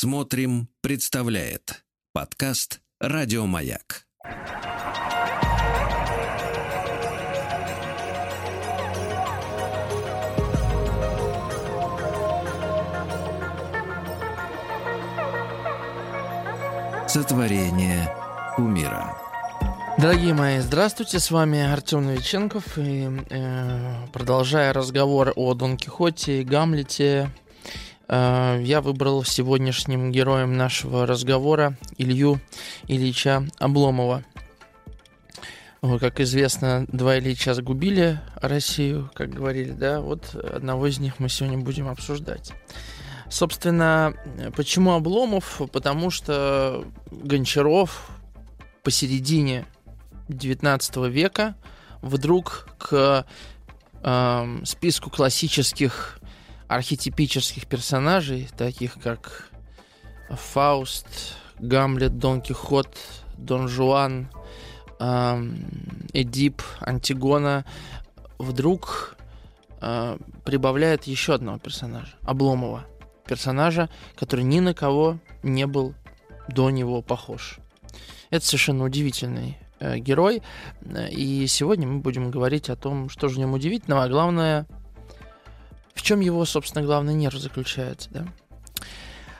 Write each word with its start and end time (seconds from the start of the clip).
Смотрим, 0.00 0.68
представляет 0.80 1.82
подкаст 2.12 2.80
Радиомаяк. 3.00 4.06
Сотворение 17.08 18.14
умира. 18.56 19.16
Дорогие 19.98 20.32
мои, 20.32 20.60
здравствуйте, 20.60 21.18
с 21.18 21.28
вами 21.32 21.58
Артем 21.58 22.06
Новиченков. 22.06 22.78
И, 22.78 23.10
э, 23.30 24.06
продолжая 24.12 24.72
разговор 24.72 25.32
о 25.34 25.54
Дон 25.54 25.76
Кихоте 25.76 26.42
и 26.42 26.44
Гамлете, 26.44 27.32
я 28.08 28.80
выбрал 28.80 29.22
сегодняшним 29.24 30.10
героем 30.10 30.56
нашего 30.56 31.06
разговора 31.06 31.76
Илью 31.98 32.40
Ильича 32.86 33.46
Обломова. 33.58 34.24
Как 35.80 36.18
известно, 36.20 36.86
два 36.88 37.18
Ильича 37.18 37.54
загубили 37.54 38.20
Россию, 38.36 39.10
как 39.14 39.30
говорили, 39.30 39.72
да, 39.72 40.00
вот 40.00 40.34
одного 40.34 40.86
из 40.86 40.98
них 40.98 41.18
мы 41.20 41.28
сегодня 41.28 41.58
будем 41.58 41.86
обсуждать. 41.88 42.52
Собственно, 43.30 44.14
почему 44.56 44.92
Обломов? 44.92 45.60
Потому 45.70 46.10
что 46.10 46.84
Гончаров 47.10 48.10
посередине 48.82 49.66
19 50.28 50.96
века 51.08 51.54
вдруг 52.00 52.68
к 52.78 53.26
э, 54.02 54.58
списку 54.64 55.10
классических 55.10 56.17
архетипических 56.68 57.66
персонажей, 57.66 58.48
таких 58.56 58.94
как 59.02 59.50
Фауст, 60.30 61.36
Гамлет, 61.58 62.18
Дон 62.18 62.40
Кихот, 62.40 62.96
Дон 63.36 63.68
Жуан, 63.68 64.28
э, 65.00 65.50
Эдип, 66.12 66.62
Антигона, 66.80 67.64
вдруг 68.38 69.16
э, 69.80 70.18
прибавляет 70.44 71.04
еще 71.04 71.34
одного 71.34 71.58
персонажа, 71.58 72.14
Обломова– 72.22 72.84
персонажа, 73.28 73.88
который 74.16 74.44
ни 74.44 74.58
на 74.58 74.74
кого 74.74 75.18
не 75.44 75.66
был 75.66 75.94
до 76.48 76.70
него 76.70 77.02
похож. 77.02 77.58
Это 78.30 78.44
совершенно 78.44 78.84
удивительный 78.84 79.58
э, 79.78 79.98
герой, 79.98 80.42
и 81.10 81.46
сегодня 81.46 81.86
мы 81.86 82.00
будем 82.00 82.30
говорить 82.30 82.68
о 82.70 82.76
том, 82.76 83.08
что 83.08 83.28
же 83.28 83.36
в 83.36 83.38
нем 83.38 83.52
удивительного, 83.52 84.04
а 84.04 84.08
главное, 84.08 84.66
в 85.98 86.02
чем 86.02 86.20
его, 86.20 86.44
собственно, 86.44 86.86
главный 86.86 87.12
нерв 87.12 87.34
заключается. 87.34 88.08
Да? 88.12 88.26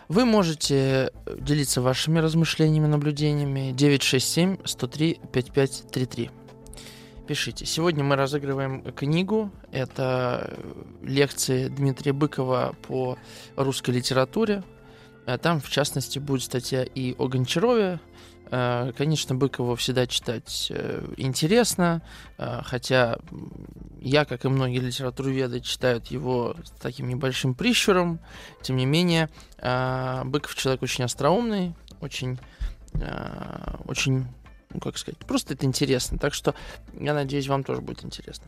Вы 0.08 0.24
можете 0.24 1.12
делиться 1.38 1.80
вашими 1.80 2.18
размышлениями, 2.18 2.86
наблюдениями 2.86 3.70
967 3.72 4.58
103 4.64 5.20
5533 5.32 6.30
пишите. 7.28 7.64
Сегодня 7.64 8.02
мы 8.02 8.16
разыгрываем 8.16 8.82
книгу. 8.92 9.52
Это 9.70 10.58
лекции 11.02 11.68
Дмитрия 11.68 12.12
Быкова 12.12 12.74
по 12.82 13.18
русской 13.54 13.90
литературе. 13.90 14.64
Э, 15.26 15.38
там, 15.38 15.60
в 15.60 15.68
частности, 15.70 16.18
будет 16.18 16.42
статья 16.42 16.82
и 16.82 17.14
о 17.18 17.28
Гончарове. 17.28 18.00
Э, 18.50 18.92
конечно, 18.96 19.34
Быкова 19.34 19.76
всегда 19.76 20.06
читать 20.06 20.68
э, 20.70 21.06
интересно, 21.16 22.02
хотя 22.36 23.18
я, 24.00 24.24
как 24.24 24.44
и 24.44 24.48
многие 24.48 24.78
литературоведы, 24.78 25.60
читают 25.60 26.06
его 26.06 26.54
с 26.64 26.70
таким 26.80 27.08
небольшим 27.08 27.54
прищуром. 27.54 28.20
Тем 28.62 28.76
не 28.76 28.86
менее, 28.86 29.28
Быков 29.58 30.54
человек 30.54 30.82
очень 30.82 31.04
остроумный, 31.04 31.74
очень, 32.00 32.38
очень 33.86 34.26
ну, 34.72 34.80
как 34.80 34.98
сказать, 34.98 35.18
просто 35.20 35.54
это 35.54 35.66
интересно. 35.66 36.18
Так 36.18 36.34
что 36.34 36.54
я 36.98 37.14
надеюсь, 37.14 37.48
вам 37.48 37.64
тоже 37.64 37.80
будет 37.80 38.04
интересно. 38.04 38.46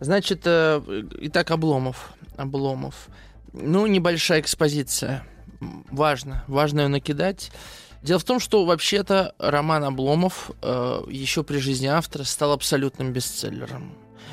Значит, 0.00 0.42
э, 0.44 0.80
итак, 1.20 1.50
Обломов. 1.50 2.12
Обломов. 2.36 3.08
Ну, 3.52 3.86
небольшая 3.86 4.40
экспозиция. 4.40 5.24
Важно. 5.60 6.44
Важно 6.46 6.82
ее 6.82 6.88
накидать. 6.88 7.50
Дело 8.02 8.18
в 8.18 8.24
том, 8.24 8.40
что 8.40 8.64
вообще-то 8.64 9.34
роман 9.38 9.84
Обломов 9.84 10.50
э, 10.62 11.02
еще 11.08 11.42
при 11.42 11.58
жизни 11.58 11.86
автора 11.86 12.24
стал 12.24 12.52
абсолютным 12.52 13.12
бестселлером. 13.12 13.92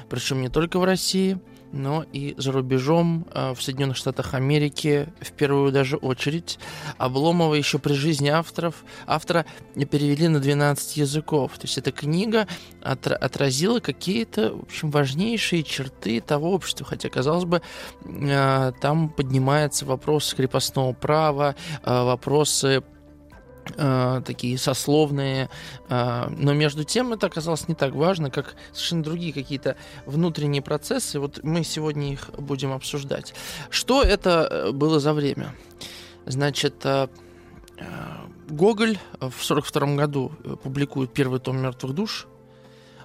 Причем 0.10 0.42
не 0.42 0.50
только 0.50 0.80
в 0.80 0.84
России– 0.84 1.40
но 1.76 2.06
и 2.14 2.34
за 2.38 2.52
рубежом, 2.52 3.28
э, 3.34 3.54
в 3.54 3.62
Соединенных 3.62 3.98
Штатах 3.98 4.34
Америки, 4.34 5.10
в 5.20 5.32
первую 5.34 5.72
даже 5.72 5.98
очередь. 5.98 6.58
Обломова 6.98 7.54
еще 7.54 7.80
при 7.80 7.94
жизни 7.94 8.30
авторов, 8.30 8.86
автора 9.06 9.46
перевели 9.76 10.30
на 10.30 10.40
12 10.40 10.98
языков. 10.98 11.52
То 11.58 11.64
есть 11.64 11.78
эта 11.78 11.92
книга 11.92 12.48
отразила 12.82 13.80
какие-то, 13.80 14.54
в 14.56 14.64
общем, 14.64 14.90
важнейшие 14.90 15.64
черты 15.64 16.22
того 16.22 16.54
общества. 16.54 16.86
Хотя, 16.86 17.10
казалось 17.10 17.46
бы, 17.46 17.62
э, 18.06 18.72
там 18.80 19.10
поднимается 19.10 19.86
вопрос 19.86 20.34
крепостного 20.34 20.94
права, 20.94 21.56
э, 21.84 22.04
вопросы 22.04 22.84
э, 23.78 24.22
такие 24.26 24.58
сословные, 24.58 25.50
э, 25.90 26.28
но 26.30 26.54
между 26.54 26.84
тем 26.84 27.14
это 27.14 27.28
оказалось 27.28 27.68
не 27.68 27.76
так 27.76 27.94
важно, 27.94 28.30
как 28.30 28.56
совершенно 28.72 29.04
другие 29.04 29.34
какие-то 29.34 29.78
внутренние 30.06 30.62
процессы. 30.62 31.20
Вот 31.20 31.44
мы 31.44 31.64
сегодня 31.64 32.14
их 32.14 32.30
будем 32.38 32.72
обсуждать. 32.72 33.34
Что 33.70 34.02
это 34.04 34.48
э, 34.50 34.72
было 34.72 35.00
за 35.00 35.14
время? 35.14 35.54
Значит, 36.26 36.84
Гоголь 38.50 38.98
в 39.20 39.50
1942 39.50 39.96
году 39.96 40.32
публикует 40.64 41.14
первый 41.14 41.40
том 41.40 41.62
«Мертвых 41.62 41.94
душ», 41.94 42.28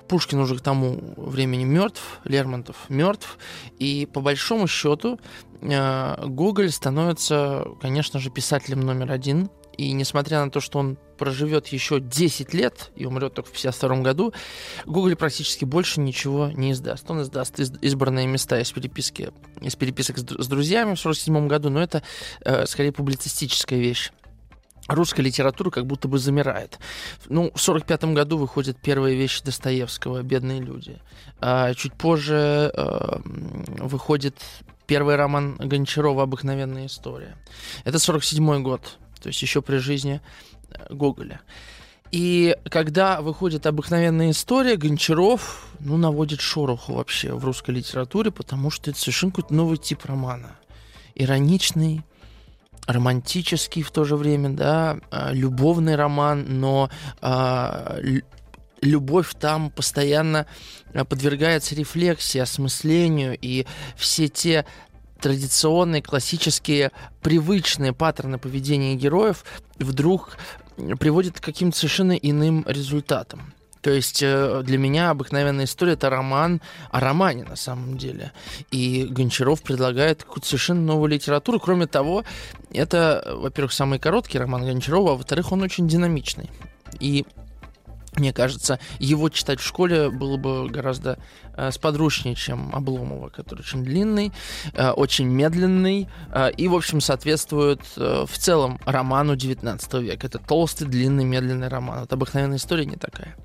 Пушкин 0.08 0.40
уже 0.40 0.56
к 0.56 0.60
тому 0.60 1.14
времени 1.16 1.64
мертв, 1.64 2.20
Лермонтов 2.24 2.76
мертв, 2.88 3.38
и 3.78 4.08
по 4.12 4.20
большому 4.20 4.66
счету 4.66 5.20
Гоголь 5.60 6.70
становится, 6.70 7.64
конечно 7.80 8.18
же, 8.18 8.30
писателем 8.30 8.80
номер 8.80 9.12
один 9.12 9.50
и 9.80 9.92
несмотря 9.92 10.44
на 10.44 10.50
то, 10.50 10.60
что 10.60 10.78
он 10.78 10.98
проживет 11.16 11.68
еще 11.68 12.00
10 12.00 12.52
лет 12.52 12.90
и 12.96 13.06
умрет 13.06 13.32
только 13.32 13.48
в 13.48 13.52
52 13.52 14.02
году, 14.02 14.34
Google 14.84 15.16
практически 15.16 15.64
больше 15.64 16.00
ничего 16.00 16.48
не 16.48 16.72
издаст. 16.72 17.10
Он 17.10 17.22
издаст 17.22 17.58
из, 17.58 17.72
избранные 17.80 18.26
места 18.26 18.60
из, 18.60 18.70
переписки, 18.72 19.30
из 19.62 19.76
переписок 19.76 20.18
с, 20.18 20.22
с 20.22 20.48
друзьями 20.48 20.96
в 20.96 21.00
47 21.00 21.48
году, 21.48 21.70
но 21.70 21.82
это 21.82 22.02
э, 22.44 22.66
скорее 22.66 22.92
публицистическая 22.92 23.78
вещь 23.78 24.12
русская 24.86 25.22
литература 25.22 25.70
как 25.70 25.86
будто 25.86 26.08
бы 26.08 26.18
замирает. 26.18 26.78
Ну, 27.30 27.50
в 27.54 27.60
45 27.60 28.04
году 28.12 28.36
выходит 28.36 28.76
первая 28.82 29.14
вещь 29.14 29.40
Достоевского 29.40 30.22
«Бедные 30.22 30.60
люди». 30.60 30.98
А 31.40 31.72
чуть 31.72 31.94
позже 31.94 32.70
э, 32.74 33.18
выходит 33.78 34.36
первый 34.86 35.16
роман 35.16 35.56
Гончарова 35.56 36.24
«Обыкновенная 36.24 36.84
история». 36.84 37.36
Это 37.84 37.98
47 37.98 38.62
год 38.62 38.98
то 39.20 39.28
есть 39.28 39.40
еще 39.42 39.62
при 39.62 39.76
жизни 39.76 40.20
э, 40.70 40.92
Гоголя. 40.94 41.40
И 42.10 42.56
когда 42.68 43.20
выходит 43.20 43.66
обыкновенная 43.66 44.30
история, 44.30 44.76
Гончаров 44.76 45.68
ну, 45.78 45.96
наводит 45.96 46.40
шороху 46.40 46.94
вообще 46.94 47.32
в 47.32 47.44
русской 47.44 47.70
литературе, 47.72 48.32
потому 48.32 48.70
что 48.70 48.90
это 48.90 48.98
совершенно 48.98 49.32
какой-то 49.32 49.54
новый 49.54 49.78
тип 49.78 50.04
романа. 50.04 50.56
Ироничный, 51.14 52.02
романтический 52.86 53.82
в 53.82 53.92
то 53.92 54.04
же 54.04 54.16
время, 54.16 54.50
да, 54.50 54.98
а, 55.10 55.32
любовный 55.32 55.94
роман, 55.94 56.46
но 56.48 56.90
а, 57.20 57.98
любовь 58.82 59.32
там 59.38 59.70
постоянно 59.70 60.46
подвергается 60.92 61.76
рефлексии, 61.76 62.38
осмыслению, 62.38 63.38
и 63.40 63.66
все 63.96 64.28
те 64.28 64.66
традиционные, 65.20 66.02
классические, 66.02 66.92
привычные 67.22 67.92
паттерны 67.92 68.38
поведения 68.38 68.94
героев 68.94 69.44
вдруг 69.78 70.36
приводят 70.98 71.40
к 71.40 71.44
каким-то 71.44 71.76
совершенно 71.76 72.12
иным 72.12 72.64
результатам. 72.66 73.52
То 73.80 73.90
есть 73.90 74.22
э, 74.22 74.62
для 74.62 74.76
меня 74.76 75.10
обыкновенная 75.10 75.64
история 75.64 75.94
это 75.94 76.10
роман 76.10 76.60
о 76.90 77.00
романе 77.00 77.44
на 77.44 77.56
самом 77.56 77.96
деле. 77.96 78.32
И 78.70 79.06
Гончаров 79.08 79.62
предлагает 79.62 80.22
какую-то 80.22 80.46
совершенно 80.46 80.82
новую 80.82 81.08
литературу. 81.08 81.58
Кроме 81.58 81.86
того, 81.86 82.24
это, 82.72 83.36
во-первых, 83.36 83.72
самый 83.72 83.98
короткий 83.98 84.38
роман 84.38 84.64
Гончарова, 84.64 85.12
а 85.12 85.14
во-вторых, 85.14 85.52
он 85.52 85.62
очень 85.62 85.88
динамичный. 85.88 86.50
И 86.98 87.24
мне 88.20 88.32
кажется, 88.32 88.78
его 88.98 89.28
читать 89.30 89.60
в 89.60 89.66
школе 89.66 90.10
было 90.10 90.36
бы 90.36 90.68
гораздо 90.68 91.18
э, 91.56 91.70
сподручнее, 91.72 92.34
чем 92.34 92.74
Обломова, 92.74 93.30
который 93.30 93.60
очень 93.60 93.82
длинный, 93.82 94.32
э, 94.74 94.90
очень 94.90 95.26
медленный 95.26 96.08
э, 96.32 96.52
и, 96.52 96.68
в 96.68 96.74
общем, 96.74 97.00
соответствует 97.00 97.80
э, 97.96 98.26
в 98.28 98.38
целом 98.38 98.78
роману 98.84 99.36
19 99.36 99.94
века. 99.94 100.26
Это 100.26 100.38
толстый, 100.38 100.86
длинный, 100.86 101.24
медленный 101.24 101.68
роман. 101.68 102.04
Это 102.04 102.14
обыкновенная 102.14 102.58
история 102.58 102.84
не 102.84 102.96
такая. 102.96 103.36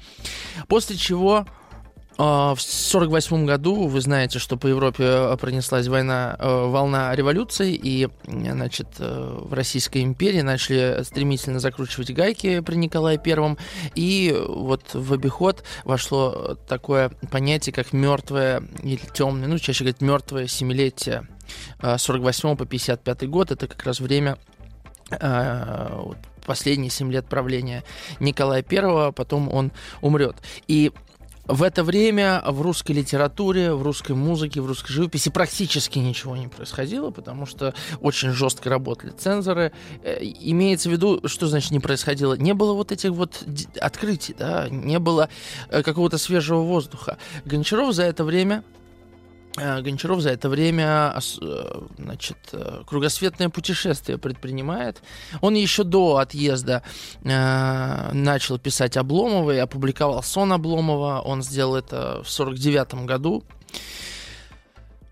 После 0.67 0.97
чего 0.97 1.45
в 2.17 2.59
1948 2.59 3.45
году 3.45 3.87
вы 3.87 3.99
знаете, 3.99 4.39
что 4.39 4.55
по 4.55 4.67
Европе 4.67 5.03
э, 5.03 5.37
пронеслась 5.37 5.87
война, 5.87 6.37
э, 6.39 6.65
волна 6.67 7.13
революции, 7.13 7.73
и 7.73 8.07
значит, 8.25 8.87
э, 8.99 9.39
в 9.41 9.53
Российской 9.53 10.01
империи 10.01 10.41
начали 10.41 11.03
стремительно 11.03 11.59
закручивать 11.59 12.13
гайки 12.13 12.61
при 12.61 12.75
Николае 12.75 13.17
Первом, 13.17 13.57
и 13.95 14.33
вот 14.47 14.93
в 14.93 15.11
обиход 15.11 15.65
вошло 15.83 16.57
такое 16.67 17.09
понятие, 17.31 17.73
как 17.73 17.91
мертвое 17.91 18.63
или 18.81 19.01
темное, 19.13 19.49
ну, 19.49 19.59
чаще 19.59 19.83
говорят, 19.83 20.01
мертвое 20.01 20.47
семилетие 20.47 21.27
48 21.81 22.55
по 22.55 22.65
55 22.65 23.29
год. 23.29 23.51
Это 23.51 23.67
как 23.67 23.83
раз 23.83 23.99
время 23.99 24.37
последние 26.45 26.89
7 26.89 27.11
лет 27.11 27.25
правления 27.27 27.83
Николая 28.19 28.61
Первого, 28.61 29.11
потом 29.11 29.51
он 29.53 29.71
умрет. 30.01 30.37
И 30.67 30.91
в 31.47 31.63
это 31.63 31.83
время 31.83 32.41
в 32.45 32.61
русской 32.61 32.93
литературе, 32.93 33.73
в 33.73 33.83
русской 33.83 34.13
музыке, 34.13 34.61
в 34.61 34.65
русской 34.65 34.91
живописи 34.91 35.29
практически 35.29 35.99
ничего 35.99 36.35
не 36.35 36.47
происходило, 36.47 37.11
потому 37.11 37.45
что 37.45 37.73
очень 38.01 38.31
жестко 38.31 38.69
работали 38.69 39.11
цензоры. 39.11 39.71
Э, 40.03 40.17
имеется 40.21 40.89
в 40.89 40.91
виду, 40.91 41.21
что 41.25 41.47
значит 41.47 41.71
не 41.71 41.79
происходило? 41.79 42.33
Не 42.33 42.53
было 42.53 42.73
вот 42.73 42.91
этих 42.91 43.11
вот 43.11 43.43
открытий, 43.79 44.35
да, 44.37 44.67
не 44.69 44.99
было 44.99 45.29
э, 45.69 45.83
какого-то 45.83 46.17
свежего 46.17 46.61
воздуха. 46.61 47.17
Гончаров 47.45 47.93
за 47.93 48.03
это 48.03 48.23
время 48.23 48.63
Гончаров 49.55 50.21
за 50.21 50.31
это 50.31 50.49
время 50.49 51.13
э, 51.15 51.81
значит, 51.97 52.37
э, 52.51 52.81
кругосветное 52.85 53.49
путешествие 53.49 54.17
предпринимает. 54.17 55.01
Он 55.41 55.53
еще 55.53 55.83
до 55.83 56.17
отъезда 56.17 56.83
э, 57.23 58.11
начал 58.13 58.59
писать 58.59 58.97
Обломова 58.97 59.51
и 59.51 59.57
опубликовал 59.57 60.21
сон 60.23 60.51
Обломова. 60.51 61.21
Он 61.21 61.41
сделал 61.41 61.75
это 61.75 62.21
в 62.23 62.29
49 62.29 63.05
году. 63.05 63.43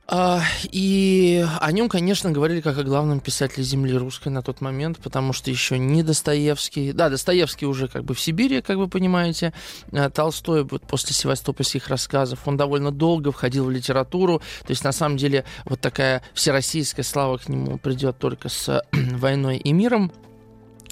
А, 0.06 0.42
и 0.64 1.46
о 1.62 1.72
нем, 1.72 1.88
конечно, 1.88 2.30
говорили 2.30 2.60
как 2.60 2.78
о 2.78 2.84
главном 2.84 3.22
писателе 3.22 3.64
земли 3.64 3.96
русской 3.98 4.28
на 4.28 4.42
тот 4.42 4.60
момент, 4.60 4.98
потому 5.00 5.32
что 5.32 5.50
еще 5.50 5.78
не 5.78 6.04
Достоевский. 6.04 6.92
Да, 6.92 7.10
Достоевский 7.10 7.66
уже 7.66 7.88
как 7.88 8.04
бы 8.04 8.14
в 8.14 8.20
Сибири, 8.20 8.62
как 8.62 8.78
вы 8.78 8.90
понимаете. 8.90 9.54
А 9.94 10.10
Толстой 10.10 10.66
вот 10.66 10.86
после 10.86 11.14
севастопольских 11.14 11.88
рассказов, 11.88 12.40
он 12.46 12.58
довольно 12.58 12.92
долго 12.92 13.32
входил 13.32 13.66
в 13.66 13.72
литературу. 13.72 14.40
То 14.40 14.72
есть, 14.72 14.84
на 14.84 14.92
самом 14.92 15.18
деле, 15.18 15.46
вот 15.64 15.80
такая 15.80 16.22
всероссийская 16.34 17.06
слава 17.06 17.38
к 17.38 17.48
нему 17.48 17.78
придет 17.78 18.18
только 18.20 18.50
с 18.50 18.84
«Войной 18.92 19.58
и 19.58 19.72
миром». 19.72 20.12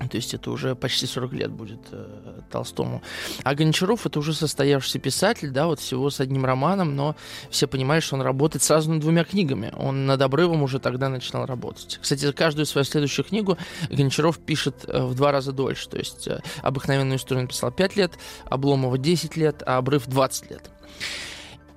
То 0.09 0.17
есть 0.17 0.33
это 0.33 0.51
уже 0.51 0.75
почти 0.75 1.05
40 1.05 1.33
лет 1.33 1.51
будет 1.51 1.79
э, 1.91 2.41
Толстому. 2.51 3.01
А 3.43 3.55
Гончаров 3.55 4.05
это 4.05 4.19
уже 4.19 4.33
состоявшийся 4.33 4.99
писатель, 4.99 5.51
да, 5.51 5.67
вот 5.67 5.79
всего 5.79 6.09
с 6.09 6.19
одним 6.19 6.45
романом, 6.45 6.95
но 6.95 7.15
все 7.49 7.67
понимают, 7.67 8.03
что 8.03 8.15
он 8.15 8.21
работает 8.21 8.63
сразу 8.63 8.91
над 8.91 9.01
двумя 9.01 9.23
книгами. 9.23 9.71
Он 9.77 10.05
над 10.05 10.21
обрывом 10.21 10.63
уже 10.63 10.79
тогда 10.79 11.09
начинал 11.09 11.45
работать. 11.45 11.99
Кстати, 12.01 12.31
каждую 12.31 12.65
свою 12.65 12.85
следующую 12.85 13.25
книгу 13.25 13.57
Гончаров 13.89 14.39
пишет 14.39 14.85
э, 14.87 15.03
в 15.03 15.15
два 15.15 15.31
раза 15.31 15.51
дольше. 15.51 15.89
То 15.89 15.97
есть 15.97 16.27
э, 16.27 16.41
обыкновенную 16.61 17.17
историю 17.17 17.43
написал 17.43 17.71
5 17.71 17.95
лет, 17.95 18.13
Обломова 18.45 18.97
10 18.97 19.35
лет, 19.35 19.63
а 19.65 19.77
обрыв 19.77 20.07
20 20.07 20.51
лет. 20.51 20.71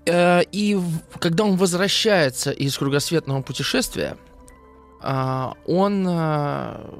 Э, 0.06 0.42
и 0.52 0.78
когда 1.18 1.44
он 1.44 1.56
возвращается 1.56 2.50
из 2.50 2.76
кругосветного 2.76 3.42
путешествия, 3.42 4.16
э, 5.02 5.46
он 5.66 6.06
э, 6.08 6.90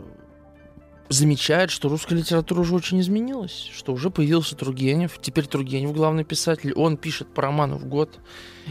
замечает, 1.08 1.70
что 1.70 1.88
русская 1.88 2.16
литература 2.16 2.60
уже 2.60 2.74
очень 2.74 3.00
изменилась, 3.00 3.68
что 3.72 3.92
уже 3.92 4.10
появился 4.10 4.56
Тургенев, 4.56 5.18
теперь 5.20 5.46
Тургенев 5.46 5.92
главный 5.92 6.24
писатель, 6.24 6.72
он 6.74 6.96
пишет 6.96 7.28
по 7.28 7.42
роману 7.42 7.76
в 7.76 7.86
год, 7.86 8.18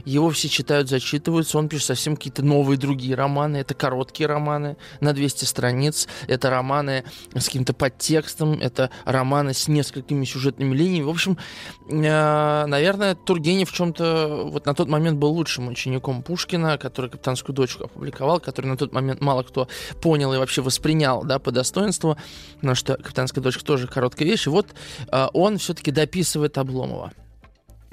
его 0.05 0.29
все 0.29 0.49
читают, 0.49 0.89
зачитываются, 0.89 1.57
он 1.57 1.69
пишет 1.69 1.87
совсем 1.87 2.15
какие-то 2.15 2.43
новые 2.43 2.77
другие 2.77 3.15
романы, 3.15 3.57
это 3.57 3.73
короткие 3.73 4.27
романы 4.27 4.77
на 5.01 5.13
200 5.13 5.45
страниц, 5.45 6.07
это 6.27 6.49
романы 6.49 7.03
с 7.33 7.45
каким-то 7.45 7.73
подтекстом, 7.73 8.59
это 8.59 8.89
романы 9.05 9.53
с 9.53 9.67
несколькими 9.67 10.25
сюжетными 10.25 10.75
линиями. 10.75 11.05
В 11.05 11.09
общем, 11.09 11.37
э, 11.89 12.65
наверное, 12.65 13.15
Тургенев 13.15 13.71
в 13.71 13.73
чем-то 13.73 14.49
вот 14.51 14.65
на 14.65 14.73
тот 14.73 14.87
момент 14.87 15.19
был 15.19 15.31
лучшим 15.31 15.67
учеником 15.67 16.23
Пушкина, 16.23 16.77
который 16.77 17.09
«Капитанскую 17.09 17.55
дочку» 17.55 17.85
опубликовал, 17.85 18.39
который 18.39 18.67
на 18.67 18.77
тот 18.77 18.93
момент 18.93 19.21
мало 19.21 19.43
кто 19.43 19.67
понял 20.01 20.33
и 20.33 20.37
вообще 20.37 20.61
воспринял 20.61 21.23
да, 21.23 21.39
по 21.39 21.51
достоинству, 21.51 22.17
потому 22.55 22.75
что 22.75 22.95
«Капитанская 22.95 23.43
дочка» 23.43 23.63
тоже 23.63 23.87
короткая 23.87 24.27
вещь. 24.27 24.47
И 24.47 24.49
вот 24.49 24.67
э, 25.11 25.27
он 25.33 25.57
все-таки 25.57 25.91
дописывает 25.91 26.57
Обломова 26.57 27.11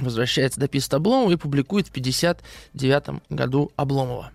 возвращается 0.00 0.60
дописывает 0.60 0.94
Обломова 0.94 1.30
и 1.30 1.36
публикует 1.36 1.88
в 1.88 1.90
59 1.90 3.22
году 3.30 3.72
Обломова. 3.76 4.30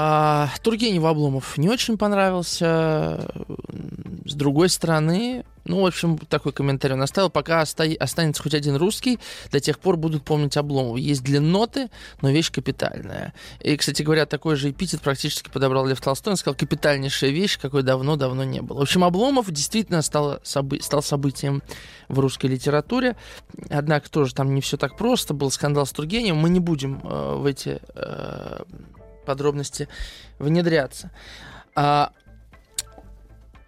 А, 0.00 0.48
Тургенев 0.62 1.02
Обломов 1.02 1.58
не 1.58 1.68
очень 1.68 1.98
понравился. 1.98 3.28
С 4.24 4.34
другой 4.34 4.68
стороны, 4.68 5.44
ну, 5.64 5.80
в 5.82 5.86
общем, 5.86 6.18
такой 6.18 6.52
комментарий 6.52 6.94
он 6.94 7.02
оставил. 7.02 7.30
Пока 7.30 7.62
оста- 7.62 7.96
останется 7.98 8.40
хоть 8.40 8.54
один 8.54 8.76
русский, 8.76 9.18
до 9.50 9.58
тех 9.58 9.80
пор 9.80 9.96
будут 9.96 10.24
помнить 10.24 10.56
Обломова. 10.56 10.98
Есть 10.98 11.24
длинноты, 11.24 11.90
но 12.22 12.30
вещь 12.30 12.52
капитальная. 12.52 13.34
И, 13.58 13.76
кстати 13.76 14.02
говоря, 14.02 14.24
такой 14.24 14.54
же 14.54 14.70
эпитет 14.70 15.00
практически 15.00 15.50
подобрал 15.50 15.84
Лев 15.84 16.00
Толстой. 16.00 16.34
Он 16.34 16.36
сказал, 16.36 16.54
капитальнейшая 16.54 17.30
вещь, 17.30 17.58
какой 17.58 17.82
давно-давно 17.82 18.44
не 18.44 18.60
было. 18.62 18.78
В 18.78 18.82
общем, 18.82 19.02
Обломов 19.02 19.50
действительно 19.50 20.02
стал, 20.02 20.38
собы- 20.44 20.80
стал 20.80 21.02
событием 21.02 21.60
в 22.06 22.20
русской 22.20 22.46
литературе. 22.46 23.16
Однако 23.68 24.08
тоже 24.08 24.32
там 24.32 24.54
не 24.54 24.60
все 24.60 24.76
так 24.76 24.96
просто. 24.96 25.34
Был 25.34 25.50
скандал 25.50 25.86
с 25.86 25.90
Тургеневым. 25.90 26.40
Мы 26.40 26.50
не 26.50 26.60
будем 26.60 27.00
э, 27.02 27.34
в 27.34 27.46
эти 27.46 27.80
э, 27.96 28.62
подробности 29.28 29.88
внедряться. 30.38 31.10
А 31.74 32.12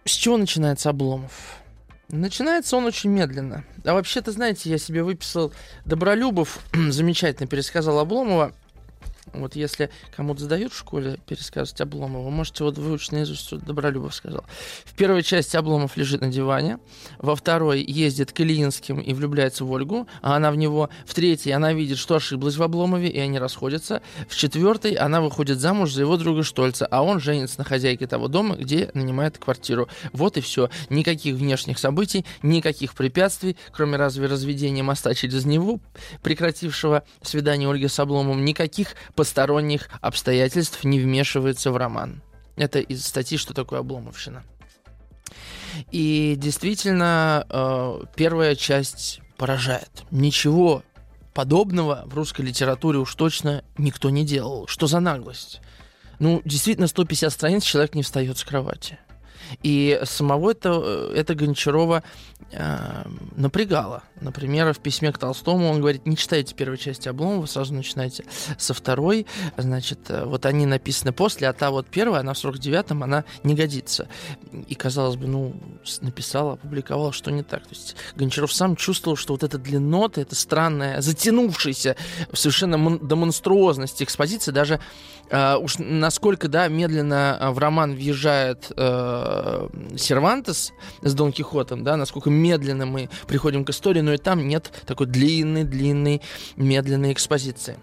с 0.06 0.12
чего 0.12 0.38
начинается 0.38 0.88
Обломов? 0.88 1.58
Начинается 2.08 2.76
он 2.76 2.86
очень 2.86 3.10
медленно. 3.10 3.64
А 3.84 3.92
вообще-то, 3.92 4.32
знаете, 4.32 4.70
я 4.70 4.78
себе 4.78 5.02
выписал 5.02 5.52
Добролюбов, 5.84 6.60
замечательно 6.72 7.46
пересказал 7.46 7.98
Обломова. 7.98 8.52
Вот 9.32 9.56
если 9.56 9.90
кому-то 10.16 10.40
задают 10.40 10.72
в 10.72 10.78
школе 10.78 11.18
пересказывать 11.26 11.80
Обломова, 11.80 12.24
вы 12.24 12.30
можете 12.30 12.64
вот 12.64 12.78
выучить 12.78 13.12
наизусть, 13.12 13.42
что 13.42 13.56
Добролюбов 13.58 14.14
сказал. 14.14 14.44
В 14.84 14.94
первой 14.94 15.22
части 15.22 15.56
Обломов 15.56 15.96
лежит 15.96 16.20
на 16.20 16.28
диване, 16.28 16.78
во 17.18 17.36
второй 17.36 17.82
ездит 17.82 18.32
к 18.32 18.40
Ильинским 18.40 19.00
и 19.00 19.12
влюбляется 19.12 19.64
в 19.64 19.70
Ольгу, 19.70 20.06
а 20.22 20.36
она 20.36 20.50
в 20.50 20.56
него. 20.56 20.90
В 21.06 21.14
третьей 21.14 21.52
она 21.52 21.72
видит, 21.72 21.98
что 21.98 22.16
ошиблась 22.16 22.56
в 22.56 22.62
Обломове, 22.62 23.08
и 23.08 23.18
они 23.18 23.38
расходятся. 23.38 24.02
В 24.28 24.36
четвертой 24.36 24.92
она 24.94 25.20
выходит 25.20 25.58
замуж 25.58 25.92
за 25.92 26.02
его 26.02 26.16
друга 26.16 26.42
Штольца, 26.42 26.86
а 26.86 27.02
он 27.02 27.20
женится 27.20 27.58
на 27.58 27.64
хозяйке 27.64 28.06
того 28.06 28.28
дома, 28.28 28.56
где 28.56 28.90
нанимает 28.94 29.38
квартиру. 29.38 29.88
Вот 30.12 30.36
и 30.36 30.40
все. 30.40 30.70
Никаких 30.88 31.36
внешних 31.36 31.78
событий, 31.78 32.25
никаких 32.42 32.94
препятствий, 32.94 33.56
кроме 33.72 33.96
разве 33.96 34.26
разведения 34.26 34.82
моста 34.82 35.14
через 35.14 35.44
Неву, 35.44 35.80
прекратившего 36.22 37.04
свидание 37.22 37.70
Ольги 37.70 37.88
с 37.88 37.99
Обломовым, 37.99 38.44
никаких 38.44 38.94
посторонних 39.20 39.90
обстоятельств 40.00 40.82
не 40.82 40.98
вмешивается 40.98 41.70
в 41.70 41.76
роман. 41.76 42.22
Это 42.56 42.78
из 42.78 43.04
статьи 43.04 43.36
«Что 43.36 43.52
такое 43.52 43.80
обломовщина». 43.80 44.44
И 45.90 46.36
действительно, 46.38 47.44
э, 47.50 48.00
первая 48.16 48.54
часть 48.54 49.20
поражает. 49.36 50.04
Ничего 50.10 50.84
подобного 51.34 52.04
в 52.06 52.14
русской 52.14 52.40
литературе 52.40 52.98
уж 52.98 53.14
точно 53.14 53.62
никто 53.76 54.08
не 54.08 54.24
делал. 54.24 54.66
Что 54.68 54.86
за 54.86 55.00
наглость? 55.00 55.60
Ну, 56.18 56.40
действительно, 56.46 56.86
150 56.86 57.30
страниц 57.30 57.62
человек 57.62 57.94
не 57.94 58.02
встает 58.02 58.38
с 58.38 58.44
кровати. 58.44 58.98
И 59.62 60.00
самого 60.04 60.52
это, 60.52 61.11
это 61.14 61.35
Гончарова 61.35 62.02
э, 62.52 63.04
напрягало. 63.37 64.02
Например, 64.21 64.73
в 64.73 64.78
письме 64.78 65.12
к 65.12 65.19
Толстому 65.19 65.69
он 65.69 65.80
говорит, 65.80 66.07
не 66.07 66.16
читайте 66.16 66.54
первой 66.54 66.78
части 66.78 67.09
Обломова, 67.09 67.47
сразу 67.47 67.75
начинайте 67.75 68.25
со 68.59 68.75
второй. 68.75 69.26
Значит, 69.57 70.11
э, 70.11 70.25
вот 70.25 70.47
они 70.47 70.66
написаны 70.66 71.12
после, 71.12 71.49
а 71.49 71.52
та 71.52 71.71
вот 71.71 71.87
первая, 71.88 72.21
она 72.21 72.35
в 72.35 72.45
49-м, 72.45 73.02
она 73.02 73.25
не 73.45 73.54
годится. 73.54 74.09
И, 74.69 74.75
казалось 74.75 75.16
бы, 75.16 75.26
ну, 75.26 75.54
написал, 76.00 76.50
опубликовал, 76.50 77.12
что 77.12 77.30
не 77.30 77.42
так. 77.42 77.62
То 77.62 77.70
есть 77.70 77.96
Гончаров 78.16 78.52
сам 78.52 78.76
чувствовал, 78.76 79.16
что 79.16 79.34
вот 79.34 79.42
эта 79.42 79.58
длиннота, 79.58 80.20
это 80.20 80.34
странная, 80.34 81.00
затянувшаяся 81.00 81.96
совершенно 82.32 82.99
до 82.99 83.16
монструозности 83.16 84.04
экспозиция, 84.04 84.52
даже 84.52 84.80
э, 85.30 85.56
уж 85.56 85.76
насколько, 85.78 86.49
да, 86.49 86.68
медленно 86.68 87.38
э, 87.40 87.50
в 87.50 87.58
роман 87.58 87.94
въезжает 87.94 88.72
э, 88.76 89.68
Сервантес 89.96 90.72
с 91.02 91.14
Дон 91.14 91.32
Кихотом, 91.32 91.84
да, 91.84 91.96
насколько 91.96 92.30
медленно 92.30 92.87
мы 92.87 93.08
приходим 93.26 93.64
к 93.64 93.70
истории, 93.70 94.00
но 94.00 94.12
и 94.12 94.18
там 94.18 94.46
нет 94.46 94.70
такой 94.87 95.06
длинной-длинной 95.06 96.22
медленной 96.56 97.12
экспозиции. 97.12 97.78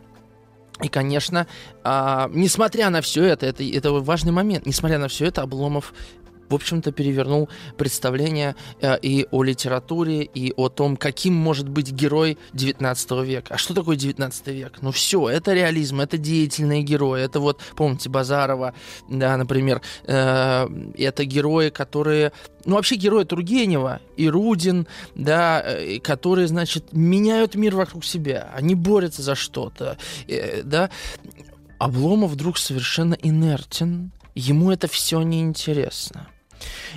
И, 0.82 0.90
конечно, 0.90 1.48
а, 1.84 2.30
несмотря 2.32 2.90
на 2.92 3.02
все 3.02 3.24
это, 3.24 3.48
это, 3.48 3.64
это 3.64 3.92
важный 3.92 4.32
момент, 4.32 4.68
несмотря 4.68 5.00
на 5.00 5.08
все 5.08 5.26
это, 5.26 5.42
Обломов 5.42 5.94
в 6.50 6.56
общем-то, 6.56 6.92
перевернул 6.92 7.50
представление 7.78 8.56
э, 8.82 8.98
и 9.02 9.28
о 9.32 9.44
литературе, 9.44 10.24
и 10.24 10.54
о 10.56 10.70
том, 10.70 10.98
каким 10.98 11.34
может 11.34 11.68
быть 11.70 11.92
герой 11.92 12.38
19 12.54 13.12
века. 13.26 13.56
А 13.56 13.58
что 13.58 13.74
такое 13.74 13.96
19 13.96 14.48
век? 14.48 14.78
Ну 14.82 14.92
все, 14.92 15.30
это 15.30 15.54
реализм, 15.54 16.02
это 16.02 16.18
деятельные 16.18 16.84
герои. 16.84 17.22
Это 17.22 17.40
вот, 17.40 17.62
помните, 17.76 18.10
Базарова, 18.10 18.74
да, 19.10 19.38
например, 19.38 19.82
э, 20.06 20.68
это 20.98 21.26
герои, 21.26 21.70
которые 21.70 22.32
ну, 22.66 22.76
вообще 22.76 22.96
герои 22.96 23.24
Тургенева 23.24 24.02
и 24.18 24.30
Рудин, 24.30 24.88
да, 25.16 25.62
э, 25.66 26.00
которые, 26.00 26.48
значит, 26.48 26.92
меняют 26.92 27.56
мир 27.56 27.76
вокруг 27.76 28.04
себя. 28.04 28.52
Они 28.54 28.76
борются 28.76 29.22
за 29.22 29.36
что-то, 29.36 29.98
да. 30.64 30.90
Обломов 31.80 32.32
вдруг 32.32 32.58
совершенно 32.58 33.14
инертен, 33.14 34.12
ему 34.36 34.72
это 34.72 34.88
все 34.88 35.22
неинтересно. 35.22 36.28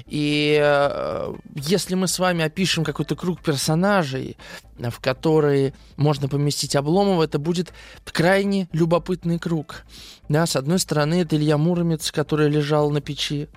И 0.07 0.59
э, 0.62 1.35
если 1.55 1.95
мы 1.95 2.09
с 2.09 2.19
вами 2.19 2.45
опишем 2.45 2.85
какой-то 2.85 3.17
круг 3.17 3.43
персонажей, 3.43 4.37
в 4.79 5.00
который 5.00 5.75
можно 5.97 6.29
поместить 6.29 6.76
Обломова, 6.76 7.25
это 7.25 7.38
будет 7.38 7.73
крайне 8.05 8.69
любопытный 8.73 9.38
круг. 9.38 9.85
Да, 10.29 10.47
с 10.47 10.57
одной 10.57 10.79
стороны, 10.79 11.23
это 11.23 11.37
Илья 11.37 11.59
Муромец, 11.59 12.11
который 12.12 12.49
лежал 12.49 12.90
на 12.90 13.00
печи 13.00 13.49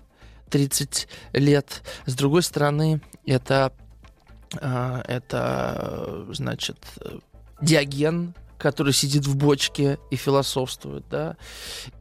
30 0.49 1.07
лет. 1.33 1.81
С 2.05 2.15
другой 2.15 2.43
стороны, 2.43 3.01
это, 3.25 3.73
э, 4.59 5.01
это 5.07 6.25
значит, 6.29 6.77
Диоген, 7.61 8.35
который 8.63 8.93
сидит 8.93 9.27
в 9.27 9.35
бочке 9.35 9.99
и 10.09 10.15
философствует, 10.15 11.03
да. 11.11 11.35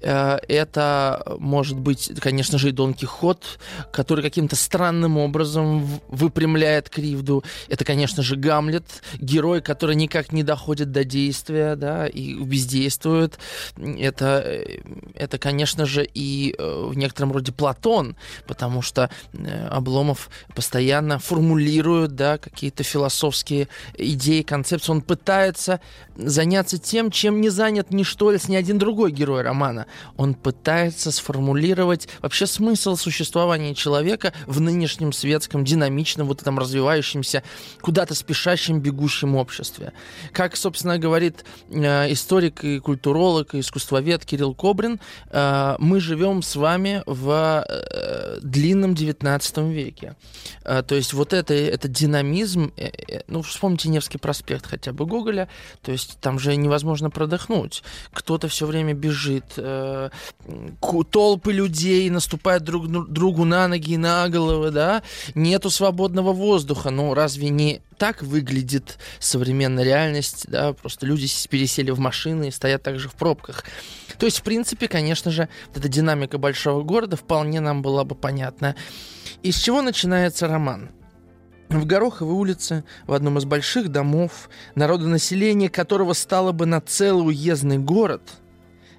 Э, 0.01 0.39
это 0.47 1.37
может 1.41 1.77
быть, 1.77 2.13
конечно 2.21 2.57
же, 2.57 2.69
и 2.69 2.73
Дон 2.73 2.95
Кихот, 2.95 3.59
который 3.93 4.23
каким-то 4.23 4.55
странным 4.55 5.19
образом 5.19 5.85
выпрямляет 6.07 6.89
кривду. 6.89 7.43
Это, 7.69 7.85
конечно 7.85 8.23
же, 8.23 8.37
Гамлет, 8.37 9.03
герой, 9.19 9.61
который 9.61 9.97
никак 9.97 10.33
не 10.33 10.45
доходит 10.45 10.93
до 10.93 11.03
действия, 11.03 11.75
да, 11.75 12.07
и 12.07 12.35
бездействует. 12.35 13.41
Это, 13.77 14.45
э, 14.47 14.83
это, 15.15 15.39
конечно 15.39 15.85
же, 15.85 16.07
и 16.15 16.55
э, 16.57 16.87
в 16.91 16.97
некотором 16.97 17.33
роде 17.33 17.51
Платон, 17.51 18.15
потому 18.47 18.83
что 18.83 19.11
Обломов 19.69 20.31
постоянно 20.55 21.19
формулирует, 21.19 22.15
да, 22.15 22.39
какие-то 22.39 22.85
философские 22.85 23.67
идеи, 23.99 24.43
концепции. 24.43 24.93
Он 24.93 25.03
пытается 25.03 25.81
занять 26.15 26.52
заняться 26.53 26.77
тем, 26.77 27.11
чем 27.11 27.41
не 27.41 27.49
занят 27.49 27.93
ни 27.93 28.03
Штольц, 28.03 28.47
ни 28.49 28.57
один 28.57 28.77
другой 28.77 29.11
герой 29.11 29.41
романа. 29.41 29.87
Он 30.19 30.35
пытается 30.35 31.11
сформулировать 31.11 32.09
вообще 32.21 32.47
смысл 32.47 32.97
существования 32.97 33.75
человека 33.75 34.35
в 34.47 34.61
нынешнем 34.61 35.15
светском, 35.15 35.65
динамичном, 35.65 36.27
вот 36.29 36.43
этом 36.43 36.59
развивающемся, 36.59 37.43
куда-то 37.81 38.15
спешащем, 38.15 38.81
бегущем 38.81 39.35
обществе. 39.35 39.95
Как, 40.33 40.57
собственно, 40.57 40.99
говорит 40.99 41.47
э, 41.71 42.13
историк 42.13 42.63
и 42.65 42.81
культуролог, 42.81 43.55
и 43.55 43.61
искусствовед 43.61 44.27
Кирилл 44.27 44.55
Кобрин, 44.55 45.01
э, 45.31 45.77
мы 45.79 46.01
живем 46.01 46.43
с 46.43 46.55
вами 46.55 47.03
в 47.07 47.65
э, 47.67 48.41
длинном 48.43 48.95
19 48.95 49.59
веке. 49.59 50.17
Э, 50.65 50.83
то 50.83 50.97
есть 50.97 51.15
вот 51.15 51.33
это, 51.33 51.55
это 51.55 51.89
динамизм, 51.89 52.73
э, 52.77 52.91
э, 53.09 53.21
ну, 53.27 53.41
вспомните 53.41 53.89
Невский 53.89 54.19
проспект 54.19 54.67
хотя 54.67 54.93
бы 54.93 55.07
Гоголя, 55.07 55.49
то 55.81 55.93
есть 55.93 56.19
там 56.21 56.32
уже 56.37 56.57
невозможно 56.57 57.11
продохнуть. 57.11 57.83
Кто-то 58.13 58.49
все 58.49 58.67
время 58.67 58.95
бежит, 58.95 59.45
э, 59.57 60.11
толпы 61.11 61.53
людей 61.53 62.09
наступают 62.11 62.65
друг 62.65 62.89
другу 63.09 63.45
на 63.45 63.69
ноги 63.69 63.93
и 63.93 63.97
на 63.97 64.29
головы, 64.29 64.71
да, 64.71 65.03
нету 65.35 65.71
свободного 65.71 66.33
воздуха. 66.33 66.91
Ну, 66.91 67.15
разве 67.15 67.49
не 67.49 67.81
так 67.99 68.23
выглядит 68.23 68.99
современная 69.21 69.85
реальность, 69.85 70.47
да, 70.49 70.73
просто 70.73 71.07
люди 71.07 71.29
пересели 71.49 71.91
в 71.91 72.01
машины 72.01 72.49
и 72.49 72.51
стоят 72.51 72.83
также 72.83 73.09
в 73.09 73.15
пробках. 73.15 73.65
То 74.19 74.27
есть, 74.27 74.41
в 74.41 74.43
принципе, 74.43 74.89
конечно 74.89 75.31
же, 75.31 75.49
эта 75.75 75.89
динамика 75.89 76.39
большого 76.39 76.83
города 76.83 77.17
вполне 77.17 77.61
нам 77.61 77.83
была 77.83 78.05
бы 78.05 78.15
понятна. 78.15 78.75
Из 79.43 79.57
чего 79.57 79.83
начинается 79.83 80.49
роман? 80.49 80.91
В 81.81 81.87
Гороховой 81.87 82.35
улице, 82.35 82.85
в 83.07 83.13
одном 83.13 83.39
из 83.39 83.45
больших 83.45 83.89
домов, 83.89 84.51
народонаселение 84.75 85.69
которого 85.69 86.13
стало 86.13 86.53
бы 86.53 86.67
на 86.67 86.81
целый 86.81 87.29
уездный 87.29 87.79
город, 87.79 88.23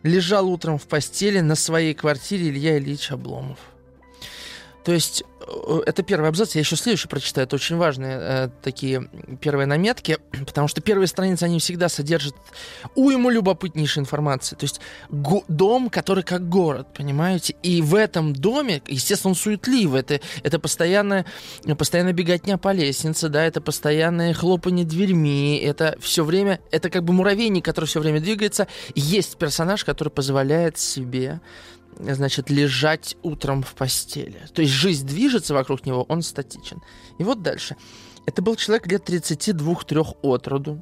лежал 0.03 0.49
утром 0.49 0.77
в 0.77 0.83
постели 0.87 1.39
на 1.39 1.55
своей 1.55 1.93
квартире 1.93 2.49
Илья 2.49 2.77
Ильич 2.77 3.11
Обломов. 3.11 3.72
То 4.83 4.91
есть 4.91 5.23
Э, 5.45 5.81
это 5.85 6.03
первый 6.03 6.29
абзац, 6.29 6.55
я 6.55 6.61
еще 6.61 6.75
следующий 6.75 7.07
прочитаю. 7.07 7.45
Это 7.47 7.55
очень 7.55 7.77
важные 7.77 8.17
э, 8.19 8.49
такие 8.61 9.09
первые 9.41 9.67
наметки, 9.67 10.17
потому 10.45 10.67
что 10.67 10.81
первые 10.81 11.07
страницы, 11.07 11.43
они 11.43 11.59
всегда 11.59 11.89
содержат 11.89 12.35
уйму 12.95 13.29
любопытнейшей 13.29 14.01
информации. 14.01 14.55
То 14.55 14.63
есть 14.63 14.81
дом, 15.09 15.89
который 15.89 16.23
как 16.23 16.47
город, 16.49 16.87
понимаете? 16.93 17.55
И 17.63 17.81
в 17.81 17.95
этом 17.95 18.33
доме, 18.33 18.81
естественно, 18.87 19.31
он 19.31 19.35
суетливый. 19.35 20.01
Это, 20.01 20.19
это 20.43 20.59
постоянная, 20.59 21.25
постоянная 21.77 22.13
беготня 22.13 22.57
по 22.57 22.71
лестнице, 22.71 23.29
да, 23.29 23.43
это 23.43 23.61
постоянное 23.61 24.33
хлопанье 24.33 24.85
дверьми, 24.85 25.57
это 25.57 25.97
все 25.99 26.23
время, 26.23 26.59
это 26.71 26.89
как 26.89 27.03
бы 27.03 27.13
муравейник, 27.13 27.65
который 27.65 27.85
все 27.85 27.99
время 27.99 28.19
двигается. 28.19 28.67
Есть 28.95 29.37
персонаж, 29.37 29.83
который 29.83 30.09
позволяет 30.09 30.77
себе 30.77 31.41
значит, 31.99 32.49
лежать 32.49 33.15
утром 33.23 33.63
в 33.63 33.73
постели. 33.73 34.41
То 34.53 34.61
есть 34.61 34.73
жизнь 34.73 35.07
движется 35.07 35.53
вокруг 35.53 35.85
него, 35.85 36.03
он 36.03 36.21
статичен. 36.21 36.81
И 37.19 37.23
вот 37.23 37.41
дальше. 37.41 37.75
Это 38.25 38.41
был 38.41 38.55
человек 38.55 38.87
лет 38.87 39.09
32-3 39.09 40.17
от 40.21 40.47
роду. 40.47 40.81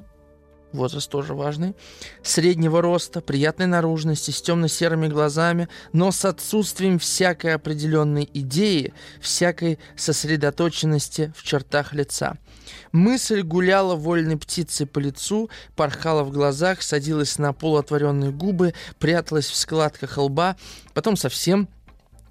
Возраст 0.73 1.09
тоже 1.09 1.33
важный. 1.33 1.75
Среднего 2.23 2.81
роста, 2.81 3.19
приятной 3.19 3.67
наружности, 3.67 4.31
с 4.31 4.41
темно-серыми 4.41 5.07
глазами, 5.07 5.67
но 5.91 6.11
с 6.11 6.23
отсутствием 6.23 6.97
всякой 6.97 7.55
определенной 7.55 8.29
идеи, 8.33 8.93
всякой 9.19 9.79
сосредоточенности 9.97 11.33
в 11.35 11.43
чертах 11.43 11.93
лица– 11.93 12.37
Мысль 12.91 13.41
гуляла 13.41 13.95
вольной 13.95 14.37
птицей 14.37 14.85
по 14.85 14.99
лицу, 14.99 15.49
порхала 15.75 16.23
в 16.23 16.31
глазах, 16.31 16.81
садилась 16.81 17.37
на 17.37 17.53
полуотворенные 17.53 18.31
губы, 18.31 18.73
пряталась 18.99 19.49
в 19.49 19.55
складках 19.55 20.17
лба, 20.17 20.55
потом 20.93 21.15
совсем 21.15 21.67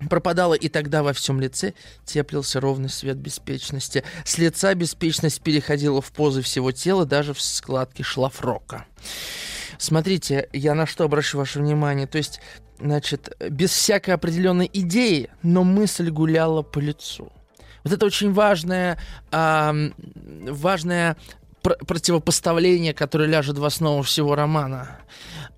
пропадала, 0.09 0.55
и 0.55 0.69
тогда 0.69 1.03
во 1.03 1.13
всем 1.13 1.41
лице 1.41 1.75
теплился 2.05 2.61
ровный 2.61 2.89
свет 2.89 3.17
беспечности. 3.17 4.05
С 4.25 4.39
лица 4.39 4.75
беспечность 4.75 5.43
переходила 5.43 6.01
в 6.01 6.11
позы 6.13 6.43
всего 6.43 6.73
тела, 6.73 7.05
даже 7.05 7.35
в 7.35 7.41
складки 7.41 8.03
шлафрока. 8.03 8.87
Смотрите, 9.79 10.49
я 10.53 10.75
на 10.75 10.87
что 10.87 11.05
обращу 11.05 11.39
ваше 11.39 11.59
внимание. 11.59 12.07
То 12.07 12.19
есть, 12.19 12.41
значит, 12.79 13.35
без 13.51 13.71
всякой 13.71 14.15
определенной 14.15 14.71
идеи, 14.73 15.31
но 15.43 15.65
мысль 15.65 16.11
гуляла 16.11 16.63
по 16.63 16.79
лицу. 16.79 17.33
Вот 17.85 17.93
это 17.93 18.07
очень 18.07 18.33
важное, 18.33 18.99
э, 19.33 19.91
важное 20.49 21.17
пр- 21.63 21.79
противопоставление, 21.87 22.95
которое 22.95 23.29
ляжет 23.29 23.59
в 23.59 23.65
основу 23.65 24.03
всего 24.03 24.35
романа. 24.35 24.99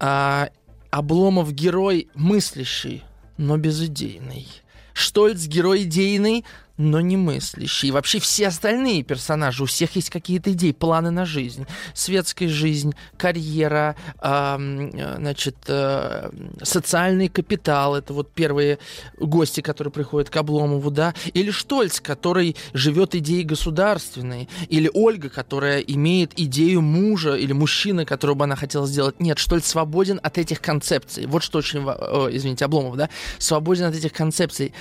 Э, 0.01 0.49
Обломов 0.91 1.53
герой 1.53 2.09
мыслящий, 2.15 3.03
но 3.39 3.57
безыдейный. 3.57 4.47
Штольц 4.93 5.47
герой 5.47 5.85
идейный, 5.85 6.45
но 6.83 7.01
не 7.01 7.17
мыслящий. 7.17 7.89
И 7.89 7.91
вообще 7.91 8.19
все 8.19 8.49
остальные 8.49 9.03
персонажи, 9.03 9.63
у 9.63 9.67
всех 9.67 9.95
есть 9.97 10.11
какие-то 10.11 10.53
идеи, 10.53 10.73
планы 10.73 11.11
на 11.11 11.25
жизнь. 11.25 11.67
Светская 11.95 12.49
жизнь, 12.49 12.95
карьера, 13.17 13.97
э, 14.21 15.17
значит, 15.19 15.57
э, 15.69 16.31
социальный 16.63 17.29
капитал. 17.29 17.95
Это 17.95 18.13
вот 18.13 18.33
первые 18.33 18.79
гости, 19.19 19.61
которые 19.61 19.93
приходят 19.93 20.29
к 20.29 20.37
Обломову, 20.37 20.91
да. 20.91 21.15
Или 21.35 21.51
Штольц, 21.51 22.01
который 22.01 22.57
живет 22.75 23.15
идеей 23.15 23.45
государственной. 23.45 24.49
Или 24.69 24.91
Ольга, 24.93 25.29
которая 25.29 25.81
имеет 25.81 26.39
идею 26.39 26.83
мужа 26.83 27.35
или 27.35 27.53
мужчины, 27.53 28.05
которого 28.05 28.35
бы 28.35 28.45
она 28.45 28.57
хотела 28.57 28.87
сделать. 28.87 29.21
Нет, 29.21 29.39
Штольц 29.39 29.67
свободен 29.67 30.19
от 30.23 30.39
этих 30.39 30.61
концепций. 30.61 31.27
Вот 31.27 31.43
что 31.43 31.59
очень... 31.59 31.81
О, 31.85 32.29
извините, 32.31 32.65
Обломов, 32.65 32.97
да? 32.97 33.09
Свободен 33.39 33.85
от 33.85 33.95
этих 33.95 34.13
концепций 34.13 34.73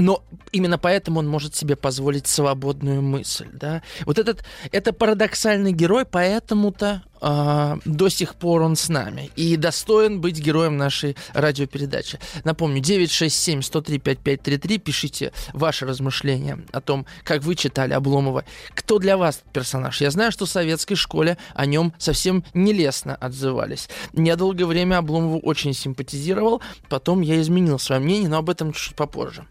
но 0.00 0.22
именно 0.50 0.78
поэтому 0.78 1.20
он 1.20 1.28
может 1.28 1.54
себе 1.54 1.76
позволить 1.76 2.26
свободную 2.26 3.02
мысль, 3.02 3.48
да. 3.52 3.82
Вот 4.06 4.18
этот, 4.18 4.42
это 4.72 4.94
парадоксальный 4.94 5.72
герой, 5.72 6.06
поэтому-то 6.06 7.02
э, 7.20 7.76
до 7.84 8.08
сих 8.08 8.34
пор 8.36 8.62
он 8.62 8.76
с 8.76 8.88
нами 8.88 9.30
и 9.36 9.56
достоин 9.56 10.22
быть 10.22 10.38
героем 10.38 10.78
нашей 10.78 11.16
радиопередачи. 11.34 12.18
Напомню, 12.44 12.80
967-103-5533, 12.80 14.78
пишите 14.78 15.32
ваши 15.52 15.84
размышления 15.84 16.58
о 16.72 16.80
том, 16.80 17.04
как 17.22 17.42
вы 17.42 17.54
читали 17.54 17.92
Обломова. 17.92 18.44
Кто 18.74 18.98
для 18.98 19.18
вас 19.18 19.42
персонаж? 19.52 20.00
Я 20.00 20.10
знаю, 20.10 20.32
что 20.32 20.46
в 20.46 20.50
советской 20.50 20.94
школе 20.94 21.36
о 21.54 21.66
нем 21.66 21.92
совсем 21.98 22.42
нелестно 22.54 23.14
отзывались. 23.16 23.90
Я 24.14 24.36
долгое 24.36 24.64
время 24.64 24.96
Обломову 24.96 25.40
очень 25.40 25.74
симпатизировал, 25.74 26.62
потом 26.88 27.20
я 27.20 27.38
изменил 27.40 27.78
свое 27.78 28.00
мнение, 28.00 28.30
но 28.30 28.38
об 28.38 28.48
этом 28.48 28.72
чуть 28.72 28.94
попозже. 28.94 29.44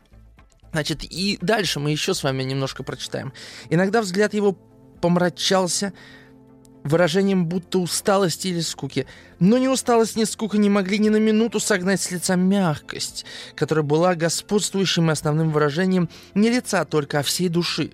Значит, 0.72 1.04
и 1.04 1.38
дальше 1.42 1.80
мы 1.80 1.92
еще 1.92 2.14
с 2.14 2.24
вами 2.24 2.44
немножко 2.44 2.84
прочитаем. 2.84 3.34
Иногда 3.70 4.02
взгляд 4.02 4.34
его 4.34 4.58
помрачался 5.02 5.94
выражением 6.84 7.46
будто 7.46 7.80
усталости 7.80 8.48
или 8.48 8.62
скуки. 8.62 9.06
Но 9.40 9.58
ни 9.58 9.68
усталость, 9.68 10.16
ни 10.16 10.24
скука 10.24 10.58
не 10.58 10.70
могли 10.70 11.00
ни 11.00 11.10
на 11.10 11.18
минуту 11.18 11.60
согнать 11.60 12.02
с 12.02 12.12
лица 12.12 12.36
мягкость, 12.36 13.26
которая 13.56 13.84
была 13.84 14.16
господствующим 14.16 15.10
и 15.10 15.14
основным 15.14 15.52
выражением 15.52 16.10
не 16.36 16.50
лица 16.50 16.86
только, 16.86 17.20
а 17.20 17.24
всей 17.24 17.50
души. 17.50 17.92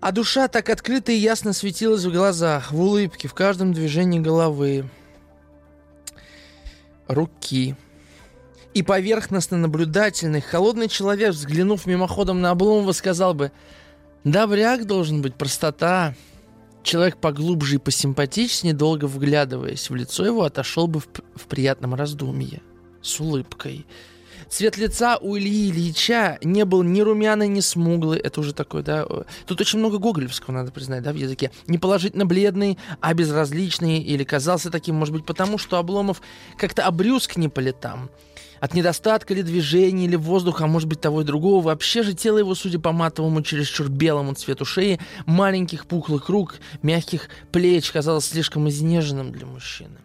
А 0.00 0.12
душа 0.12 0.46
так 0.48 0.70
открыто 0.70 1.10
и 1.10 1.16
ясно 1.16 1.52
светилась 1.52 2.04
в 2.04 2.12
глазах, 2.12 2.70
в 2.70 2.80
улыбке, 2.80 3.28
в 3.28 3.34
каждом 3.34 3.72
движении 3.72 4.20
головы, 4.20 4.88
руки. 7.08 7.76
И 8.76 8.82
поверхностно 8.82 9.56
наблюдательный, 9.56 10.42
холодный 10.42 10.88
человек, 10.88 11.30
взглянув 11.30 11.86
мимоходом 11.86 12.42
на 12.42 12.50
Обломова, 12.50 12.92
сказал 12.92 13.32
бы 13.32 13.50
«Добряк 14.22 14.84
должен 14.84 15.22
быть, 15.22 15.34
простота». 15.34 16.14
Человек 16.82 17.16
поглубже 17.16 17.76
и 17.76 17.78
посимпатичнее, 17.78 18.74
долго 18.74 19.06
вглядываясь 19.06 19.88
в 19.88 19.94
лицо 19.94 20.26
его, 20.26 20.42
отошел 20.42 20.88
бы 20.88 21.00
в, 21.00 21.08
в 21.36 21.46
приятном 21.46 21.94
раздумье, 21.94 22.60
с 23.00 23.18
улыбкой– 23.18 23.86
Цвет 24.48 24.76
лица 24.76 25.18
у 25.18 25.36
Ильи 25.36 25.70
Ильича 25.70 26.38
не 26.42 26.64
был 26.64 26.82
ни 26.82 27.00
румяный, 27.00 27.48
ни 27.48 27.60
смуглый. 27.60 28.20
Это 28.20 28.40
уже 28.40 28.54
такой, 28.54 28.82
да. 28.82 29.04
Тут 29.46 29.60
очень 29.60 29.80
много 29.80 29.98
гоголевского, 29.98 30.54
надо 30.54 30.70
признать, 30.70 31.02
да, 31.02 31.12
в 31.12 31.16
языке. 31.16 31.50
Не 31.66 31.78
положительно 31.78 32.26
бледный, 32.26 32.78
а 33.00 33.12
безразличный. 33.12 33.98
Или 33.98 34.24
казался 34.24 34.70
таким, 34.70 34.94
может 34.94 35.14
быть, 35.14 35.26
потому 35.26 35.58
что 35.58 35.78
Обломов 35.78 36.22
как-то 36.56 36.86
обрюзг 36.86 37.36
не 37.36 37.48
по 37.48 37.60
летам. 37.60 38.08
От 38.60 38.74
недостатка 38.74 39.34
ли 39.34 39.42
движения, 39.42 40.06
или 40.06 40.16
воздуха, 40.16 40.64
а 40.64 40.66
может 40.66 40.88
быть 40.88 41.00
того 41.00 41.22
и 41.22 41.24
другого. 41.24 41.62
Вообще 41.62 42.02
же 42.02 42.14
тело 42.14 42.38
его, 42.38 42.54
судя 42.54 42.78
по 42.78 42.92
матовому, 42.92 43.42
чересчур 43.42 43.88
белому 43.88 44.34
цвету 44.34 44.64
шеи, 44.64 44.98
маленьких 45.26 45.86
пухлых 45.86 46.28
рук, 46.28 46.56
мягких 46.82 47.28
плеч, 47.52 47.90
казалось 47.90 48.26
слишком 48.26 48.68
изнеженным 48.68 49.32
для 49.32 49.46
мужчины. 49.46 49.98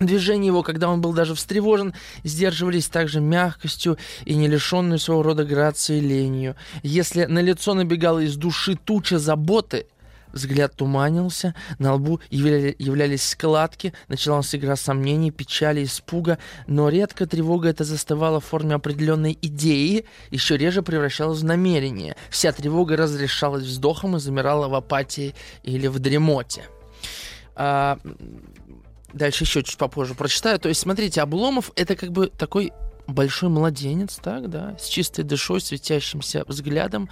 Движения 0.00 0.46
его, 0.46 0.62
когда 0.62 0.88
он 0.88 1.00
был 1.00 1.12
даже 1.12 1.34
встревожен, 1.34 1.92
сдерживались 2.22 2.86
также 2.86 3.20
мягкостью 3.20 3.98
и 4.24 4.36
не 4.36 4.46
лишенной 4.46 5.00
своего 5.00 5.24
рода 5.24 5.44
грацией 5.44 6.00
ленью. 6.00 6.54
Если 6.84 7.24
на 7.24 7.40
лицо 7.40 7.74
набегала 7.74 8.20
из 8.20 8.36
души 8.36 8.76
туча 8.76 9.18
заботы, 9.18 9.86
взгляд 10.38 10.74
туманился, 10.74 11.54
на 11.78 11.94
лбу 11.94 12.20
являли, 12.30 12.74
являлись 12.78 13.22
складки, 13.22 13.92
началась 14.08 14.54
игра 14.54 14.76
сомнений, 14.76 15.30
печали, 15.30 15.84
испуга, 15.84 16.38
но 16.66 16.88
редко 16.88 17.26
тревога 17.26 17.68
эта 17.68 17.84
застывала 17.84 18.40
в 18.40 18.44
форме 18.44 18.74
определенной 18.74 19.38
идеи, 19.42 20.06
еще 20.30 20.56
реже 20.56 20.82
превращалась 20.82 21.40
в 21.40 21.44
намерение. 21.44 22.16
Вся 22.30 22.52
тревога 22.52 22.96
разрешалась 22.96 23.64
вздохом 23.64 24.16
и 24.16 24.20
замирала 24.20 24.68
в 24.68 24.74
апатии 24.74 25.34
или 25.62 25.86
в 25.86 25.98
дремоте. 25.98 26.64
А, 27.54 27.98
Дальше 29.12 29.44
еще 29.44 29.62
чуть 29.62 29.78
попозже 29.78 30.14
прочитаю. 30.14 30.58
То 30.58 30.68
есть, 30.68 30.80
смотрите, 30.80 31.22
Обломов 31.22 31.72
это 31.76 31.96
как 31.96 32.12
бы 32.12 32.26
такой 32.28 32.72
большой 33.08 33.48
младенец, 33.48 34.18
так, 34.22 34.48
да, 34.48 34.76
с 34.78 34.86
чистой 34.86 35.24
душой, 35.24 35.60
светящимся 35.60 36.44
взглядом, 36.46 37.10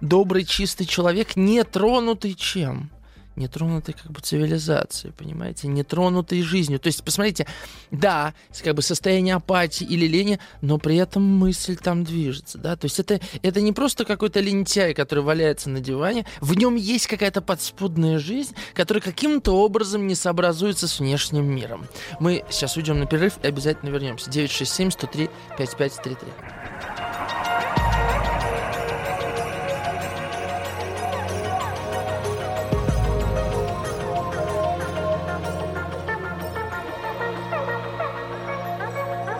добрый, 0.00 0.44
чистый 0.44 0.84
человек, 0.84 1.36
не 1.36 1.62
тронутый 1.64 2.34
чем? 2.34 2.90
Нетронутой 3.36 3.94
как 3.94 4.10
бы 4.10 4.20
цивилизацией, 4.20 5.12
понимаете, 5.12 5.68
нетронутой 5.68 6.42
жизнью. 6.42 6.80
То 6.80 6.88
есть, 6.88 7.02
посмотрите, 7.04 7.46
да, 7.90 8.34
как 8.64 8.74
бы 8.74 8.82
состояние 8.82 9.34
апатии 9.34 9.84
или 9.84 10.06
лени, 10.06 10.38
но 10.60 10.78
при 10.78 10.96
этом 10.96 11.22
мысль 11.22 11.76
там 11.76 12.04
движется, 12.04 12.58
да, 12.58 12.76
то 12.76 12.86
есть 12.86 12.98
это, 12.98 13.20
это 13.42 13.60
не 13.60 13.72
просто 13.72 14.04
какой-то 14.04 14.40
лентяй, 14.40 14.94
который 14.94 15.22
валяется 15.24 15.70
на 15.70 15.80
диване, 15.80 16.26
в 16.40 16.54
нем 16.54 16.74
есть 16.76 17.06
какая-то 17.06 17.42
подспудная 17.42 18.18
жизнь, 18.18 18.54
которая 18.74 19.02
каким-то 19.02 19.52
образом 19.52 20.06
не 20.06 20.14
сообразуется 20.14 20.88
с 20.88 20.98
внешним 20.98 21.44
миром. 21.44 21.86
Мы 22.20 22.44
сейчас 22.50 22.76
уйдем 22.76 22.98
на 22.98 23.06
перерыв 23.06 23.38
и 23.42 23.46
обязательно 23.46 23.90
вернемся. 23.90 24.30
967 24.30 24.90
103 24.90 25.30
5533. 25.58 27.55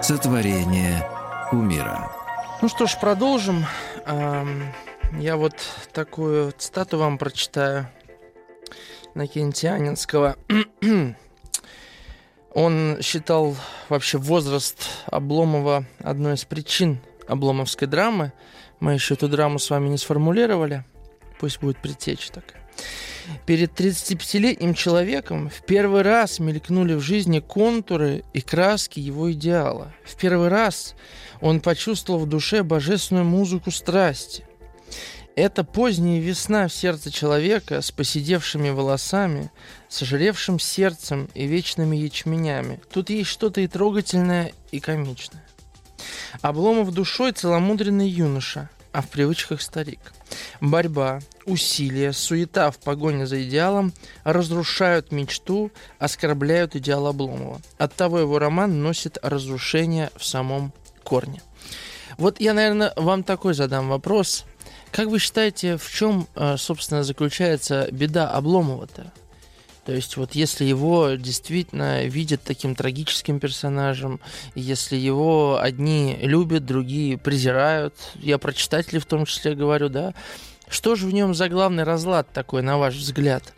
Сотворение 0.07 1.05
кумира. 1.51 2.13
Ну 2.63 2.69
что 2.69 2.87
ж, 2.87 2.97
продолжим. 3.01 3.67
Я 5.19 5.37
вот 5.37 5.55
такую 5.93 6.53
цитату 6.53 6.97
вам 6.97 7.19
прочитаю 7.19 7.89
Накентианинского. 9.17 10.37
Он 12.55 12.99
считал 13.03 13.57
вообще 13.89 14.19
возраст 14.19 14.79
Обломова 15.07 15.85
одной 15.99 16.35
из 16.35 16.45
причин 16.45 17.01
обломовской 17.27 17.89
драмы. 17.89 18.33
Мы 18.79 18.93
еще 18.93 19.15
эту 19.15 19.29
драму 19.29 19.59
с 19.59 19.69
вами 19.71 19.89
не 19.89 19.99
сформулировали. 19.99 20.85
Пусть 21.41 21.59
будет 21.59 21.79
предтеча 21.79 22.33
такая. 22.33 22.65
Перед 23.45 23.79
35-летним 23.79 24.75
человеком 24.75 25.49
в 25.49 25.65
первый 25.65 26.03
раз 26.03 26.39
мелькнули 26.39 26.95
в 26.95 27.01
жизни 27.01 27.41
контуры 27.41 28.25
и 28.33 28.41
краски 28.41 29.01
его 29.01 29.33
идеала. 29.33 29.93
В 30.05 30.17
первый 30.17 30.49
раз 30.49 30.95
он 31.41 31.61
почувствовал 31.61 32.21
в 32.21 32.29
душе 32.29 32.63
божественную 32.63 33.25
музыку 33.25 33.71
страсти. 33.71 34.45
Это 35.35 35.65
поздняя 35.65 36.19
весна 36.19 36.67
в 36.67 36.73
сердце 36.73 37.11
человека 37.11 37.83
с 37.83 37.93
поседевшими 37.93 38.71
волосами, 38.71 39.51
сожревшим 39.89 40.59
сердцем 40.59 41.29
и 41.35 41.47
вечными 41.47 41.95
ячменями. 41.95 42.81
Тут 42.91 43.11
есть 43.11 43.29
что-то 43.29 43.61
и 43.61 43.67
трогательное, 43.67 44.53
и 44.71 44.81
комичное. 44.81 45.45
Обломов 46.41 46.93
душой 46.93 47.33
целомудренный 47.33 48.09
юноша, 48.09 48.71
а 48.93 49.03
в 49.03 49.09
привычках 49.09 49.61
старик. 49.61 50.01
Борьба, 50.63 51.21
усилия, 51.47 52.13
суета 52.13 52.71
в 52.71 52.79
погоне 52.79 53.27
за 53.27 53.43
идеалом 53.43 53.93
разрушают 54.25 55.13
мечту, 55.13 55.71
оскорбляют 55.99 56.77
идеал 56.77 57.07
Обломова. 57.07 57.61
Оттого 57.79 58.19
его 58.19 58.39
роман 58.39 58.83
носит 58.83 59.19
разрушение 59.23 60.11
в 60.17 60.25
самом 60.25 60.73
корне. 61.03 61.41
Вот 62.19 62.41
я, 62.41 62.55
наверное, 62.55 62.93
вам 62.97 63.23
такой 63.23 63.55
задам 63.55 63.89
вопрос. 63.89 64.45
Как 64.91 65.09
вы 65.09 65.19
считаете, 65.19 65.77
в 65.77 65.91
чем, 65.91 66.27
э, 66.35 66.57
собственно, 66.57 67.05
заключается 67.05 67.89
беда 67.91 68.31
Обломова-то? 68.31 69.13
То 69.87 69.93
есть 69.93 70.17
вот 70.17 70.35
если 70.35 70.65
его 70.65 71.11
действительно 71.13 72.07
видят 72.07 72.43
таким 72.43 72.75
трагическим 72.75 73.39
персонажем, 73.39 74.21
если 74.57 74.97
его 74.97 75.61
одни 75.61 76.19
любят, 76.23 76.67
другие 76.67 77.17
презирают, 77.17 77.95
я 78.17 78.39
про 78.39 78.53
читателей 78.53 78.99
в 78.99 79.07
том 79.07 79.27
числе 79.27 79.55
говорю, 79.55 79.89
да, 79.89 80.13
что 80.69 80.95
же 80.95 81.07
в 81.07 81.15
нем 81.15 81.35
за 81.35 81.49
главный 81.49 81.85
разлад 81.85 82.33
такой, 82.33 82.63
на 82.63 82.79
ваш 82.79 82.95
взгляд? 82.95 83.55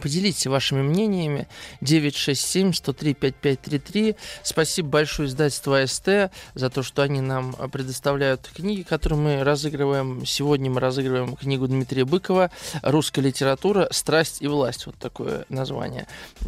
Поделитесь 0.00 0.46
вашими 0.46 0.80
мнениями. 0.82 1.48
967-103-5533. 1.82 4.16
Спасибо 4.42 4.88
большое 4.88 5.28
издательству 5.28 5.74
АСТ 5.74 6.30
за 6.54 6.70
то, 6.70 6.82
что 6.82 7.02
они 7.02 7.20
нам 7.20 7.52
предоставляют 7.70 8.50
книги, 8.54 8.82
которые 8.82 9.18
мы 9.18 9.44
разыгрываем. 9.44 10.24
Сегодня 10.26 10.70
мы 10.70 10.80
разыгрываем 10.80 11.36
книгу 11.36 11.66
Дмитрия 11.66 12.04
Быкова 12.04 12.50
«Русская 12.82 13.22
литература. 13.22 13.88
Страсть 13.90 14.42
и 14.42 14.48
власть». 14.48 14.86
Вот 14.86 14.96
такое 14.96 15.46
название. 15.48 16.06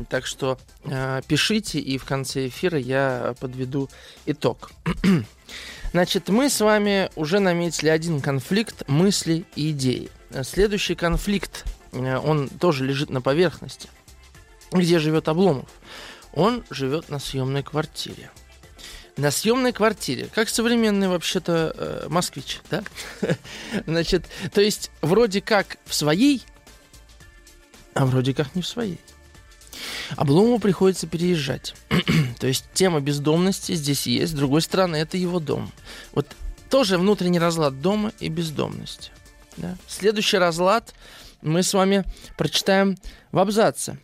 Так 0.08 0.26
что 0.26 0.58
э, 0.84 1.22
пишите, 1.26 1.78
и 1.78 1.96
в 1.98 2.04
конце 2.04 2.48
эфира 2.48 2.78
я 2.78 3.34
подведу 3.40 3.88
итог. 4.26 4.70
Значит, 5.92 6.28
мы 6.28 6.50
с 6.50 6.60
вами 6.60 7.10
уже 7.16 7.38
наметили 7.38 7.88
один 7.88 8.20
конфликт 8.20 8.86
мысли 8.88 9.44
и 9.56 9.70
идеи. 9.70 10.10
Следующий 10.42 10.94
конфликт 10.94 11.64
Э, 11.92 12.18
он 12.18 12.48
тоже 12.48 12.84
лежит 12.84 13.10
на 13.10 13.20
поверхности. 13.20 13.88
Где 14.72 14.98
живет 14.98 15.28
Обломов? 15.28 15.68
Он 16.32 16.64
живет 16.70 17.08
на 17.08 17.18
съемной 17.18 17.62
квартире. 17.62 18.30
На 19.16 19.30
съемной 19.30 19.72
квартире, 19.72 20.28
как 20.32 20.48
современный 20.48 21.08
вообще-то 21.08 21.74
э, 21.76 22.06
москвич, 22.08 22.60
да? 22.70 22.84
Значит, 23.86 24.26
то 24.52 24.60
есть 24.60 24.92
вроде 25.00 25.40
как 25.40 25.78
в 25.86 25.94
своей, 25.94 26.44
а 27.94 28.06
вроде 28.06 28.32
как 28.32 28.54
не 28.54 28.62
в 28.62 28.66
своей. 28.66 29.00
Обломову 30.16 30.58
приходится 30.58 31.06
переезжать. 31.06 31.74
то 32.40 32.46
есть 32.46 32.64
тема 32.74 33.00
бездомности 33.00 33.74
здесь 33.74 34.06
есть, 34.06 34.32
с 34.32 34.36
другой 34.36 34.62
стороны, 34.62 34.96
это 34.96 35.16
его 35.16 35.40
дом. 35.40 35.70
Вот 36.12 36.26
тоже 36.70 36.98
внутренний 36.98 37.38
разлад 37.38 37.80
дома 37.80 38.12
и 38.20 38.28
бездомности. 38.28 39.10
Да? 39.56 39.76
Следующий 39.86 40.38
разлад 40.38 40.94
мы 41.42 41.62
с 41.62 41.72
вами 41.74 42.04
прочитаем 42.36 42.96
в 43.32 43.38
абзаце. 43.38 43.98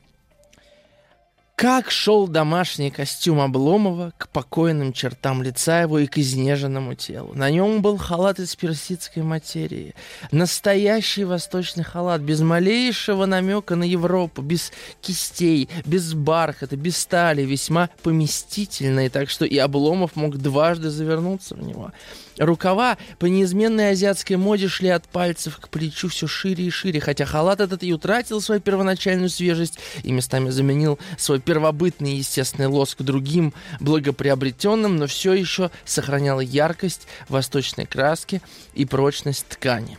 Как 1.57 1.93
шел 1.93 2.27
домашний 2.27 2.91
костюм 2.91 3.41
Обломова 3.41 4.13
к 4.19 4.29
покойным 4.29 4.93
чертам 4.93 5.41
лица 5.41 5.83
его 5.83 6.01
и 6.01 6.09
к 6.09 6.19
изнеженному 6.19 6.97
телу. 6.97 7.33
На 7.35 7.49
нем 7.49 7.81
был 7.81 7.97
халат 7.97 8.41
из 8.41 8.57
персидской 8.57 9.23
материи. 9.23 9.95
Настоящий 10.33 11.23
восточный 11.23 11.85
халат, 11.85 12.23
без 12.23 12.41
малейшего 12.41 13.27
намека 13.27 13.77
на 13.77 13.85
Европу, 13.85 14.43
без 14.43 14.73
кистей, 15.01 15.69
без 15.85 16.13
бархата, 16.13 16.77
без 16.77 16.97
стали, 16.97 17.43
весьма 17.43 17.89
поместительный, 18.03 19.09
так 19.09 19.31
что 19.31 19.45
и 19.45 19.57
Обломов 19.57 20.17
мог 20.17 20.37
дважды 20.39 20.91
завернуться 20.91 21.55
в 21.55 21.63
него. 21.63 21.93
Рукава 22.39 22.99
по 23.21 23.27
неизменной 23.27 23.91
азиатской 23.91 24.37
моде 24.37 24.67
шли 24.67 24.89
от 24.89 25.07
пальцев 25.07 25.59
к 25.59 25.69
плечу 25.69 26.09
все 26.09 26.27
шире 26.27 26.65
и 26.65 26.71
шире, 26.71 27.01
хотя 27.01 27.25
халат 27.25 27.61
этот 27.61 27.85
и 27.85 27.93
утратил 27.93 28.41
свою 28.41 28.61
первоначальную 28.61 29.29
свежесть 29.29 29.79
и 30.03 30.11
местами 30.11 30.51
заменил 30.51 30.99
свой 31.17 31.41
первобытный 31.45 32.17
естественный 32.17 32.69
лоск 32.69 33.03
другим 33.03 33.53
благоприобретенным, 33.81 34.97
но 34.97 35.07
все 35.07 35.33
еще 35.33 35.71
сохранял 35.85 36.41
яркость 36.41 37.07
восточной 37.29 37.87
краски 37.87 38.43
и 38.75 38.85
прочность 38.85 39.47
ткани. 39.49 39.99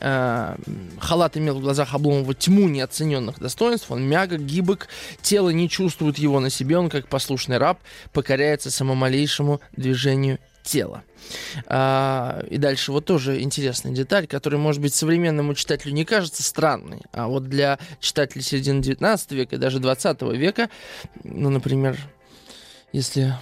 А, 0.00 0.56
халат 1.00 1.36
имел 1.36 1.58
в 1.58 1.60
глазах 1.60 1.94
Обломова 1.94 2.34
тьму 2.34 2.68
неоцененных 2.68 3.38
достоинств, 3.38 3.90
он 3.90 4.02
мягок, 4.02 4.40
гибок, 4.40 4.88
тело 5.20 5.50
не 5.50 5.68
чувствует 5.68 6.18
его 6.18 6.40
на 6.40 6.48
себе, 6.50 6.78
он 6.78 6.88
как 6.88 7.08
послушный 7.08 7.58
раб 7.58 7.78
покоряется 8.12 8.70
самому 8.70 8.94
малейшему 9.00 9.60
движению 9.72 10.38
тела. 10.62 11.04
А, 11.66 12.44
и 12.48 12.58
дальше 12.58 12.92
вот 12.92 13.04
тоже 13.04 13.40
интересная 13.40 13.92
деталь, 13.92 14.26
которая, 14.26 14.60
может 14.60 14.80
быть, 14.80 14.94
современному 14.94 15.54
читателю 15.54 15.92
не 15.92 16.04
кажется 16.04 16.42
странной, 16.42 17.02
а 17.12 17.28
вот 17.28 17.44
для 17.44 17.78
читателей 18.00 18.42
середины 18.42 18.82
19 18.82 19.32
века 19.32 19.56
и 19.56 19.58
даже 19.58 19.78
20 19.78 20.22
века, 20.22 20.70
ну, 21.24 21.50
например, 21.50 21.96
если 22.92 23.34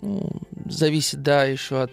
ну, 0.00 0.30
зависит, 0.66 1.22
да, 1.22 1.44
еще 1.44 1.82
от 1.82 1.92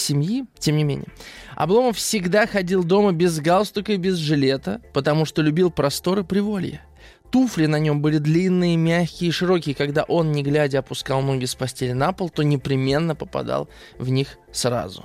семьи, 0.00 0.44
тем 0.58 0.76
не 0.76 0.84
менее. 0.84 1.08
Обломов 1.56 1.96
всегда 1.96 2.46
ходил 2.46 2.82
дома 2.84 3.12
без 3.12 3.38
галстука 3.38 3.92
и 3.92 3.96
без 3.96 4.16
жилета, 4.16 4.80
потому 4.92 5.24
что 5.24 5.42
любил 5.42 5.70
просторы 5.70 6.24
приволья. 6.24 6.84
Туфли 7.30 7.66
на 7.66 7.78
нем 7.78 8.02
были 8.02 8.18
длинные, 8.18 8.76
мягкие 8.76 9.28
и 9.28 9.32
широкие. 9.32 9.74
Когда 9.74 10.02
он, 10.02 10.32
не 10.32 10.42
глядя, 10.42 10.80
опускал 10.80 11.22
ноги 11.22 11.44
с 11.44 11.54
постели 11.54 11.92
на 11.92 12.12
пол, 12.12 12.28
то 12.28 12.42
непременно 12.42 13.14
попадал 13.14 13.68
в 13.98 14.08
них 14.08 14.38
сразу. 14.52 15.04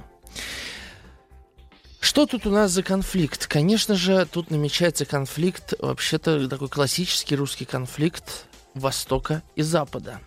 Что 2.00 2.26
тут 2.26 2.46
у 2.46 2.52
нас 2.52 2.72
за 2.72 2.84
конфликт? 2.84 3.48
Конечно 3.48 3.96
же, 3.96 4.26
тут 4.32 4.50
намечается 4.52 5.06
конфликт, 5.06 5.74
вообще-то 5.80 6.48
такой 6.48 6.70
классический 6.70 7.36
русский 7.36 7.66
конфликт 7.66 8.46
Востока 8.74 9.42
и 9.56 9.62
Запада. 9.62 10.20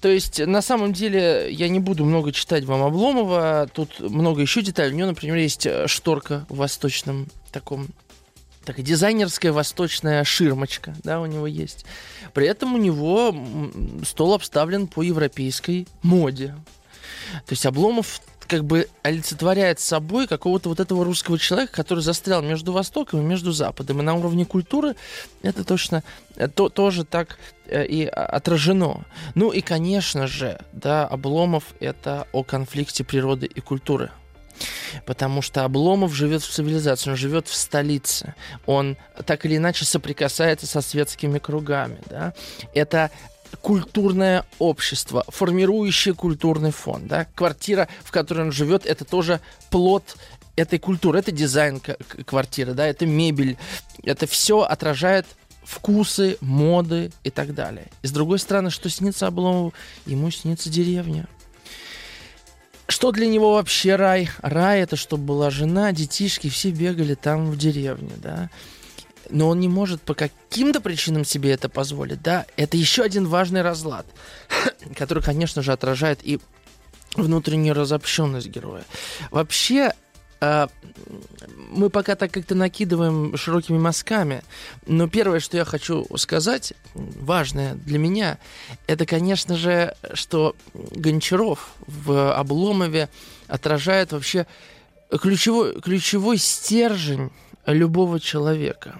То 0.00 0.08
есть, 0.08 0.38
на 0.38 0.62
самом 0.62 0.92
деле, 0.92 1.48
я 1.50 1.68
не 1.68 1.78
буду 1.78 2.04
много 2.04 2.32
читать 2.32 2.64
вам 2.64 2.82
Обломова, 2.82 3.68
тут 3.72 4.00
много 4.00 4.40
еще 4.40 4.62
деталей. 4.62 4.94
У 4.94 4.96
него, 4.96 5.08
например, 5.08 5.36
есть 5.36 5.68
шторка 5.86 6.46
в 6.48 6.56
восточном 6.56 7.26
таком 7.52 7.88
такая 8.64 8.84
дизайнерская 8.84 9.52
восточная 9.52 10.22
ширмочка, 10.24 10.94
да, 11.02 11.20
у 11.20 11.26
него 11.26 11.46
есть. 11.46 11.84
При 12.34 12.46
этом 12.46 12.74
у 12.74 12.78
него 12.78 13.34
стол 14.04 14.34
обставлен 14.34 14.86
по 14.86 15.02
европейской 15.02 15.88
моде. 16.02 16.54
То 17.46 17.52
есть 17.52 17.66
Обломов 17.66 18.20
как 18.50 18.64
бы 18.64 18.88
олицетворяет 19.02 19.78
собой 19.78 20.26
какого-то 20.26 20.70
вот 20.70 20.80
этого 20.80 21.04
русского 21.04 21.38
человека, 21.38 21.72
который 21.72 22.00
застрял 22.00 22.42
между 22.42 22.72
Востоком 22.72 23.20
и 23.20 23.24
между 23.24 23.52
Западом. 23.52 24.00
И 24.00 24.02
на 24.02 24.14
уровне 24.14 24.44
культуры 24.44 24.96
это 25.42 25.62
точно 25.62 26.02
э, 26.34 26.48
то, 26.48 26.68
тоже 26.68 27.04
так 27.04 27.38
э, 27.66 27.86
и 27.86 28.04
отражено. 28.06 29.04
Ну 29.36 29.52
и, 29.52 29.60
конечно 29.60 30.26
же, 30.26 30.58
да, 30.72 31.06
Обломов— 31.06 31.62
это 31.80 32.26
о 32.32 32.42
конфликте 32.42 33.04
природы 33.04 33.46
и 33.46 33.60
культуры. 33.60 34.10
Потому 35.06 35.42
что 35.42 35.62
Обломов 35.62 36.12
живет 36.12 36.42
в 36.42 36.50
цивилизации, 36.50 37.10
он 37.10 37.16
живет 37.16 37.46
в 37.46 37.54
столице. 37.54 38.34
Он 38.66 38.96
так 39.26 39.46
или 39.46 39.58
иначе 39.58 39.84
соприкасается 39.84 40.66
со 40.66 40.80
светскими 40.80 41.38
кругами. 41.38 42.00
Да? 42.10 42.34
Это 42.74 43.12
культурное 43.60 44.44
общество, 44.58 45.24
формирующее 45.28 46.14
культурный 46.14 46.70
фон. 46.70 47.06
Да? 47.06 47.26
Квартира, 47.34 47.88
в 48.04 48.10
которой 48.10 48.42
он 48.42 48.52
живет, 48.52 48.86
это 48.86 49.04
тоже 49.04 49.40
плод 49.70 50.16
этой 50.56 50.78
культуры. 50.78 51.18
Это 51.18 51.32
дизайн 51.32 51.80
квартиры, 51.80 52.74
да? 52.74 52.86
это 52.86 53.06
мебель. 53.06 53.56
Это 54.04 54.26
все 54.26 54.60
отражает 54.60 55.26
вкусы, 55.64 56.36
моды 56.40 57.12
и 57.22 57.30
так 57.30 57.54
далее. 57.54 57.86
И 58.02 58.06
с 58.06 58.12
другой 58.12 58.38
стороны, 58.38 58.70
что 58.70 58.88
снится 58.88 59.26
Обломову? 59.26 59.72
Ему 60.06 60.30
снится 60.30 60.68
деревня. 60.68 61.26
Что 62.88 63.12
для 63.12 63.28
него 63.28 63.54
вообще 63.54 63.94
рай? 63.94 64.28
Рай 64.42 64.80
это 64.80 64.96
чтобы 64.96 65.24
была 65.24 65.50
жена, 65.50 65.92
детишки, 65.92 66.48
все 66.48 66.70
бегали 66.70 67.14
там 67.14 67.50
в 67.50 67.56
деревне, 67.56 68.12
да. 68.16 68.50
Но 69.30 69.48
он 69.48 69.60
не 69.60 69.68
может 69.68 70.02
по 70.02 70.14
каким-то 70.14 70.80
причинам 70.80 71.24
себе 71.24 71.52
это 71.52 71.68
позволить, 71.68 72.22
да. 72.22 72.46
Это 72.56 72.76
еще 72.76 73.02
один 73.02 73.26
важный 73.26 73.62
разлад, 73.62 74.06
который, 74.96 75.22
конечно 75.22 75.62
же, 75.62 75.72
отражает 75.72 76.20
и 76.22 76.40
внутреннюю 77.14 77.74
разобщенность 77.74 78.48
героя. 78.48 78.84
Вообще, 79.30 79.92
а, 80.40 80.68
мы 81.70 81.90
пока 81.90 82.16
так 82.16 82.32
как-то 82.32 82.54
накидываем 82.54 83.36
широкими 83.36 83.78
мазками, 83.78 84.42
но 84.86 85.08
первое, 85.08 85.40
что 85.40 85.56
я 85.56 85.64
хочу 85.64 86.06
сказать, 86.16 86.72
важное 86.94 87.74
для 87.74 87.98
меня, 87.98 88.38
это, 88.86 89.06
конечно 89.06 89.56
же, 89.56 89.94
что 90.14 90.56
Гончаров 90.74 91.72
в 91.86 92.34
Обломове 92.34 93.08
отражает 93.48 94.12
вообще 94.12 94.46
ключевой, 95.10 95.80
ключевой 95.80 96.38
стержень 96.38 97.30
любого 97.66 98.20
человека. 98.20 98.96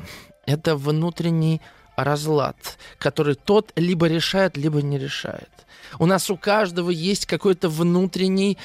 Это 0.47 0.77
внутренний 0.77 1.61
разлад, 1.97 2.57
который 2.99 3.35
тот 3.35 3.73
либо 3.77 4.07
решает, 4.07 4.57
либо 4.57 4.83
не 4.83 4.99
решает. 4.99 5.51
У 5.99 6.07
нас 6.07 6.31
у 6.31 6.37
каждого 6.37 6.91
есть 6.91 7.27
какой-то 7.27 7.69
внутренний 7.69 8.59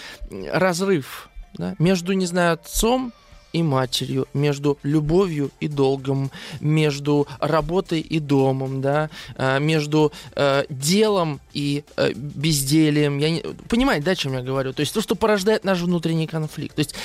разрыв– 0.51 1.29
да, 1.57 1.75
между, 1.79 2.13
не 2.13 2.25
знаю, 2.25 2.53
отцом 2.53 3.13
и 3.53 3.63
матерью, 3.63 4.27
между 4.33 4.77
любовью 4.83 5.49
и 5.61 5.67
долгом, 5.67 6.29
между 6.59 7.27
работой 7.39 8.01
и 8.01 8.19
домом, 8.19 8.81
да, 8.81 9.09
а, 9.37 9.59
между 9.59 10.11
э, 10.35 10.65
делом 10.69 11.39
и 11.53 11.85
э, 11.95 12.11
безделием. 12.13 13.17
Я 13.17 13.29
не... 13.29 13.43
Понимаете, 13.69 14.05
да, 14.05 14.11
о 14.11 14.15
чем 14.15 14.33
я 14.33 14.41
говорю? 14.41 14.73
То 14.73 14.81
есть 14.81 14.93
то, 14.93 15.01
что 15.01 15.15
порождает 15.15 15.63
наш 15.63 15.79
внутренний 15.79 16.27
конфликт. 16.27 16.75
То 16.75 16.81
есть 16.81 16.95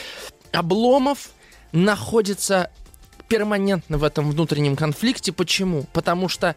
Обломов 0.50 1.30
находится 1.70 2.70
перманентно 3.30 3.96
в 3.96 4.04
этом 4.04 4.28
внутреннем 4.28 4.76
конфликте. 4.76 5.32
Почему? 5.32 5.84
Потому 5.92 6.28
что 6.28 6.56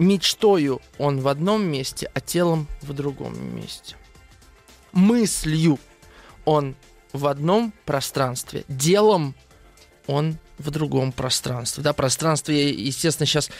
мечтою 0.00 0.82
он 0.98 1.20
в 1.20 1.28
одном 1.28 1.64
месте, 1.64 2.10
а 2.12 2.20
телом 2.20 2.66
в 2.82 2.92
другом 2.92 3.56
месте. 3.56 3.94
Мыслью 4.92 5.78
он 6.44 6.74
в 7.12 7.26
одном 7.28 7.72
пространстве, 7.86 8.64
делом 8.66 9.34
он 10.08 10.38
в 10.58 10.70
другом 10.70 11.12
пространстве. 11.12 11.84
Да, 11.84 11.92
пространство 11.92 12.50
я, 12.50 12.68
естественно, 12.68 13.26
сейчас 13.26 13.50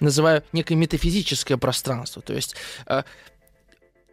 называю 0.00 0.42
некое 0.52 0.76
метафизическое 0.76 1.58
пространство. 1.58 2.22
То 2.22 2.32
есть 2.32 2.56
э, 2.86 3.02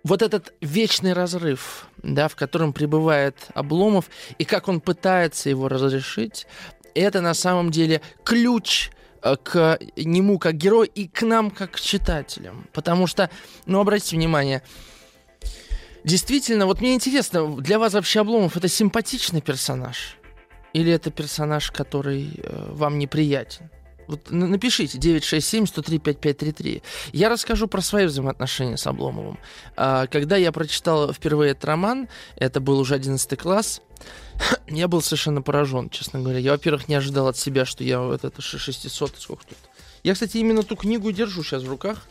вот 0.04 0.22
этот 0.22 0.54
вечный 0.60 1.14
разрыв, 1.14 1.88
да, 2.02 2.28
в 2.28 2.36
котором 2.36 2.74
пребывает 2.74 3.38
Обломов, 3.54 4.10
и 4.38 4.44
как 4.44 4.68
он 4.68 4.82
пытается 4.82 5.50
его 5.50 5.70
разрешить, 5.70 6.46
это 6.96 7.22
на 7.22 7.34
самом 7.34 7.72
деле 7.72 8.02
ключ 8.24 8.92
э, 9.22 9.36
к 9.42 9.80
нему 9.96 10.40
как 10.40 10.56
герою 10.56 10.90
и 10.94 11.08
к 11.08 11.24
нам 11.24 11.52
как 11.52 11.80
читателям. 11.80 12.68
Потому 12.74 13.08
что, 13.08 13.30
ну, 13.66 13.80
обратите 13.80 14.16
внимание, 14.16 14.64
Действительно, 16.04 16.66
вот 16.66 16.82
мне 16.82 16.96
интересно, 16.96 17.56
для 17.62 17.80
вас 17.80 17.94
вообще 17.94 18.20
Обломов 18.20 18.58
это 18.58 18.68
симпатичный 18.68 19.42
персонаж? 19.42 20.18
Или 20.74 20.92
это 20.92 21.12
персонаж, 21.12 21.72
который 21.72 22.42
э, 22.44 22.72
вам 22.72 23.00
неприятен? 23.00 23.70
Вот 24.08 24.32
напишите 24.32 24.98
967-103-5533. 24.98 26.82
Я 27.14 27.30
расскажу 27.30 27.68
про 27.68 27.80
свои 27.82 28.06
взаимоотношения 28.06 28.76
с 28.76 28.86
Обломовым. 28.86 29.40
А, 29.78 30.08
когда 30.08 30.36
я 30.36 30.52
прочитал 30.52 31.14
впервые 31.14 31.52
этот 31.52 31.64
роман, 31.66 32.10
это 32.36 32.60
был 32.60 32.80
уже 32.80 32.96
11 32.96 33.40
класс, 33.40 33.82
я 34.68 34.88
был 34.88 35.02
совершенно 35.02 35.42
поражен, 35.42 35.90
честно 35.90 36.20
говоря. 36.20 36.40
Я, 36.40 36.52
во-первых, 36.52 36.88
не 36.88 36.96
ожидал 36.96 37.28
от 37.28 37.38
себя, 37.38 37.66
что 37.66 37.84
я 37.84 38.00
вот 38.00 38.24
это 38.24 38.42
600, 38.42 39.18
сколько 39.20 39.46
тут. 39.46 39.58
Я, 40.04 40.14
кстати, 40.14 40.38
именно 40.38 40.64
ту 40.64 40.76
книгу 40.76 41.12
держу 41.12 41.44
сейчас 41.44 41.64
в 41.64 41.70
руках. 41.70 42.06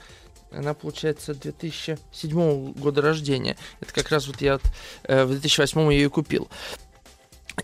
Она, 0.50 0.74
получается, 0.74 1.34
2007 1.34 2.72
года 2.72 3.02
рождения. 3.02 3.56
Это 3.80 3.92
как 3.92 4.10
раз 4.10 4.26
вот 4.26 4.40
я 4.40 4.60
э, 5.04 5.24
в 5.24 5.30
2008 5.30 5.92
ее 5.92 6.04
и 6.06 6.08
купил. 6.08 6.48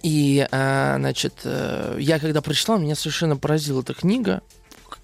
И, 0.03 0.47
э, 0.51 0.95
значит, 0.99 1.35
э, 1.45 1.97
я 2.01 2.19
когда 2.19 2.43
прочитал, 2.43 2.79
меня 2.79 2.95
совершенно 2.95 3.37
поразила 3.37 3.81
эта 3.81 3.95
книга. 3.95 4.43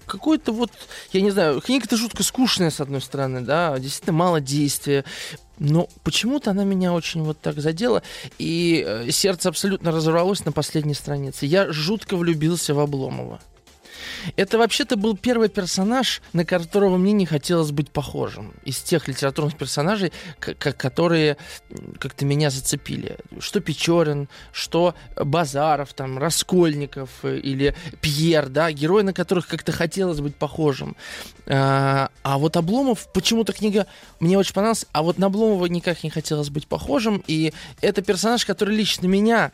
какой-то 0.05 0.51
вот, 0.51 0.71
я 1.11 1.21
не 1.21 1.31
знаю, 1.31 1.61
книга-то 1.61 1.97
жутко 1.97 2.23
скучная, 2.23 2.69
с 2.69 2.79
одной 2.79 3.01
стороны, 3.01 3.41
да, 3.41 3.77
действительно 3.79 4.13
мало 4.13 4.39
действия, 4.39 5.03
но 5.59 5.87
почему-то 6.03 6.51
она 6.51 6.63
меня 6.63 6.93
очень 6.93 7.23
вот 7.23 7.39
так 7.39 7.59
задела, 7.59 8.03
и 8.37 8.83
э, 8.85 9.11
сердце 9.11 9.49
абсолютно 9.49 9.91
разорвалось 9.91 10.45
на 10.45 10.51
последней 10.51 10.93
странице. 10.93 11.45
Я 11.45 11.71
жутко 11.71 12.17
влюбился 12.17 12.73
в 12.73 12.79
Обломова. 12.79 13.39
Это 14.35 14.57
вообще-то 14.57 14.97
был 14.97 15.17
первый 15.17 15.49
персонаж, 15.49 16.21
на 16.33 16.45
которого 16.45 16.97
мне 16.97 17.13
не 17.13 17.25
хотелось 17.25 17.71
быть 17.71 17.91
похожим. 17.91 18.53
Из 18.63 18.79
тех 18.79 19.07
литературных 19.07 19.57
персонажей, 19.57 20.11
которые 20.39 21.37
как-то 21.99 22.25
меня 22.25 22.49
зацепили. 22.49 23.17
Что 23.39 23.59
Печорин, 23.59 24.29
что 24.51 24.95
Базаров, 25.15 25.93
там, 25.93 26.17
Раскольников 26.17 27.09
э, 27.23 27.37
или 27.37 27.75
Пьер, 28.01 28.49
да, 28.49 28.71
герои, 28.71 29.03
на 29.03 29.13
которых 29.13 29.47
как-то 29.47 29.71
хотелось 29.71 30.19
быть 30.19 30.35
похожим. 30.35 30.95
А, 31.47 32.09
а 32.23 32.37
вот 32.37 32.57
Обломов, 32.57 33.11
почему-то 33.13 33.53
книга 33.53 33.87
мне 34.19 34.37
очень 34.37 34.53
понравилась, 34.53 34.85
а 34.91 35.03
вот 35.03 35.17
на 35.17 35.27
Обломова 35.27 35.65
никак 35.67 36.03
не 36.03 36.09
хотелось 36.09 36.49
быть 36.49 36.67
похожим, 36.67 37.23
и 37.27 37.53
это 37.81 38.01
персонаж, 38.01 38.45
который 38.45 38.75
лично 38.75 39.07
меня 39.07 39.51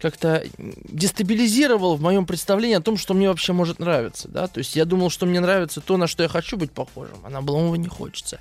как-то 0.00 0.44
дестабилизировал 0.58 1.96
в 1.96 2.02
моем 2.02 2.26
представлении 2.26 2.76
о 2.76 2.80
том, 2.80 2.96
что 2.96 3.14
мне 3.14 3.28
вообще 3.28 3.52
может 3.52 3.78
нравиться. 3.78 4.28
Да? 4.28 4.46
То 4.46 4.58
есть 4.58 4.76
я 4.76 4.84
думал, 4.84 5.10
что 5.10 5.26
мне 5.26 5.40
нравится 5.40 5.80
то, 5.80 5.96
на 5.96 6.06
что 6.06 6.22
я 6.22 6.28
хочу 6.28 6.56
быть 6.56 6.72
похожим, 6.72 7.18
а 7.24 7.30
на 7.30 7.38
Обломова 7.38 7.76
не 7.76 7.88
хочется. 7.88 8.38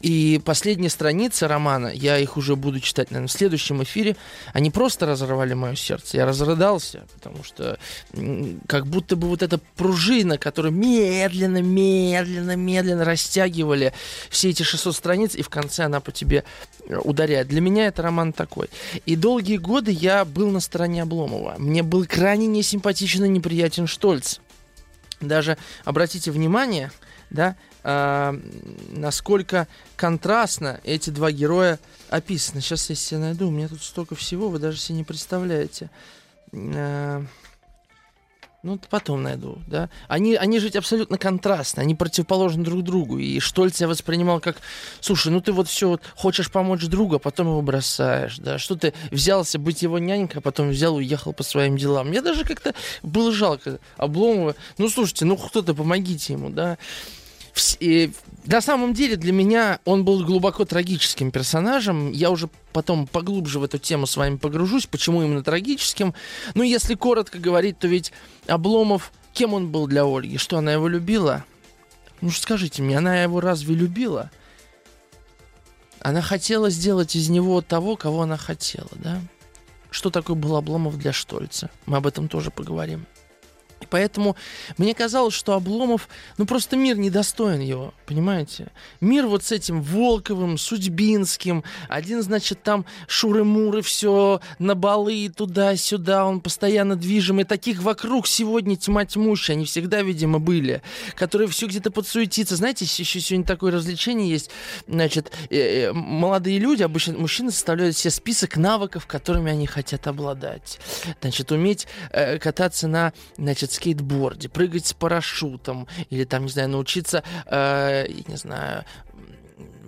И 0.00 0.40
последние 0.44 0.90
страницы 0.90 1.48
романа, 1.48 1.88
я 1.88 2.18
их 2.18 2.36
уже 2.36 2.54
буду 2.54 2.78
читать, 2.78 3.10
наверное, 3.10 3.28
в 3.28 3.32
следующем 3.32 3.82
эфире, 3.82 4.16
они 4.52 4.70
просто 4.70 5.06
разорвали 5.06 5.54
мое 5.54 5.74
сердце. 5.74 6.18
Я 6.18 6.26
разрыдался, 6.26 7.04
потому 7.14 7.42
что 7.42 7.78
как 8.68 8.86
будто 8.86 9.16
бы 9.16 9.28
вот 9.28 9.42
эта 9.42 9.58
пружина, 9.76 10.38
которую 10.38 10.72
медленно, 10.72 11.62
медленно, 11.62 12.54
медленно 12.54 13.04
растягивали 13.04 13.92
все 14.30 14.50
эти 14.50 14.62
600 14.62 14.94
страниц, 14.94 15.34
и 15.34 15.42
в 15.42 15.48
конце 15.48 15.84
она 15.84 16.00
по 16.00 16.12
тебе 16.12 16.44
э, 16.86 16.96
ударяет. 16.98 17.48
Для 17.48 17.60
меня 17.60 17.86
это 17.86 18.02
роман 18.02 18.32
такой. 18.32 18.68
И 19.04 19.16
долгие 19.16 19.56
годы 19.56 19.90
я 19.90 20.24
был 20.24 20.50
на 20.50 20.60
стороне 20.60 21.02
Обломова. 21.02 21.56
Мне 21.58 21.82
был 21.82 22.06
крайне 22.06 22.46
несимпатичен 22.46 23.24
и 23.24 23.28
неприятен 23.28 23.88
Штольц. 23.88 24.38
Даже 25.20 25.58
обратите 25.84 26.30
внимание, 26.30 26.92
да, 27.30 27.56
э, 27.82 28.40
насколько 28.90 29.68
контрастно 29.96 30.80
эти 30.84 31.10
два 31.10 31.30
героя 31.32 31.78
описаны. 32.10 32.60
Сейчас 32.60 32.90
я 32.90 32.96
себе 32.96 33.20
найду, 33.20 33.48
у 33.48 33.50
меня 33.50 33.68
тут 33.68 33.82
столько 33.82 34.14
всего, 34.14 34.48
вы 34.48 34.58
даже 34.58 34.78
себе 34.78 34.98
не 34.98 35.04
представляете. 35.04 35.90
Э, 36.52 37.22
ну, 38.64 38.78
потом 38.90 39.22
найду, 39.22 39.60
да. 39.68 39.88
Они, 40.08 40.34
они 40.34 40.58
жить 40.58 40.74
абсолютно 40.74 41.16
контрастны, 41.16 41.80
они 41.80 41.94
противоположны 41.94 42.64
друг 42.64 42.82
другу. 42.82 43.18
И 43.18 43.38
Штольц 43.38 43.80
я 43.80 43.86
воспринимал 43.86 44.40
как, 44.40 44.56
слушай, 45.00 45.30
ну 45.30 45.40
ты 45.40 45.52
вот 45.52 45.68
все 45.68 45.90
вот 45.90 46.02
хочешь 46.16 46.50
помочь 46.50 46.84
другу, 46.86 47.16
а 47.16 47.18
потом 47.20 47.46
его 47.46 47.62
бросаешь, 47.62 48.38
да. 48.38 48.58
Что 48.58 48.74
ты 48.74 48.94
взялся 49.12 49.60
быть 49.60 49.82
его 49.82 50.00
нянькой, 50.00 50.40
а 50.40 50.42
потом 50.42 50.70
взял 50.70 50.98
и 50.98 51.04
уехал 51.04 51.32
по 51.32 51.44
своим 51.44 51.76
делам. 51.76 52.08
Мне 52.08 52.20
даже 52.20 52.44
как-то 52.44 52.74
было 53.04 53.30
жалко 53.30 53.78
Обломова. 53.96 54.56
Ну, 54.76 54.88
слушайте, 54.88 55.24
ну 55.24 55.36
кто-то 55.36 55.72
помогите 55.72 56.32
ему, 56.32 56.50
да. 56.50 56.78
И 57.80 58.12
на 58.44 58.60
самом 58.60 58.94
деле 58.94 59.16
для 59.16 59.32
меня 59.32 59.80
он 59.84 60.04
был 60.04 60.24
глубоко 60.24 60.64
трагическим 60.64 61.30
персонажем. 61.30 62.12
Я 62.12 62.30
уже 62.30 62.48
потом 62.72 63.06
поглубже 63.06 63.58
в 63.58 63.64
эту 63.64 63.78
тему 63.78 64.06
с 64.06 64.16
вами 64.16 64.36
погружусь, 64.36 64.86
почему 64.86 65.22
именно 65.22 65.42
трагическим. 65.42 66.14
Ну, 66.54 66.62
если 66.62 66.94
коротко 66.94 67.38
говорить, 67.38 67.78
то 67.78 67.88
ведь 67.88 68.12
Обломов, 68.46 69.12
кем 69.32 69.54
он 69.54 69.70
был 69.70 69.86
для 69.86 70.04
Ольги? 70.04 70.38
Что, 70.38 70.58
она 70.58 70.72
его 70.72 70.88
любила? 70.88 71.44
Ну, 72.20 72.30
скажите 72.30 72.82
мне, 72.82 72.98
она 72.98 73.22
его 73.22 73.40
разве 73.40 73.74
любила? 73.74 74.30
Она 76.00 76.22
хотела 76.22 76.70
сделать 76.70 77.16
из 77.16 77.28
него 77.28 77.60
того, 77.60 77.96
кого 77.96 78.22
она 78.22 78.36
хотела, 78.36 78.90
да? 78.94 79.20
Что 79.90 80.10
такое 80.10 80.36
был 80.36 80.56
Обломов 80.56 80.96
для 80.98 81.12
Штольца? 81.12 81.70
Мы 81.86 81.96
об 81.96 82.06
этом 82.06 82.28
тоже 82.28 82.50
поговорим. 82.50 83.06
Поэтому 83.90 84.36
мне 84.76 84.94
казалось, 84.94 85.34
что 85.34 85.54
Обломов, 85.54 86.08
ну 86.36 86.46
просто 86.46 86.76
мир 86.76 86.96
недостоин 86.96 87.60
его, 87.60 87.94
понимаете? 88.06 88.68
Мир 89.00 89.26
вот 89.26 89.44
с 89.44 89.52
этим 89.52 89.82
Волковым, 89.82 90.58
Судьбинским, 90.58 91.64
один, 91.88 92.22
значит, 92.22 92.62
там 92.62 92.84
шуры-муры, 93.06 93.82
все 93.82 94.40
на 94.58 94.74
балы 94.74 95.28
туда-сюда, 95.34 96.26
он 96.26 96.40
постоянно 96.40 96.96
движимый. 96.96 97.44
Таких 97.44 97.82
вокруг 97.82 98.26
сегодня 98.26 98.76
тьма 98.76 99.04
тьмущая, 99.04 99.56
они 99.56 99.64
всегда, 99.64 100.02
видимо, 100.02 100.38
были, 100.38 100.82
которые 101.14 101.48
все 101.48 101.66
где-то 101.66 101.90
подсуетятся. 101.90 102.56
Знаете, 102.56 102.84
еще 102.84 103.20
сегодня 103.20 103.46
такое 103.46 103.72
развлечение 103.72 104.28
есть, 104.28 104.50
значит, 104.86 105.32
э, 105.50 105.88
э, 105.88 105.92
молодые 105.92 106.58
люди, 106.58 106.82
обычно 106.82 107.14
мужчины 107.14 107.50
составляют 107.50 107.96
себе 107.96 108.10
список 108.10 108.56
навыков, 108.56 109.06
которыми 109.06 109.50
они 109.50 109.66
хотят 109.66 110.06
обладать. 110.06 110.78
Значит, 111.20 111.52
уметь 111.52 111.86
э, 112.10 112.38
кататься 112.38 112.88
на, 112.88 113.12
значит, 113.36 113.67
значит, 113.68 113.72
скейтборде, 113.72 114.48
прыгать 114.48 114.86
с 114.86 114.92
парашютом, 114.92 115.86
или 116.10 116.24
там, 116.24 116.44
не 116.44 116.50
знаю, 116.50 116.68
научиться, 116.68 117.22
э, 117.46 118.06
не 118.26 118.36
знаю, 118.36 118.84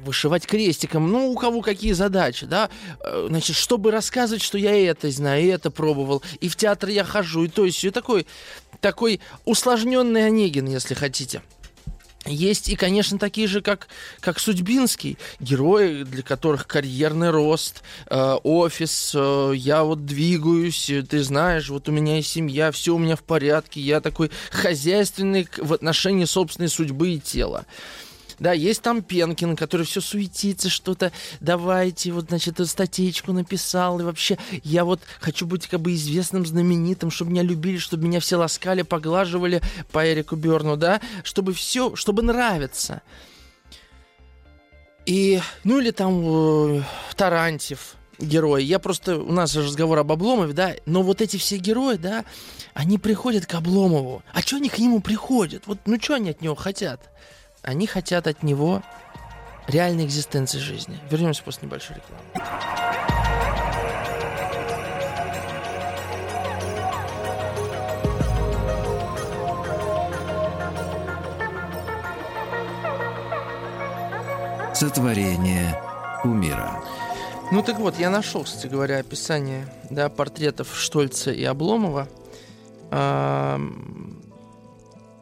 вышивать 0.05 0.47
крестиком, 0.47 1.11
ну, 1.11 1.31
у 1.31 1.37
кого 1.37 1.61
какие 1.61 1.93
задачи, 1.93 2.47
да, 2.47 2.71
э, 3.01 3.27
значит, 3.29 3.57
чтобы 3.57 3.91
рассказывать, 3.91 4.43
что 4.43 4.59
я 4.59 4.91
это 4.91 5.11
знаю, 5.11 5.43
и 5.43 5.47
это 5.47 5.71
пробовал, 5.71 6.23
и 6.41 6.49
в 6.49 6.57
театр 6.57 6.89
я 6.89 7.05
хожу, 7.05 7.45
и 7.45 7.49
то 7.49 7.65
и 7.65 7.91
такой, 7.91 8.27
такой 8.81 9.21
усложненный 9.45 10.27
Онегин, 10.27 10.67
если 10.67 10.95
хотите. 10.95 11.43
Есть 12.27 12.69
и, 12.69 12.77
конечно, 12.77 13.19
такие 13.19 13.49
же, 13.49 13.63
как, 13.63 13.89
как 14.21 14.39
Судьбинский, 14.39 15.17
герои, 15.41 16.03
для 16.03 16.23
которых 16.23 16.67
карьерный 16.67 17.31
рост, 17.31 17.83
э, 18.09 18.37
офис, 18.43 19.13
э, 19.15 19.53
я 19.57 19.85
вот 19.85 20.05
двигаюсь, 20.05 20.91
ты 21.09 21.23
знаешь, 21.23 21.71
вот 21.71 21.89
у 21.89 21.93
меня 21.93 22.19
и 22.19 22.23
семья, 22.23 22.73
все 22.73 22.95
у 22.95 22.99
меня 22.99 23.17
в 23.17 23.23
порядке, 23.23 23.81
я 23.81 24.03
такой 24.03 24.31
хозяйственный 24.51 25.49
в 25.57 25.73
отношении 25.73 26.27
собственной 26.27 26.69
судьбы 26.69 27.15
и 27.15 27.21
тела. 27.21 27.65
Да, 28.41 28.55
есть 28.55 28.81
там 28.81 29.03
Пенкин, 29.03 29.55
который 29.55 29.85
все 29.85 30.01
суетится, 30.01 30.71
что-то 30.71 31.13
давайте, 31.41 32.11
вот, 32.11 32.29
значит, 32.31 32.59
статейку 32.67 33.35
написал, 33.35 34.01
и 34.01 34.03
вообще 34.03 34.39
я 34.65 34.87
вот 34.87 35.01
хочу 35.21 35.47
быть 35.47 35.67
как 35.67 35.81
бы 35.81 35.95
известным, 35.95 36.47
знаменитым, 36.47 37.11
чтобы 37.11 37.33
меня 37.33 37.43
любили, 37.43 37.77
чтобы 37.77 38.07
меня 38.07 38.19
все 38.19 38.37
ласкали, 38.37 38.81
поглаживали 38.81 39.61
по 39.93 40.11
Эрику 40.11 40.37
Берну, 40.37 40.77
да, 40.77 41.03
чтобы 41.23 41.53
все, 41.53 41.95
чтобы 41.97 42.23
нравиться. 42.23 43.03
И, 45.05 45.41
ну 45.65 45.79
или 45.79 45.91
там 45.91 46.79
э, 46.79 46.83
Тарантьев, 47.17 47.97
герой. 48.19 48.65
Я 48.65 48.79
просто... 48.79 49.19
У 49.19 49.33
нас 49.33 49.53
же 49.53 49.63
разговор 49.63 49.99
об 49.99 50.13
Обломове, 50.13 50.55
да? 50.55 50.77
Но 50.87 51.03
вот 51.03 51.21
эти 51.21 51.37
все 51.37 51.59
герои, 51.59 51.97
да, 51.97 52.25
они 52.73 52.97
приходят 52.97 53.45
к 53.45 53.55
Обломову. 53.55 54.23
А 54.33 54.41
что 54.41 54.57
они 54.57 54.71
к 54.71 54.79
нему 54.79 55.01
приходят? 55.01 55.67
Вот, 55.67 55.81
ну 55.85 56.01
что 56.01 56.15
они 56.15 56.31
от 56.31 56.41
него 56.41 56.55
хотят? 56.55 57.11
Они 57.63 57.87
хотят 57.87 58.27
от 58.27 58.43
него 58.43 58.83
реальной 59.67 60.07
экзистенции 60.07 60.59
жизни. 60.59 60.99
Вернемся 61.11 61.43
после 61.43 61.67
небольшой 61.67 61.97
рекламы. 61.97 62.23
Сотворение 74.75 75.79
умира. 76.25 76.83
Ну 77.53 77.63
так 77.63 77.79
вот, 77.79 77.99
я 77.99 78.09
нашел, 78.09 78.45
кстати 78.45 78.67
говоря, 78.69 78.99
описание 78.99 79.69
да, 79.91 80.09
портретов 80.09 80.75
Штольца 80.75 81.31
и 81.31 81.45
Обломова. 81.45 82.09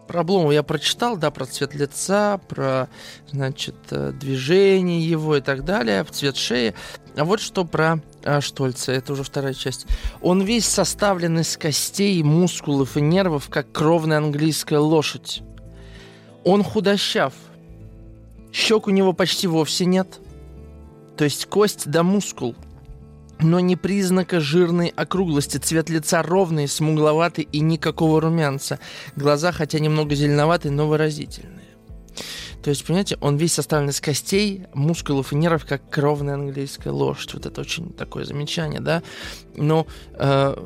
Про 0.09 0.21
Обломова 0.21 0.53
я 0.53 0.63
прочитал, 0.63 1.19
да, 1.19 1.31
про 1.31 1.45
цвет 1.45 1.75
лица, 1.75 2.39
про, 2.49 2.89
значит, 3.31 3.77
э, 3.91 4.13
движение 4.19 5.07
его 5.07 5.37
и 5.37 5.43
так 5.43 5.67
далее, 5.67 6.03
цвет 6.05 6.37
шеи. 6.37 6.75
А 7.15 7.25
вот 7.25 7.41
что 7.41 7.67
про 7.67 8.01
а, 8.25 8.41
Штольца, 8.41 8.93
это 8.93 9.13
уже 9.13 9.23
вторая 9.23 9.53
часть. 9.53 9.87
Он 10.23 10.41
весь 10.41 10.67
составлен 10.67 11.39
из 11.39 11.59
костей, 11.59 12.23
мускулов 12.23 12.97
и 12.97 13.03
нервов, 13.03 13.51
как 13.51 13.71
кровная 13.71 14.17
английская 14.17 14.79
лошадь. 14.79 15.43
Он 16.43 16.65
худощав. 16.65 17.35
Щек 18.51 18.87
у 18.87 18.91
него 18.91 19.13
почти 19.13 19.47
вовсе 19.47 19.85
нет. 19.85 20.21
То 21.19 21.25
есть 21.25 21.47
кость 21.47 21.91
да 21.91 22.03
мускул– 22.03 22.57
но 23.41 23.61
не 23.61 23.77
признака 23.77 24.41
жирной 24.41 24.89
округлости. 24.89 25.59
Цвет 25.59 25.91
лица 25.91 26.23
ровный, 26.23 26.69
смугловатый 26.69 27.49
и 27.51 27.61
никакого 27.61 28.21
румянца. 28.21 28.79
Глаза, 29.17 29.53
хотя 29.53 29.79
немного 29.79 30.15
зеленоватые, 30.15 30.73
но 30.73 30.89
выразительные. 30.89 31.69
То 32.63 32.71
есть, 32.71 32.85
понимаете, 32.85 33.17
он 33.21 33.37
весь 33.37 33.55
составлен 33.55 33.91
из 33.91 34.01
костей, 34.01 34.65
мускулов 34.75 35.33
и 35.33 35.37
нервов, 35.37 35.65
как 35.65 35.89
кровная 35.89 36.35
английская 36.35 36.91
лошадь. 36.91 37.35
Вот 37.35 37.47
это 37.47 37.61
очень 37.61 37.93
такое 37.93 38.25
замечание, 38.25 38.81
да. 38.81 39.03
Но 39.55 39.87
э, 40.15 40.57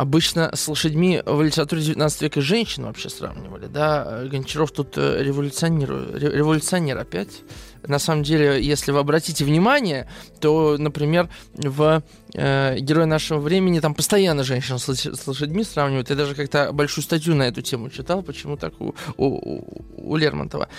Обычно 0.00 0.50
с 0.54 0.66
лошадьми 0.66 1.22
в 1.26 1.42
литературе 1.42 1.82
19 1.82 2.22
века 2.22 2.40
женщин 2.40 2.84
вообще 2.84 3.10
сравнивали, 3.10 3.66
да. 3.66 4.22
Гончаров 4.24 4.70
тут 4.70 4.96
э, 4.96 5.22
революционер, 5.22 5.90
революционер 6.14 6.96
опять. 6.96 7.42
На 7.86 7.98
самом 7.98 8.22
деле, 8.22 8.62
если 8.62 8.92
вы 8.92 9.00
обратите 9.00 9.44
внимание, 9.44 10.08
то, 10.40 10.76
например, 10.78 11.28
в 11.52 12.02
э, 12.32 12.78
«Герой 12.78 13.04
нашего 13.04 13.40
времени» 13.40 13.78
там 13.78 13.94
постоянно 13.94 14.42
женщин 14.42 14.78
с, 14.78 14.88
с 14.88 15.26
лошадьми 15.26 15.64
сравнивают. 15.64 16.08
Я 16.08 16.16
даже 16.16 16.34
как-то 16.34 16.72
большую 16.72 17.04
статью 17.04 17.34
на 17.34 17.42
эту 17.42 17.60
тему 17.60 17.90
читал, 17.90 18.22
почему 18.22 18.56
так 18.56 18.80
у, 18.80 18.94
у, 19.18 19.82
у 19.98 20.16
Лермонтова. 20.16 20.70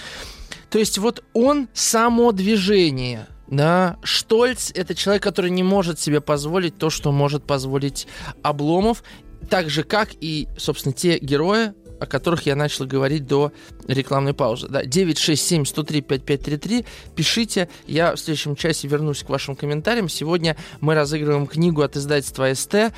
То 0.71 0.79
есть 0.79 0.97
вот 0.97 1.23
он 1.33 1.67
само 1.75 2.31
движение, 2.31 3.27
да, 3.51 3.97
Штольц. 4.01 4.71
Это 4.73 4.95
человек, 4.95 5.21
который 5.21 5.51
не 5.51 5.61
может 5.61 5.99
себе 5.99 6.21
позволить 6.21 6.77
то, 6.77 6.89
что 6.89 7.11
может 7.11 7.43
позволить 7.43 8.07
Обломов, 8.41 9.03
так 9.49 9.69
же 9.69 9.83
как 9.83 10.09
и, 10.21 10.47
собственно, 10.57 10.93
те 10.93 11.19
герои, 11.19 11.73
о 12.01 12.07
которых 12.07 12.47
я 12.47 12.55
начал 12.55 12.87
говорить 12.87 13.27
до 13.27 13.51
рекламной 13.87 14.33
паузы. 14.33 14.67
Да, 14.67 14.83
967-103-5533. 14.83 16.83
Пишите. 17.15 17.69
Я 17.85 18.15
в 18.15 18.19
следующем 18.19 18.55
часе 18.55 18.87
вернусь 18.87 19.21
к 19.21 19.29
вашим 19.29 19.55
комментариям. 19.55 20.09
Сегодня 20.09 20.57
мы 20.79 20.95
разыгрываем 20.95 21.45
книгу 21.45 21.83
от 21.83 21.95
издательства 21.95 22.51
СТ, 22.51 22.91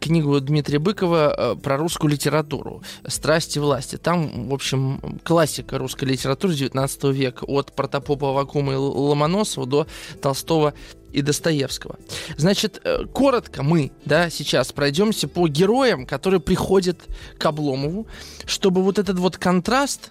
книгу 0.00 0.40
Дмитрия 0.40 0.80
Быкова 0.80 1.34
э, 1.36 1.54
про 1.54 1.76
русскую 1.76 2.10
литературу 2.10 2.82
«Страсти 3.06 3.60
власти». 3.60 3.96
Там, 3.96 4.48
в 4.48 4.54
общем, 4.54 5.20
классика 5.22 5.78
русской 5.78 6.06
литературы 6.06 6.54
19 6.54 7.04
века. 7.04 7.44
От 7.44 7.76
Протопопа 7.76 8.32
Вакума 8.32 8.72
и 8.72 8.76
Ломоносова 8.76 9.68
до 9.68 9.86
Толстого 10.20 10.74
и 11.12 11.22
Достоевского. 11.22 11.98
Значит, 12.36 12.80
э, 12.84 13.04
коротко 13.12 13.62
мы, 13.62 13.92
да, 14.04 14.30
сейчас 14.30 14.72
пройдемся 14.72 15.28
по 15.28 15.48
героям, 15.48 16.06
которые 16.06 16.40
приходят 16.40 17.00
к 17.38 17.46
Обломову, 17.46 18.06
чтобы 18.46 18.82
вот 18.82 18.98
этот 18.98 19.18
вот 19.18 19.36
контраст, 19.36 20.10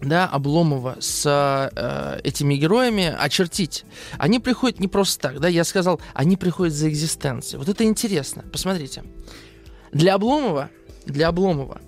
да, 0.00 0.26
Обломова 0.26 0.96
с 1.00 1.24
э, 1.26 2.20
этими 2.22 2.54
героями 2.54 3.14
очертить. 3.18 3.84
Они 4.18 4.38
приходят 4.38 4.78
не 4.78 4.88
просто 4.88 5.28
так, 5.28 5.40
да, 5.40 5.48
я 5.48 5.64
сказал, 5.64 6.00
они 6.14 6.36
приходят 6.36 6.74
за 6.74 6.88
экзистенцией. 6.88 7.58
Вот 7.58 7.68
это 7.68 7.84
интересно, 7.84 8.44
посмотрите. 8.52 9.04
Для 9.92 10.14
Обломова, 10.14 10.70
для 11.06 11.28
Обломова 11.28 11.80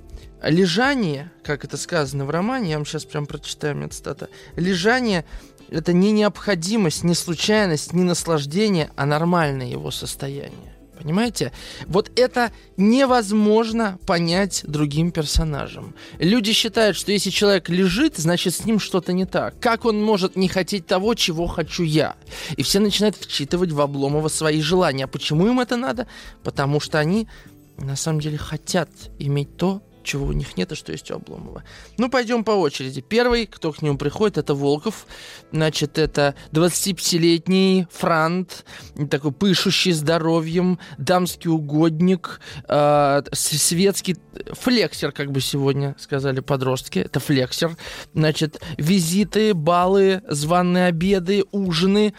лежание, 0.43 1.31
как 1.43 1.65
это 1.65 1.77
сказано 1.77 2.25
в 2.25 2.31
романе, 2.31 2.71
я 2.71 2.77
вам 2.77 2.87
сейчас 2.87 3.05
прям 3.05 3.27
прочитаю 3.27 3.77
метастата, 3.77 4.29
лежание 4.57 5.25
это 5.71 5.93
не 5.93 6.13
необходимость, 6.13 7.05
не 7.05 7.15
случайность, 7.15 7.93
не 7.93 8.03
наслаждение, 8.03 8.91
а 8.97 9.07
нормальное 9.07 9.67
его 9.67 9.91
состояние. 9.91 10.75
Понимаете? 11.01 11.53
Вот 11.87 12.11
это 12.17 12.51
невозможно 12.77 13.99
понять 14.05 14.65
другим 14.67 15.13
персонажам. 15.13 15.95
Люди 16.19 16.53
считают, 16.53 16.97
что 16.97 17.13
если 17.13 17.31
человек 17.31 17.69
лежит, 17.69 18.17
значит 18.17 18.55
с 18.55 18.65
ним 18.65 18.81
что-то 18.81 19.13
не 19.13 19.25
так. 19.25 19.61
Как 19.61 19.85
он 19.85 20.03
может 20.03 20.35
не 20.35 20.49
хотеть 20.49 20.87
того, 20.87 21.15
чего 21.15 21.47
хочу 21.47 21.85
я? 21.85 22.17
И 22.57 22.63
все 22.63 22.81
начинают 22.81 23.17
вчитывать 23.17 23.71
в 23.71 23.81
Обломова 23.81 24.29
свои 24.29 24.61
желания. 24.61 25.05
А 25.05 25.09
почему 25.09 25.47
им 25.47 25.61
это 25.61 25.77
надо? 25.77 26.09
Потому 26.43 26.81
что 26.81 26.99
они 26.99 27.29
на 27.77 27.95
самом 27.95 28.21
деле 28.21 28.37
хотят 28.37 28.91
иметь 29.21 29.57
то, 29.57 29.83
чего 30.09 30.27
у 30.27 30.33
них 30.33 30.57
нет 30.57 30.73
и 30.73 30.75
что 30.75 30.93
есть 30.93 31.11
у 31.11 31.17
Обломова. 31.17 31.63
Ну, 31.99 32.09
пойдем 32.09 32.43
по 32.43 32.53
очереди. 32.53 33.03
Первый, 33.03 33.47
кто 33.47 33.73
к 33.73 33.83
нему 33.83 33.99
приходит, 33.99 34.39
это 34.39 34.55
Волков. 34.55 35.07
Значит, 35.53 35.99
это 35.99 36.35
25-летний 36.53 37.87
франт, 37.93 38.65
такой 39.11 39.33
пышущий 39.33 39.93
здоровьем, 39.93 40.79
дамский 40.97 41.51
угодник, 41.51 42.41
э, 42.69 43.23
светский 43.33 44.17
флексер, 44.53 45.13
как 45.13 45.31
бы 45.31 45.41
сегодня 45.41 45.95
сказали 45.99 46.41
подростки. 46.41 47.01
Это 47.01 47.21
флексер. 47.21 47.77
Значит, 48.15 48.61
визиты, 48.79 49.53
балы, 49.53 50.23
званые 50.29 50.87
обеды, 50.87 51.45
ужины. 51.53 52.15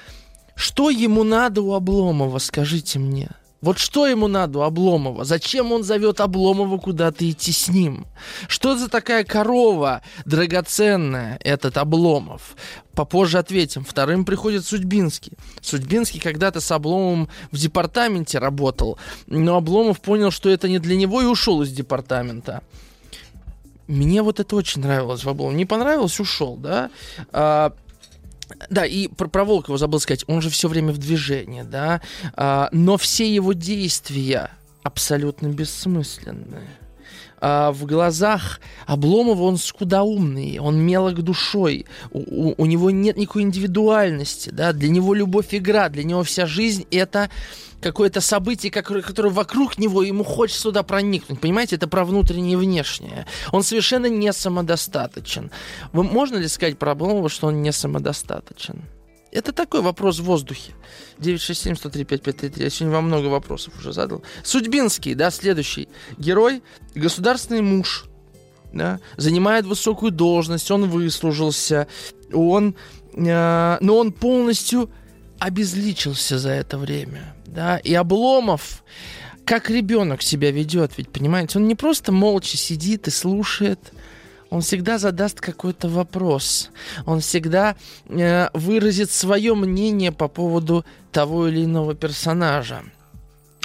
Что 0.55 0.89
ему 0.89 1.23
надо 1.23 1.61
у 1.61 1.73
Обломова, 1.73 2.37
скажите 2.37 2.99
мне? 2.99 3.29
Вот 3.61 3.77
что 3.77 4.07
ему 4.07 4.27
надо 4.27 4.63
Обломова? 4.63 5.25
Зачем 5.25 5.71
он 5.73 5.83
зовет 5.83 6.21
Обломова 6.21 6.77
куда-то 6.77 7.29
идти 7.29 7.51
с 7.51 7.67
ним? 7.67 8.07
Что 8.47 8.77
за 8.77 8.87
такая 8.87 9.25
корова 9.25 10.01
драгоценная, 10.25 11.37
этот 11.43 11.77
Обломов? 11.77 12.55
Попозже 12.93 13.37
ответим. 13.37 13.83
Вторым 13.83 14.23
приходит 14.23 14.65
Судьбинский. 14.65 15.33
Судьбинский 15.61 16.21
когда-то 16.21 16.61
с 16.61 16.71
Обломовым 16.71 17.27
в 17.51 17.57
департаменте 17.57 18.39
работал, 18.39 18.97
но 19.27 19.57
Обломов 19.57 19.99
понял, 19.99 20.31
что 20.31 20.49
это 20.49 20.69
не 20.69 20.79
для 20.79 20.95
него 20.95 21.21
и 21.21 21.25
ушел 21.25 21.61
из 21.61 21.71
департамента. 21.71 22.61
Мне 23.87 24.21
вот 24.21 24.39
это 24.39 24.55
очень 24.55 24.81
нравилось 24.81 25.23
в 25.23 25.29
Обломове. 25.29 25.57
Не 25.57 25.65
понравилось, 25.65 26.19
ушел, 26.19 26.55
да? 26.55 26.91
Да, 28.69 28.85
и 28.85 29.07
про, 29.07 29.27
про 29.27 29.45
Волкова 29.45 29.77
забыл 29.77 29.99
сказать, 29.99 30.23
он 30.27 30.41
же 30.41 30.49
все 30.49 30.67
время 30.67 30.91
в 30.91 30.97
движении, 30.97 31.61
да, 31.61 32.01
а, 32.33 32.69
но 32.71 32.97
все 32.97 33.33
его 33.33 33.53
действия 33.53 34.51
абсолютно 34.83 35.47
бессмысленные. 35.47 36.67
А, 37.41 37.71
в 37.71 37.85
глазах 37.85 38.59
Обломова 38.85 39.43
он 39.43 39.57
скудоумный, 39.57 40.59
он 40.59 40.79
мелок 40.79 41.21
душой, 41.21 41.85
у, 42.11 42.53
у, 42.61 42.65
него 42.65 42.91
нет 42.91 43.17
никакой 43.17 43.43
индивидуальности, 43.43 44.49
да, 44.49 44.73
для 44.73 44.89
него 44.89 45.13
любовь 45.13 45.47
игра, 45.51 45.89
для 45.89 46.03
него 46.03 46.23
вся 46.23 46.45
жизнь 46.45 46.85
это 46.91 47.29
какое-то 47.81 48.19
событие, 48.19 48.71
которое, 48.71 49.01
которое 49.01 49.29
вокруг 49.29 49.77
него, 49.77 50.03
ему 50.03 50.23
хочется 50.23 50.63
сюда 50.63 50.83
проникнуть. 50.83 51.39
Понимаете, 51.39 51.77
это 51.77 51.87
про 51.87 52.03
внутреннее 52.03 52.53
и 52.53 52.57
внешнее. 52.57 53.25
Он 53.51 53.63
совершенно 53.63 54.07
не 54.07 54.33
самодостаточен. 54.33 55.49
Можно 55.93 56.37
ли 56.37 56.47
сказать 56.49 56.77
про 56.77 56.91
Обломова, 56.91 57.29
что 57.29 57.47
он 57.47 57.61
не 57.61 57.71
самодостаточен? 57.71 58.83
Это 59.31 59.51
такой 59.51 59.81
вопрос 59.81 60.19
в 60.19 60.23
воздухе. 60.23 60.73
967-103-5533. 61.19 62.63
Я 62.63 62.69
сегодня 62.69 62.95
вам 62.95 63.05
много 63.05 63.27
вопросов 63.27 63.77
уже 63.77 63.93
задал. 63.93 64.23
Судьбинский, 64.43 65.13
да, 65.13 65.31
следующий. 65.31 65.87
Герой, 66.17 66.63
государственный 66.95 67.61
муж, 67.61 68.05
да, 68.73 68.99
занимает 69.17 69.65
высокую 69.65 70.11
должность, 70.11 70.69
он 70.71 70.89
выслужился, 70.89 71.87
он, 72.33 72.75
э, 73.13 73.77
но 73.81 73.97
он 73.97 74.11
полностью 74.11 74.91
обезличился 75.39 76.37
за 76.37 76.49
это 76.49 76.77
время 76.77 77.35
да, 77.53 77.77
и 77.77 77.93
Обломов, 77.93 78.83
как 79.45 79.69
ребенок 79.69 80.21
себя 80.21 80.51
ведет, 80.51 80.93
ведь, 80.97 81.09
понимаете, 81.09 81.59
он 81.59 81.67
не 81.67 81.75
просто 81.75 82.11
молча 82.11 82.57
сидит 82.57 83.07
и 83.07 83.11
слушает, 83.11 83.79
он 84.49 84.61
всегда 84.61 84.97
задаст 84.97 85.39
какой-то 85.39 85.87
вопрос, 85.87 86.69
он 87.05 87.19
всегда 87.19 87.75
э, 88.07 88.49
выразит 88.53 89.11
свое 89.11 89.53
мнение 89.53 90.11
по 90.11 90.27
поводу 90.27 90.85
того 91.11 91.47
или 91.47 91.65
иного 91.65 91.95
персонажа. 91.95 92.83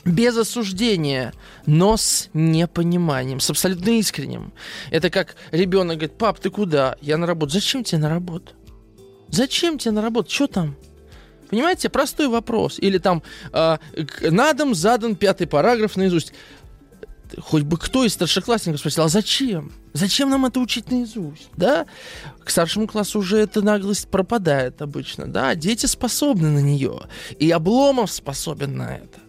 Без 0.05 0.37
осуждения, 0.37 1.33
но 1.65 1.97
с 1.97 2.29
непониманием, 2.35 3.41
с 3.41 3.49
абсолютно 3.49 3.91
искренним. 3.99 4.53
Это 4.91 5.09
как 5.09 5.35
ребенок 5.51 5.97
говорит, 5.97 6.19
пап, 6.19 6.41
ты 6.41 6.51
куда? 6.51 6.97
Я 7.01 7.17
на 7.17 7.27
работу. 7.27 7.53
Зачем 7.53 7.85
тебе 7.85 8.03
на 8.03 8.11
работу? 8.11 8.53
Зачем 9.29 9.79
тебе 9.79 9.93
на 9.93 10.03
работу? 10.03 10.31
Что 10.31 10.47
там? 10.47 10.77
Понимаете, 11.49 11.89
простой 11.89 12.29
вопрос. 12.29 12.79
Или 12.79 12.99
там 12.99 13.23
э, 13.53 13.79
на 14.23 14.53
дом 14.53 14.75
задан 14.75 15.17
пятый 15.17 15.47
параграф 15.47 15.97
наизусть. 15.97 16.33
Хоть 17.41 17.63
бы 17.63 17.77
кто 17.79 18.05
из 18.05 18.13
старшеклассников 18.13 18.81
спросил, 18.81 19.05
а 19.05 19.09
зачем? 19.09 19.73
Зачем 19.93 20.31
нам 20.31 20.47
это 20.47 20.61
учить 20.61 20.91
наизусть? 20.91 21.49
Да? 21.57 21.87
К 22.43 22.51
старшему 22.51 22.87
классу 22.87 23.19
уже 23.21 23.39
эта 23.39 23.63
наглость 23.63 24.09
пропадает 24.09 24.83
обычно. 24.83 25.27
Да? 25.27 25.55
Дети 25.55 25.87
способны 25.87 26.51
на 26.51 26.61
нее. 26.61 27.03
И 27.39 27.51
Обломов 27.51 28.11
способен 28.11 28.77
на 28.77 28.97
это. 28.97 29.21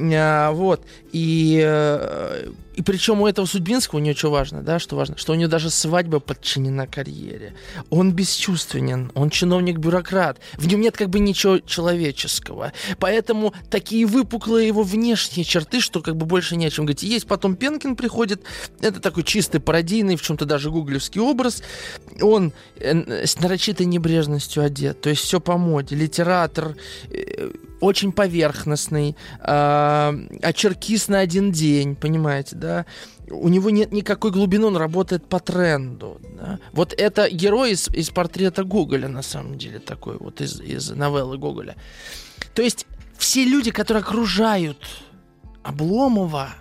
А, 0.00 0.52
вот. 0.52 0.84
И, 1.12 1.60
э, 1.64 2.50
и 2.78 2.82
причем 2.82 3.20
у 3.20 3.26
этого 3.26 3.44
Судьбинского 3.44 3.98
у 3.98 4.02
него 4.02 4.16
что 4.16 4.30
важно, 4.30 4.62
да, 4.62 4.78
что 4.78 4.94
важно, 4.94 5.18
что 5.18 5.32
у 5.32 5.34
него 5.34 5.50
даже 5.50 5.68
свадьба 5.68 6.20
подчинена 6.20 6.86
карьере. 6.86 7.54
Он 7.90 8.12
бесчувственен, 8.12 9.10
он 9.16 9.30
чиновник-бюрократ, 9.30 10.38
в 10.54 10.68
нем 10.68 10.80
нет 10.80 10.96
как 10.96 11.10
бы 11.10 11.18
ничего 11.18 11.58
человеческого. 11.58 12.72
Поэтому 13.00 13.52
такие 13.68 14.06
выпуклые 14.06 14.68
его 14.68 14.84
внешние 14.84 15.42
черты, 15.42 15.80
что 15.80 16.02
как 16.02 16.14
бы 16.14 16.24
больше 16.24 16.54
не 16.54 16.66
о 16.66 16.70
чем 16.70 16.84
говорить. 16.84 17.02
Есть 17.02 17.26
потом 17.26 17.56
Пенкин 17.56 17.96
приходит, 17.96 18.44
это 18.80 19.00
такой 19.00 19.24
чистый 19.24 19.58
пародийный, 19.58 20.14
в 20.14 20.22
чем-то 20.22 20.44
даже 20.44 20.70
гуглевский 20.70 21.20
образ. 21.20 21.64
Он 22.20 22.52
э, 22.76 23.26
с 23.26 23.40
нарочитой 23.40 23.86
небрежностью 23.86 24.62
одет, 24.62 25.00
то 25.00 25.10
есть 25.10 25.22
все 25.22 25.40
по 25.40 25.58
моде. 25.58 25.96
Литератор, 25.96 26.76
э, 27.10 27.50
очень 27.80 28.12
поверхностный, 28.12 29.16
э, 29.40 30.26
очеркист 30.42 31.08
на 31.08 31.20
один 31.20 31.52
день, 31.52 31.96
понимаете, 31.96 32.56
да? 32.56 32.86
У 33.30 33.48
него 33.48 33.70
нет 33.70 33.92
никакой 33.92 34.30
глубины, 34.30 34.66
он 34.66 34.76
работает 34.76 35.28
по 35.28 35.38
тренду. 35.38 36.20
Да? 36.36 36.58
Вот 36.72 36.94
это 36.96 37.28
герой 37.28 37.72
из, 37.72 37.88
из 37.88 38.10
портрета 38.10 38.64
Гоголя, 38.64 39.08
на 39.08 39.22
самом 39.22 39.58
деле, 39.58 39.80
такой 39.80 40.16
вот 40.18 40.40
из, 40.40 40.60
из 40.60 40.90
новеллы 40.90 41.36
Гоголя. 41.36 41.76
То 42.54 42.62
есть 42.62 42.86
все 43.18 43.44
люди, 43.44 43.70
которые 43.70 44.02
окружают 44.02 44.78
Обломова, 45.62 46.54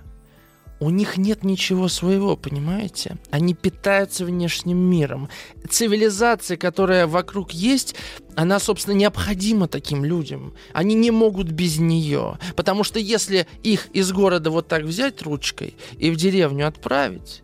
у 0.80 0.89
них 0.89 1.17
нет 1.17 1.43
ничего 1.43 1.88
своего, 1.88 2.36
понимаете? 2.36 3.17
Они 3.32 3.53
питаются 3.53 4.25
внешним 4.25 4.78
миром. 4.78 5.30
Цивилизация, 5.69 6.57
которая 6.57 7.07
вокруг 7.07 7.51
есть, 7.51 7.95
она, 8.36 8.59
собственно, 8.59 8.95
необходима 8.95 9.67
таким 9.67 10.05
людям. 10.05 10.53
Они 10.73 10.95
не 10.95 11.11
могут 11.11 11.49
без 11.49 11.80
нее. 11.80 12.38
Потому 12.55 12.84
что 12.84 12.99
если 12.99 13.47
их 13.63 13.88
из 13.93 14.11
города 14.11 14.51
вот 14.51 14.67
так 14.67 14.84
взять 14.84 15.21
ручкой 15.23 15.75
и 15.97 16.11
в 16.11 16.15
деревню 16.15 16.67
отправить, 16.67 17.41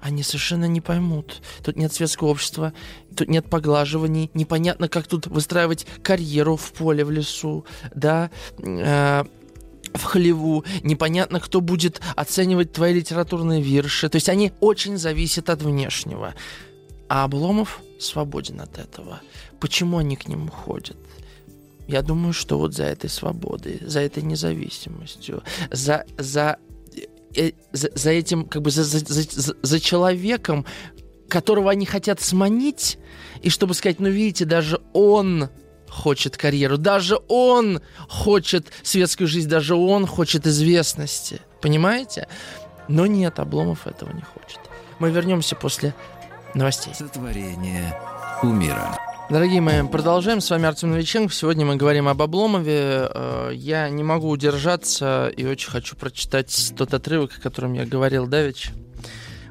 они 0.00 0.24
совершенно 0.24 0.64
не 0.64 0.80
поймут. 0.80 1.42
Тут 1.62 1.76
нет 1.76 1.92
светского 1.92 2.28
общества, 2.28 2.72
тут 3.16 3.28
нет 3.28 3.48
поглаживаний, 3.48 4.30
непонятно, 4.34 4.88
как 4.88 5.06
тут 5.06 5.28
выстраивать 5.28 5.86
карьеру 6.02 6.56
в 6.56 6.72
поле, 6.72 7.04
в 7.04 7.10
лесу, 7.10 7.64
да, 7.94 8.30
э, 8.58 9.24
в 9.94 10.04
хлеву, 10.04 10.64
непонятно, 10.82 11.40
кто 11.40 11.60
будет 11.60 12.00
оценивать 12.16 12.72
твои 12.72 12.94
литературные 12.94 13.60
вирши. 13.60 14.08
То 14.08 14.16
есть 14.16 14.28
они 14.28 14.52
очень 14.60 14.96
зависят 14.96 15.50
от 15.50 15.62
внешнего. 15.62 16.34
А 17.08 17.24
Обломов 17.24 17.80
свободен 17.98 18.60
от 18.60 18.78
этого. 18.78 19.20
Почему 19.60 19.98
они 19.98 20.16
к 20.16 20.28
нему 20.28 20.48
ходят? 20.50 20.96
Я 21.86 22.02
думаю, 22.02 22.32
что 22.32 22.58
вот 22.58 22.74
за 22.74 22.84
этой 22.84 23.10
свободой, 23.10 23.80
за 23.82 24.00
этой 24.00 24.22
независимостью, 24.22 25.42
за, 25.70 26.04
за, 26.16 26.56
э, 27.36 27.52
за, 27.72 27.90
за 27.94 28.10
этим, 28.10 28.46
как 28.46 28.62
бы 28.62 28.70
за, 28.70 28.84
за, 28.84 29.00
за, 29.00 29.54
за 29.60 29.80
человеком, 29.80 30.64
которого 31.28 31.70
они 31.70 31.86
хотят 31.86 32.20
сманить, 32.20 32.98
и 33.42 33.50
чтобы 33.50 33.74
сказать, 33.74 34.00
ну 34.00 34.08
видите, 34.08 34.44
даже 34.44 34.80
он 34.92 35.48
хочет 35.92 36.36
карьеру, 36.36 36.78
даже 36.78 37.18
он 37.28 37.80
хочет 38.08 38.72
светскую 38.82 39.28
жизнь, 39.28 39.48
даже 39.48 39.74
он 39.74 40.06
хочет 40.06 40.46
известности. 40.46 41.40
Понимаете? 41.60 42.28
Но 42.88 43.06
нет, 43.06 43.38
Обломов 43.38 43.86
этого 43.86 44.12
не 44.12 44.22
хочет. 44.22 44.58
Мы 44.98 45.10
вернемся 45.10 45.54
после 45.54 45.94
новостей. 46.54 46.94
Сотворение 46.94 47.96
умира. 48.42 48.98
Дорогие 49.30 49.60
мои, 49.60 49.82
продолжаем. 49.86 50.40
С 50.40 50.50
вами 50.50 50.66
Артем 50.66 50.90
Новиченков. 50.90 51.34
Сегодня 51.34 51.64
мы 51.64 51.76
говорим 51.76 52.08
об 52.08 52.20
Обломове. 52.20 53.08
Э, 53.14 53.50
я 53.54 53.88
не 53.88 54.02
могу 54.02 54.28
удержаться 54.28 55.32
и 55.34 55.46
очень 55.46 55.70
хочу 55.70 55.96
прочитать 55.96 56.74
тот 56.76 56.92
отрывок, 56.92 57.38
о 57.38 57.40
котором 57.40 57.72
я 57.72 57.86
говорил 57.86 58.26
давеча. 58.26 58.72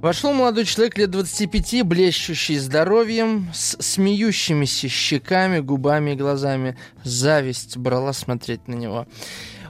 Вошел 0.02 0.34
молодой 0.34 0.66
человек 0.66 0.98
лет 0.98 1.12
25, 1.12 1.84
блещущий 1.84 2.58
здоровьем, 2.58 3.52
с 3.54 3.78
смеющимися 3.80 4.90
щеками, 4.90 5.60
губами 5.60 6.14
и 6.14 6.16
глазами. 6.16 6.76
Зависть 7.04 7.78
брала 7.78 8.12
смотреть 8.12 8.68
на 8.68 8.74
него. 8.74 9.06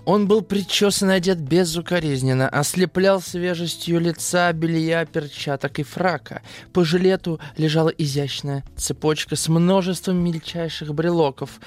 Он 0.06 0.28
был 0.28 0.42
причесан 0.42 1.12
и 1.12 1.14
одет 1.14 1.40
безукоризненно, 1.40 2.50
ослеплял 2.50 3.22
свежестью 3.22 4.00
лица, 4.00 4.52
белья, 4.52 5.06
перчаток 5.06 5.78
и 5.80 5.84
фрака. 5.84 6.42
По 6.74 6.84
жилету 6.84 7.40
лежала 7.56 7.90
изящная 7.90 8.64
цепочка 8.76 9.36
с 9.36 9.48
множеством 9.48 10.18
мельчайших 10.18 10.94
брелоков. 10.96 11.60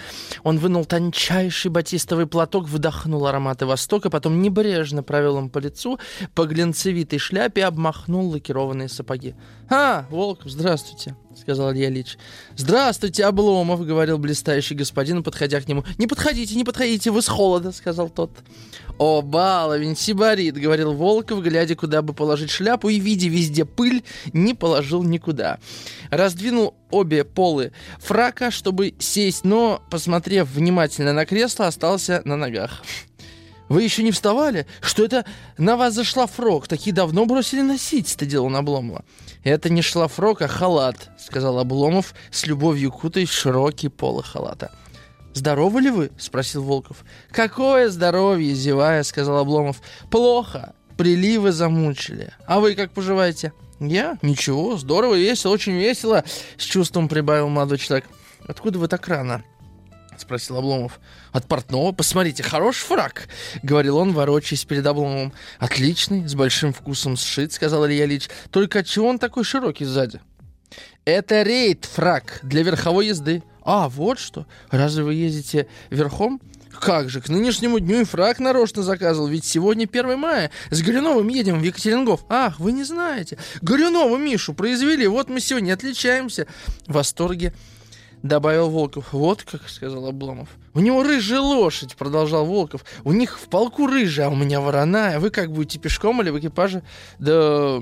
Он 0.43 0.59
вынул 0.59 0.85
тончайший 0.85 1.71
батистовый 1.71 2.27
платок, 2.27 2.69
вдохнул 2.69 3.27
ароматы 3.27 3.67
Востока, 3.67 4.11
потом 4.11 4.43
небрежно 4.43 5.05
провел 5.05 5.39
им 5.39 5.49
по 5.49 5.59
лицу, 5.59 6.01
по 6.35 6.45
глинцевитой 6.45 7.21
шляпе 7.21 7.65
обмахнул 7.65 8.31
лакированные 8.31 8.89
сапоги. 8.89 9.37
«А, 9.71 10.07
Волков, 10.11 10.51
здравствуйте!»— 10.51 11.17
сказал 11.37 11.73
Илья 11.73 11.89
Ильич. 11.89 12.19
«Здравствуйте, 12.57 13.25
Обломов!»— 13.25 13.85
говорил 13.87 14.19
блистающий 14.19 14.77
господин, 14.77 15.23
подходя 15.23 15.61
к 15.61 15.69
нему. 15.69 15.85
«Не 15.99 16.07
подходите, 16.07 16.55
не 16.55 16.65
подходите, 16.65 17.11
вы 17.11 17.23
с 17.23 17.29
холода!»— 17.29 17.73
сказал 17.73 18.09
тот. 18.09 18.31
«О, 18.99 19.23
баловень, 19.23 19.97
сибарит!»— 19.97 20.55
говорил 20.57 20.93
Волков, 20.93 21.43
глядя, 21.43 21.75
куда 21.75 22.01
бы 22.03 22.15
положить 22.15 22.51
шляпу, 22.51 22.89
и, 22.89 23.01
видя 23.01 23.29
везде 23.29 23.65
пыль, 23.65 24.05
не 24.33 24.55
положил 24.55 25.03
никуда. 25.03 25.59
Раздвинул 26.11 26.75
обе 26.91 27.25
полы 27.25 27.73
фрака, 27.99 28.51
чтобы 28.53 28.95
сесть, 29.01 29.45
но, 29.45 29.83
посмотрев 29.91 30.49
внимательно 30.49 31.13
на 31.13 31.27
кресло, 31.27 31.67
остался 31.67 32.23
на 32.25 32.37
ногах. 32.37 32.83
Вы 33.75 33.83
еще 33.83 34.05
не 34.05 34.13
вставали? 34.13 34.69
Что 34.81 35.05
это 35.05 35.25
на 35.59 35.77
вас 35.77 35.95
за 35.95 36.05
шлафрок? 36.05 36.69
Такие 36.69 36.95
давно 36.95 37.27
бросили 37.27 37.61
носить, 37.61 38.07
стыдил 38.07 38.45
он 38.45 38.55
Обломова. 38.55 39.05
Это 39.43 39.69
не 39.69 39.83
шлафрок, 39.83 40.43
а 40.43 40.47
халат, 40.47 41.11
сказал 41.19 41.59
Обломов, 41.59 42.15
с 42.31 42.47
любовью 42.47 42.93
кутаясь 42.93 43.31
в 43.31 43.33
широкие 43.33 43.91
полы 43.91 44.23
халата. 44.23 44.71
«Здоровы 45.33 45.81
ли 45.81 45.91
вы?»— 45.91 46.13
спросил 46.19 46.63
Волков. 46.63 46.99
«Какое 47.33 47.89
здоровье!»— 47.89 48.55
зевая, 48.55 49.03
сказал 49.03 49.39
Обломов. 49.39 49.83
«Плохо. 50.09 50.73
Приливы 50.97 51.51
замучили. 51.51 52.33
А 52.47 52.61
вы 52.61 52.77
как 52.77 52.93
поживаете?» 52.93 53.53
«Я? 53.81 54.19
Ничего. 54.23 54.77
Здорово, 54.77 55.17
весело, 55.17 55.51
очень 55.51 55.73
весело!»— 55.73 56.23
с 56.59 56.63
чувством 56.63 57.09
прибавил 57.09 57.49
молодой 57.49 57.79
человек. 57.79 58.07
«Откуда 58.47 58.79
вы 58.79 58.87
так 58.87 59.09
рано?»— 59.09 59.43
спросил 60.21 60.57
Обломов. 60.59 61.01
«От 61.33 61.47
портного? 61.47 61.93
Посмотрите, 61.93 62.43
хороший 62.43 62.85
фраг!»— 62.85 63.29
говорил 63.63 63.99
он, 63.99 64.13
ворочаясь 64.13 64.65
перед 64.65 64.87
Обломовым. 64.87 65.33
«Отличный, 65.59 66.27
с 66.27 66.35
большим 66.35 66.73
вкусом 66.73 67.17
сшит»,— 67.17 67.53
сказал 67.55 67.87
Илья 67.87 68.05
Ильич. 68.05 68.29
«Только 68.51 68.81
отчего 68.81 69.09
он 69.09 69.19
такой 69.19 69.45
широкий 69.45 69.85
сзади?» 69.85 70.21
«Это 71.05 71.43
рейд-фраг 71.43 72.41
для 72.43 72.63
верховой 72.63 73.09
езды». 73.09 73.43
«А, 73.65 73.89
вот 73.89 74.19
что! 74.19 74.47
Разве 74.71 75.05
вы 75.05 75.15
ездите 75.15 75.67
верхом?» 75.91 76.41
Как 76.81 77.09
же, 77.09 77.21
к 77.21 77.29
нынешнему 77.29 77.79
дню 77.79 78.01
и 78.01 78.05
фраг 78.05 78.41
нарочно 78.41 78.83
заказывал, 78.83 79.29
ведь 79.29 79.45
сегодня 79.45 79.89
1 79.91 80.19
мая. 80.19 80.51
С 80.71 80.83
Горюновым 80.83 81.29
едем 81.29 81.61
в 81.61 81.63
Екатерингов. 81.63 82.25
Ах, 82.29 82.59
вы 82.59 82.73
не 82.73 82.85
знаете. 82.85 83.39
Горюнова 83.63 84.17
Мишу 84.17 84.55
произвели, 84.55 85.07
вот 85.07 85.29
мы 85.29 85.41
сегодня 85.41 85.75
отличаемся. 85.75 86.47
В 86.87 86.95
восторге 86.95 87.55
добавил 88.25 88.71
Волков. 88.71 89.13
«Вот 89.13 89.45
как»,— 89.45 89.61
сказал 89.69 90.07
Обломов. 90.07 90.49
«У 90.73 90.81
него 90.81 91.05
рыжая 91.05 91.41
лошадь»,— 91.41 91.95
продолжал 91.97 92.45
Волков. 92.45 92.85
«У 93.05 93.13
них 93.13 93.39
в 93.39 93.49
полку 93.49 93.87
рыжая, 93.87 94.27
а 94.27 94.31
у 94.31 94.35
меня 94.35 94.61
вороная. 94.61 95.21
Вы 95.21 95.31
как 95.31 95.53
будете 95.53 95.79
пешком 95.79 96.21
или 96.23 96.31
в 96.31 96.39
экипаже?» 96.41 96.83
«Да 97.19 97.81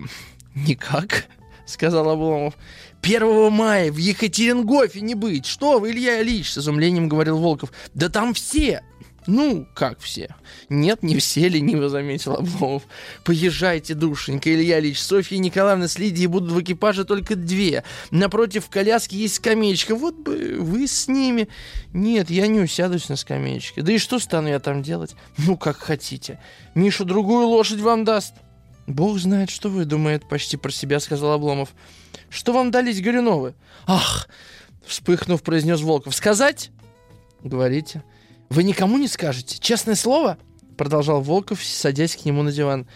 никак»,— 0.54 1.26
сказал 1.66 2.10
Обломов. 2.10 2.54
«Первого 3.00 3.50
мая 3.50 3.90
в 3.90 3.96
Екатерингофе 3.96 5.00
не 5.00 5.14
быть! 5.14 5.46
Что 5.46 5.78
вы, 5.78 5.92
Илья 5.92 6.20
Ильич?»— 6.20 6.50
с 6.52 6.58
изумлением 6.58 7.08
говорил 7.08 7.38
Волков. 7.38 7.72
«Да 7.94 8.08
там 8.08 8.34
все! 8.34 8.82
Ну, 9.26 9.66
как 9.74 10.00
все? 10.00 10.34
Нет, 10.68 11.02
не 11.02 11.16
все, 11.18 11.48
лениво 11.48 11.88
заметил 11.88 12.34
Обломов. 12.34 12.82
Поезжайте, 13.24 13.94
душенька, 13.94 14.52
Илья 14.52 14.80
Ильич, 14.80 15.00
Софья 15.00 15.38
Николаевна 15.38 15.86
с 15.86 15.98
Лидией 15.98 16.26
будут 16.26 16.50
в 16.50 16.60
экипаже 16.60 17.04
только 17.04 17.36
две. 17.36 17.84
Напротив 18.10 18.68
коляски 18.68 19.14
есть 19.14 19.36
скамеечка, 19.36 19.94
вот 19.94 20.16
бы 20.16 20.56
вы 20.58 20.88
с 20.88 21.06
ними. 21.06 21.48
Нет, 21.92 22.30
я 22.30 22.48
не 22.48 22.60
усядусь 22.60 23.08
на 23.08 23.16
скамеечке. 23.16 23.82
Да 23.82 23.92
и 23.92 23.98
что 23.98 24.18
стану 24.18 24.48
я 24.48 24.58
там 24.58 24.82
делать? 24.82 25.14
Ну, 25.38 25.56
как 25.56 25.76
хотите. 25.78 26.40
Миша 26.74 27.04
другую 27.04 27.46
лошадь 27.46 27.80
вам 27.80 28.04
даст. 28.04 28.34
Бог 28.88 29.18
знает, 29.18 29.50
что 29.50 29.68
вы, 29.68 29.84
думает 29.84 30.28
почти 30.28 30.56
про 30.56 30.72
себя, 30.72 30.98
сказал 30.98 31.32
Обломов. 31.32 31.70
Что 32.28 32.52
вам 32.52 32.70
дались 32.70 33.00
Горюновы? 33.00 33.54
Ах, 33.86 34.28
вспыхнув, 34.84 35.42
произнес 35.42 35.80
Волков. 35.80 36.14
Сказать? 36.14 36.70
Говорите. 37.42 38.02
Вы 38.52 38.64
никому 38.64 38.98
не 38.98 39.08
скажете? 39.08 39.58
Честное 39.58 39.94
слово?» 39.94 40.36
Продолжал 40.76 41.22
Волков, 41.22 41.64
садясь 41.64 42.16
к 42.16 42.26
нему 42.26 42.42
на 42.42 42.52
диван. 42.52 42.86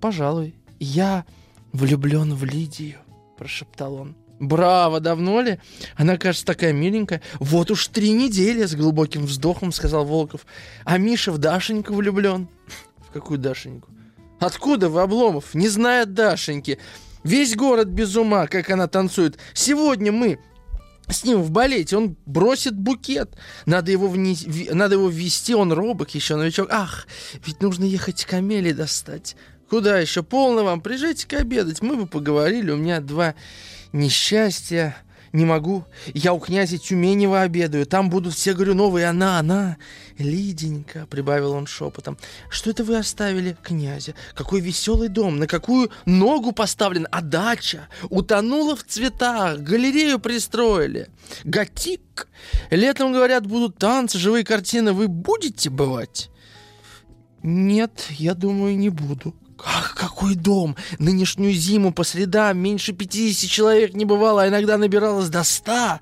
«Пожалуй, 0.00 0.56
я 0.80 1.24
влюблен 1.72 2.34
в 2.34 2.42
Лидию», 2.42 2.98
прошептал 3.38 3.94
он. 3.94 4.16
«Браво! 4.40 4.98
Давно 4.98 5.42
ли? 5.42 5.60
Она, 5.94 6.16
кажется, 6.16 6.44
такая 6.44 6.72
миленькая. 6.72 7.22
Вот 7.38 7.70
уж 7.70 7.86
три 7.86 8.10
недели!» 8.10 8.64
С 8.64 8.74
глубоким 8.74 9.26
вздохом 9.26 9.70
сказал 9.70 10.04
Волков. 10.04 10.44
«А 10.84 10.98
Миша 10.98 11.30
в 11.30 11.38
Дашеньку 11.38 11.94
влюблен». 11.94 12.48
«В 12.96 13.12
какую 13.12 13.38
Дашеньку?» 13.38 13.90
«Откуда 14.40 14.88
вы, 14.88 15.02
Обломов? 15.02 15.54
Не 15.54 15.68
знает 15.68 16.14
Дашеньки. 16.14 16.78
Весь 17.22 17.54
город 17.54 17.86
без 17.86 18.16
ума, 18.16 18.48
как 18.48 18.70
она 18.70 18.88
танцует. 18.88 19.38
Сегодня 19.54 20.10
мы 20.10 20.40
с 21.12 21.24
ним 21.24 21.42
в 21.42 21.50
балете, 21.50 21.96
он 21.96 22.16
бросит 22.26 22.76
букет. 22.76 23.36
Надо 23.66 23.90
его, 23.90 24.08
вне... 24.08 24.36
Надо 24.72 24.94
его 24.94 25.08
ввести, 25.08 25.54
он 25.54 25.72
робок 25.72 26.14
еще, 26.14 26.36
новичок. 26.36 26.68
Ах, 26.70 27.06
ведь 27.44 27.62
нужно 27.62 27.84
ехать 27.84 28.24
к 28.24 28.32
Амелии 28.34 28.72
достать. 28.72 29.36
Куда 29.68 29.98
еще? 29.98 30.22
Полно 30.22 30.64
вам, 30.64 30.80
приезжайте-ка 30.80 31.38
обедать, 31.38 31.80
мы 31.82 31.96
бы 31.96 32.06
поговорили. 32.06 32.70
У 32.70 32.76
меня 32.76 33.00
два 33.00 33.34
несчастья 33.92 34.96
не 35.32 35.44
могу. 35.44 35.84
Я 36.12 36.32
у 36.32 36.40
князя 36.40 36.76
Тюменева 36.76 37.42
обедаю. 37.42 37.86
Там 37.86 38.10
будут 38.10 38.34
все 38.34 38.52
Горюновы, 38.52 39.00
и 39.00 39.04
она, 39.04 39.38
она. 39.38 39.76
Лиденька, 40.18 41.06
прибавил 41.08 41.52
он 41.52 41.66
шепотом. 41.66 42.18
Что 42.48 42.70
это 42.70 42.82
вы 42.82 42.96
оставили 42.96 43.56
князя? 43.62 44.14
Какой 44.34 44.60
веселый 44.60 45.08
дом, 45.08 45.38
на 45.38 45.46
какую 45.46 45.90
ногу 46.04 46.52
поставлен, 46.52 47.06
а 47.12 47.22
дача 47.22 47.88
утонула 48.08 48.74
в 48.74 48.84
цветах, 48.84 49.60
галерею 49.60 50.18
пристроили. 50.18 51.08
Готик. 51.44 52.26
Летом, 52.70 53.12
говорят, 53.12 53.46
будут 53.46 53.78
танцы, 53.78 54.18
живые 54.18 54.44
картины. 54.44 54.92
Вы 54.92 55.06
будете 55.06 55.70
бывать? 55.70 56.28
Нет, 57.42 58.06
я 58.10 58.34
думаю, 58.34 58.76
не 58.76 58.90
буду. 58.90 59.34
Как, 59.64 59.94
какой 59.94 60.34
дом? 60.34 60.76
Нынешнюю 60.98 61.52
зиму 61.52 61.92
по 61.92 62.04
средам 62.04 62.58
меньше 62.58 62.92
50 62.92 63.50
человек 63.50 63.94
не 63.94 64.04
бывало, 64.04 64.42
а 64.42 64.48
иногда 64.48 64.78
набиралось 64.78 65.28
до 65.28 65.44
100. 65.44 66.00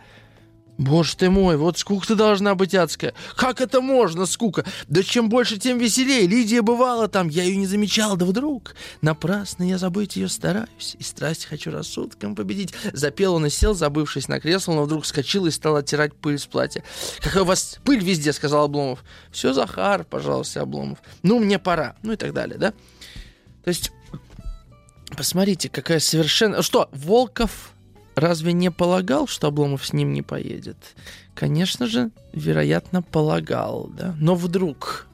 Боже 0.79 1.17
ты 1.17 1.29
мой, 1.29 1.57
вот 1.57 1.77
скука-то 1.77 2.15
должна 2.15 2.55
быть 2.55 2.73
адская. 2.73 3.13
Как 3.35 3.61
это 3.61 3.81
можно, 3.81 4.27
скука? 4.27 4.65
Да 4.87 5.03
чем 5.03 5.29
больше, 5.29 5.59
тем 5.59 5.77
веселее. 5.77 6.29
Лидия 6.29 6.63
бывала 6.63 7.09
там, 7.09 7.29
я 7.29 7.43
ее 7.43 7.57
не 7.57 7.67
замечал, 7.67 8.17
да 8.17 8.25
вдруг. 8.25 8.77
Напрасно 9.03 9.65
я 9.65 9.77
забыть 9.77 10.15
ее 10.15 10.29
стараюсь, 10.29 10.95
и 10.97 11.03
страсть 11.03 11.47
хочу 11.47 11.73
рассудком 11.73 12.37
победить. 12.37 12.75
Запел 12.93 13.35
он 13.35 13.47
и 13.47 13.51
сел, 13.51 13.75
забывшись 13.75 14.29
на 14.29 14.39
кресло, 14.39 14.75
но 14.75 14.85
вдруг 14.85 15.03
вскочил 15.03 15.47
и 15.47 15.51
стал 15.51 15.75
оттирать 15.75 16.15
пыль 16.15 16.39
с 16.39 16.47
платья. 16.47 16.85
Какая 17.21 17.43
у 17.43 17.47
вас 17.47 17.79
пыль 17.83 18.03
везде, 18.03 18.33
сказал 18.33 18.67
Обломов. 18.67 19.03
Все, 19.33 19.53
Захар, 19.53 20.05
пожалуйста, 20.05 20.61
Обломов. 20.61 20.99
Ну, 21.25 21.41
мне 21.41 21.59
пора. 21.59 21.97
Ну 22.05 22.13
и 22.13 22.17
так 22.17 22.33
далее, 22.33 22.57
да? 22.57 22.73
То 23.69 23.73
есть, 23.73 23.93
посмотрите, 25.15 25.69
какая 25.69 25.99
совершенно... 26.01 26.63
Что, 26.63 26.89
Волков 26.91 27.75
разве 28.15 28.55
не 28.55 28.71
полагал, 28.71 29.27
что 29.27 29.49
Обломов 29.49 29.85
с 29.85 29.93
ним 29.93 30.15
не 30.15 30.23
поедет? 30.23 30.79
Конечно 31.35 31.87
же, 31.87 32.11
вероятно, 32.33 33.03
полагал, 33.03 33.91
да. 33.93 34.17
Но 34.19 34.37
вдруг 34.37 35.07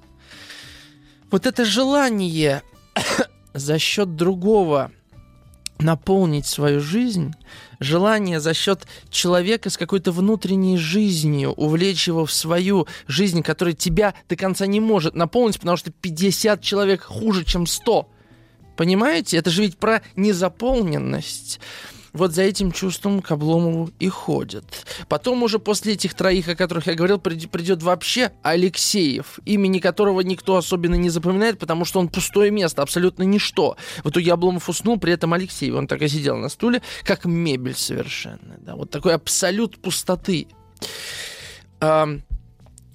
вот 1.32 1.46
это 1.46 1.64
желание 1.64 2.62
за 3.54 3.80
счет 3.80 4.14
другого 4.14 4.92
наполнить 5.80 6.46
свою 6.46 6.78
жизнь, 6.78 7.34
желание 7.80 8.38
за 8.38 8.54
счет 8.54 8.86
человека 9.10 9.68
с 9.68 9.76
какой-то 9.76 10.12
внутренней 10.12 10.76
жизнью, 10.76 11.50
увлечь 11.50 12.06
его 12.06 12.24
в 12.24 12.32
свою 12.32 12.86
жизнь, 13.08 13.42
которая 13.42 13.74
тебя 13.74 14.14
до 14.28 14.36
конца 14.36 14.66
не 14.66 14.78
может 14.78 15.16
наполнить, 15.16 15.58
потому 15.58 15.76
что 15.76 15.90
50 15.90 16.60
человек 16.60 17.02
хуже, 17.02 17.44
чем 17.44 17.66
100. 17.66 18.13
Понимаете? 18.76 19.36
Это 19.36 19.50
же 19.50 19.62
ведь 19.62 19.78
про 19.78 20.02
незаполненность 20.16 21.60
вот 22.14 22.32
за 22.32 22.42
этим 22.42 22.72
чувством 22.72 23.20
к 23.20 23.30
Обломову 23.32 23.90
и 23.98 24.08
ходят. 24.08 24.64
Потом 25.08 25.42
уже 25.42 25.58
после 25.58 25.94
этих 25.94 26.14
троих, 26.14 26.48
о 26.48 26.54
которых 26.54 26.86
я 26.86 26.94
говорил, 26.94 27.18
придет 27.18 27.82
вообще 27.82 28.30
Алексеев, 28.42 29.40
имени 29.44 29.80
которого 29.80 30.20
никто 30.20 30.56
особенно 30.56 30.94
не 30.94 31.10
запоминает, 31.10 31.58
потому 31.58 31.84
что 31.84 31.98
он 32.00 32.08
пустое 32.08 32.50
место, 32.50 32.82
абсолютно 32.82 33.24
ничто. 33.24 33.76
В 34.04 34.10
итоге 34.10 34.32
Обломов 34.32 34.68
уснул, 34.68 34.98
при 34.98 35.12
этом 35.12 35.34
Алексеев, 35.34 35.74
он 35.74 35.88
так 35.88 36.00
и 36.02 36.08
сидел 36.08 36.36
на 36.36 36.48
стуле, 36.48 36.82
как 37.02 37.24
мебель 37.24 37.74
совершенно. 37.74 38.56
Да, 38.60 38.76
вот 38.76 38.90
такой 38.90 39.14
абсолют 39.14 39.82
пустоты. 39.82 40.46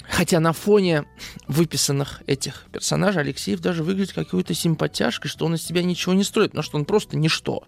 Хотя 0.10 0.40
на 0.40 0.54
фоне 0.54 1.06
выписанных 1.48 2.24
этих 2.26 2.66
персонажей 2.72 3.22
Алексеев 3.22 3.60
даже 3.60 3.84
выглядит 3.84 4.14
какой-то 4.14 4.54
симпатяшкой, 4.54 5.30
что 5.30 5.46
он 5.46 5.56
из 5.56 5.64
себя 5.64 5.84
ничего 5.84 6.14
не 6.14 6.24
строит, 6.24 6.52
потому 6.52 6.64
что 6.64 6.78
он 6.78 6.86
просто 6.86 7.16
ничто. 7.16 7.64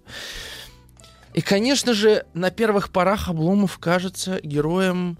И, 1.33 1.41
конечно 1.41 1.93
же, 1.93 2.25
на 2.33 2.49
первых 2.49 2.89
порах 2.89 3.29
Обломов 3.29 3.77
кажется 3.77 4.39
героем 4.41 5.17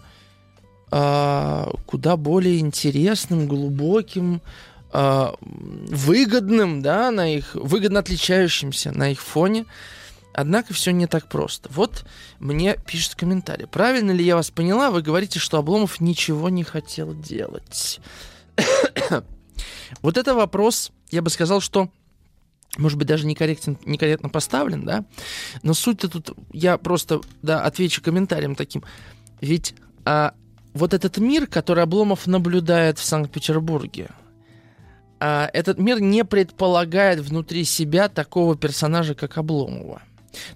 э, 0.92 1.66
куда 1.86 2.18
более 2.18 2.60
интересным, 2.60 3.48
глубоким, 3.48 4.42
э, 4.92 5.28
выгодным, 5.42 6.82
да, 6.82 7.12
на 7.12 7.34
их, 7.34 7.54
выгодно 7.54 8.00
отличающимся 8.00 8.92
на 8.92 9.12
их 9.12 9.22
фоне. 9.22 9.66
Однако 10.34 10.74
все 10.74 10.92
не 10.92 11.08
так 11.08 11.28
просто. 11.28 11.70
Вот 11.74 12.06
мне 12.40 12.78
пишет 12.86 13.16
комментарий. 13.16 13.68
Правильно 13.68 14.12
ли 14.12 14.24
я 14.24 14.36
вас 14.36 14.50
поняла? 14.50 14.92
Вы 14.92 15.02
говорите, 15.02 15.40
что 15.40 15.58
Обломов 15.58 16.00
ничего 16.00 16.50
не 16.50 16.64
хотел 16.64 17.14
делать. 17.14 18.00
вот 20.02 20.18
это 20.18 20.34
вопрос, 20.34 20.92
я 21.10 21.22
бы 21.22 21.30
сказал, 21.30 21.60
что 21.60 21.90
может 22.78 22.98
быть, 22.98 23.08
даже 23.08 23.26
некорректен, 23.26 23.78
некорректно 23.86 24.30
поставлен, 24.30 24.86
да, 24.86 25.04
но 25.62 25.74
суть-то 25.74 26.08
тут, 26.08 26.32
я 26.54 26.78
просто, 26.78 27.20
да, 27.42 27.66
отвечу 27.66 28.02
комментарием 28.02 28.56
таким. 28.56 28.84
Ведь 29.42 29.76
а, 30.06 30.34
вот 30.74 30.94
этот 30.94 31.18
мир, 31.18 31.48
который 31.48 31.84
Обломов 31.84 32.28
наблюдает 32.28 32.98
в 32.98 33.04
Санкт-Петербурге, 33.04 34.12
а, 35.20 35.50
этот 35.54 35.80
мир 35.80 36.00
не 36.00 36.24
предполагает 36.24 37.20
внутри 37.20 37.66
себя 37.66 38.08
такого 38.08 38.56
персонажа, 38.56 39.16
как 39.16 39.38
Обломова. 39.38 40.02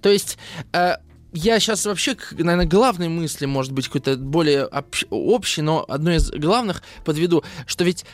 То 0.02 0.10
есть 0.10 0.38
а, 0.74 1.00
я 1.36 1.60
сейчас 1.60 1.86
вообще, 1.86 2.16
наверное, 2.32 2.66
главной 2.66 3.10
мысли, 3.10 3.46
может 3.46 3.74
быть, 3.74 3.88
какой-то 3.88 4.16
более 4.16 4.70
общий, 5.10 5.62
но 5.62 5.84
одной 5.88 6.16
из 6.16 6.32
главных 6.32 6.82
подведу, 7.04 7.44
что 7.68 7.84
ведь 7.84 8.06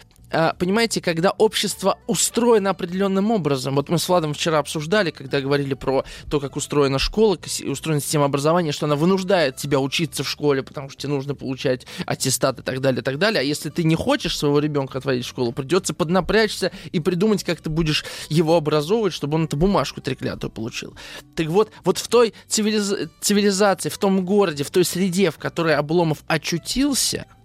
понимаете, 0.57 1.01
когда 1.01 1.32
общество 1.32 1.97
устроено 2.07 2.69
определенным 2.69 3.32
образом, 3.32 3.75
вот 3.75 3.89
мы 3.89 3.97
с 3.97 4.07
Владом 4.07 4.34
вчера 4.34 4.59
обсуждали, 4.59 5.11
когда 5.11 5.41
говорили 5.41 5.73
про 5.73 6.05
то, 6.29 6.39
как 6.39 6.55
устроена 6.55 6.99
школа, 6.99 7.38
устроена 7.65 8.01
система 8.01 8.25
образования, 8.25 8.71
что 8.71 8.86
она 8.86 8.95
вынуждает 8.95 9.57
тебя 9.57 9.79
учиться 9.79 10.23
в 10.23 10.29
школе, 10.29 10.63
потому 10.63 10.89
что 10.89 11.01
тебе 11.01 11.13
нужно 11.13 11.36
получать 11.36 11.86
аттестат 12.05 12.59
и 12.59 12.61
так 12.61 12.82
далее, 12.82 13.01
и 13.01 13.03
так 13.03 13.17
далее. 13.17 13.41
А 13.41 13.43
если 13.43 13.69
ты 13.69 13.84
не 13.84 13.95
хочешь 13.95 14.38
своего 14.38 14.59
ребенка 14.59 14.99
отводить 14.99 15.25
в 15.25 15.29
школу, 15.29 15.51
придется 15.51 15.93
поднапрячься 15.93 16.71
и 16.91 16.99
придумать, 16.99 17.43
как 17.43 17.61
ты 17.61 17.69
будешь 17.69 18.05
его 18.29 18.55
образовывать, 18.55 19.13
чтобы 19.13 19.36
он 19.36 19.45
эту 19.45 19.57
бумажку 19.57 20.01
треклятую 20.01 20.51
получил. 20.51 20.95
Так 21.36 21.47
вот, 21.47 21.71
вот 21.84 21.97
в 21.97 22.07
той 22.07 22.34
цивилиз... 22.47 23.09
цивилизации, 23.19 23.89
в 23.89 23.97
том 23.97 24.25
городе, 24.25 24.63
в 24.63 24.71
той 24.71 24.86
среде, 24.86 25.32
в 25.32 25.38
которой 25.38 25.75
Обломов 25.75 26.23
очутился– 26.27 27.25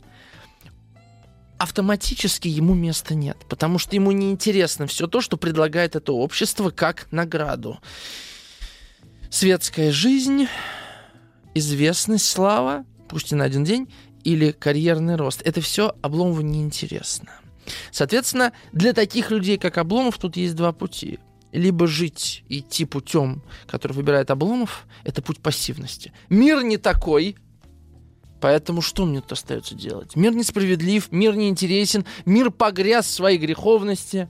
автоматически 1.58 2.48
ему 2.48 2.74
места 2.74 3.14
нет, 3.14 3.36
потому 3.48 3.78
что 3.78 3.96
ему 3.96 4.12
не 4.12 4.30
интересно 4.30 4.86
все 4.86 5.06
то, 5.06 5.20
что 5.20 5.36
предлагает 5.36 5.96
это 5.96 6.12
общество 6.12 6.70
как 6.70 7.08
награду. 7.10 7.78
Светская 9.30 9.90
жизнь, 9.90 10.46
известность, 11.54 12.28
слава, 12.28 12.84
пусть 13.08 13.32
и 13.32 13.34
на 13.34 13.44
один 13.44 13.64
день, 13.64 13.88
или 14.24 14.50
карьерный 14.50 15.16
рост. 15.16 15.42
Это 15.44 15.60
все 15.60 15.94
Обломову 16.02 16.40
неинтересно. 16.40 17.30
Соответственно, 17.90 18.52
для 18.72 18.92
таких 18.92 19.30
людей, 19.30 19.58
как 19.58 19.78
Обломов, 19.78 20.18
тут 20.18 20.36
есть 20.36 20.54
два 20.54 20.72
пути. 20.72 21.18
Либо 21.52 21.86
жить, 21.86 22.44
идти 22.48 22.84
путем, 22.84 23.42
который 23.66 23.92
выбирает 23.92 24.30
Обломов, 24.30 24.86
это 25.04 25.22
путь 25.22 25.40
пассивности. 25.40 26.12
Мир 26.28 26.62
не 26.62 26.76
такой, 26.76 27.36
Поэтому 28.40 28.82
что 28.82 29.06
мне 29.06 29.20
тут 29.20 29.32
остается 29.32 29.74
делать? 29.74 30.14
Мир 30.14 30.34
несправедлив, 30.34 31.10
мир 31.10 31.34
неинтересен, 31.34 32.04
мир 32.24 32.50
погряз 32.50 33.06
в 33.06 33.10
своей 33.10 33.38
греховности. 33.38 34.28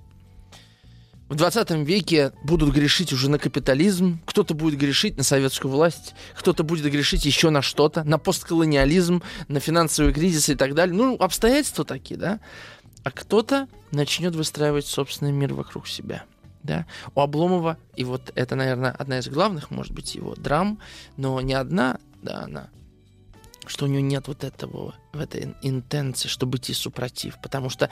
В 1.29 1.35
20 1.35 1.71
веке 1.85 2.33
будут 2.45 2.73
грешить 2.73 3.13
уже 3.13 3.29
на 3.29 3.41
капитализм, 3.41 4.21
кто-то 4.27 4.55
будет 4.55 4.79
грешить 4.79 5.17
на 5.17 5.25
советскую 5.25 5.73
власть, 5.73 6.15
кто-то 6.37 6.63
будет 6.63 6.91
грешить 6.91 7.25
еще 7.25 7.51
на 7.51 7.63
что-то, 7.63 8.05
на 8.05 8.17
постколониализм, 8.17 9.23
на 9.49 9.59
финансовый 9.59 10.13
кризис 10.13 10.49
и 10.49 10.55
так 10.55 10.75
далее. 10.75 10.95
Ну, 10.95 11.17
обстоятельства 11.17 11.85
такие, 11.85 12.17
да? 12.17 12.39
А 13.03 13.11
кто-то 13.11 13.67
начнет 13.91 14.37
выстраивать 14.37 14.87
собственный 14.87 15.33
мир 15.33 15.53
вокруг 15.53 15.89
себя. 15.89 16.25
Да? 16.63 16.87
У 17.17 17.21
Обломова, 17.21 17.77
и 17.97 18.05
вот 18.05 18.31
это, 18.37 18.55
наверное, 18.55 18.93
одна 18.93 19.19
из 19.19 19.29
главных, 19.29 19.73
может 19.73 19.93
быть, 19.93 20.15
его 20.15 20.37
драм, 20.37 20.79
но 21.17 21.41
не 21.41 21.55
одна, 21.55 21.99
да, 22.23 22.43
она 22.43 22.69
что 23.69 23.85
у 23.85 23.89
него 23.89 24.01
нет 24.01 24.29
вот 24.29 24.45
этого, 24.45 24.95
в 25.13 25.21
этой 25.21 25.55
интенции, 25.63 26.29
чтобы 26.29 26.59
идти 26.59 26.73
супротив. 26.73 27.39
Потому 27.43 27.71
что 27.71 27.91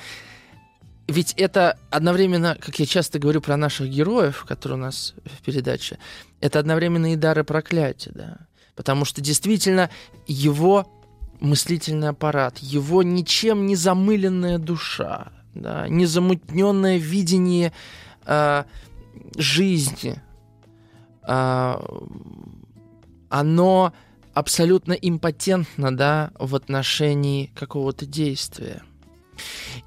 ведь 1.07 1.35
это 1.35 1.79
одновременно, 1.91 2.57
как 2.59 2.79
я 2.79 2.87
часто 2.87 3.19
говорю 3.19 3.41
про 3.41 3.57
наших 3.57 3.89
героев, 3.89 4.45
которые 4.49 4.79
у 4.79 4.81
нас 4.81 5.15
в 5.25 5.43
передаче, 5.43 5.99
это 6.41 6.59
одновременно 6.59 7.13
и 7.13 7.17
дары 7.17 7.45
проклятия, 7.45 8.11
да. 8.15 8.39
Потому 8.75 9.05
что 9.05 9.21
действительно 9.21 9.91
его 10.27 10.91
мыслительный 11.41 12.09
аппарат, 12.09 12.59
его 12.59 13.03
ничем 13.03 13.67
не 13.67 13.77
замыленная 13.77 14.59
душа, 14.59 15.33
да, 15.55 15.89
незамутненное 15.89 16.97
видение 16.97 17.73
э, 18.25 18.65
жизни, 19.37 20.23
э, 21.27 21.75
оно 23.29 23.93
абсолютно 24.35 24.93
импотентна, 24.93 25.97
да, 25.97 26.33
в 26.39 26.55
отношении 26.55 27.51
какого-то 27.55 28.07
действия. 28.07 28.83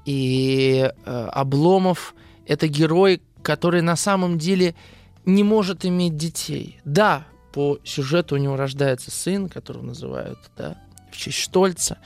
И 0.04 0.90
э, 1.04 1.28
Обломов— 1.32 2.14
это 2.46 2.66
герой, 2.66 3.22
который 3.42 3.82
на 3.82 3.96
самом 3.96 4.38
деле 4.38 4.74
не 5.24 5.44
может 5.44 5.84
иметь 5.84 6.16
детей. 6.16 6.80
Да, 6.84 7.26
по 7.52 7.78
сюжету 7.84 8.34
у 8.34 8.38
него 8.38 8.56
рождается 8.56 9.10
сын, 9.10 9.48
которого 9.48 9.82
называют, 9.82 10.38
да, 10.56 10.76
в 11.10 11.16
честь 11.16 11.38
Штольца, 11.38 11.98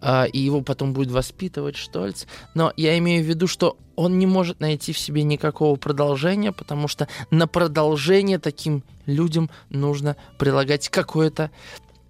э, 0.00 0.28
и 0.28 0.38
его 0.38 0.62
потом 0.62 0.92
будет 0.92 1.10
воспитывать 1.10 1.76
Штольц. 1.76 2.26
Но 2.54 2.72
я 2.76 2.96
имею 2.98 3.24
в 3.24 3.26
виду, 3.26 3.46
что 3.46 3.76
он 3.96 4.18
не 4.18 4.26
может 4.26 4.60
найти 4.60 4.92
в 4.92 4.98
себе 4.98 5.22
никакого 5.22 5.76
продолжения, 5.76 6.52
потому 6.52 6.88
что 6.88 7.08
на 7.30 7.46
продолжение 7.46 8.38
таким 8.38 8.82
людям 9.04 9.50
нужно 9.68 10.16
прилагать 10.38 10.88
какое-то 10.88 11.50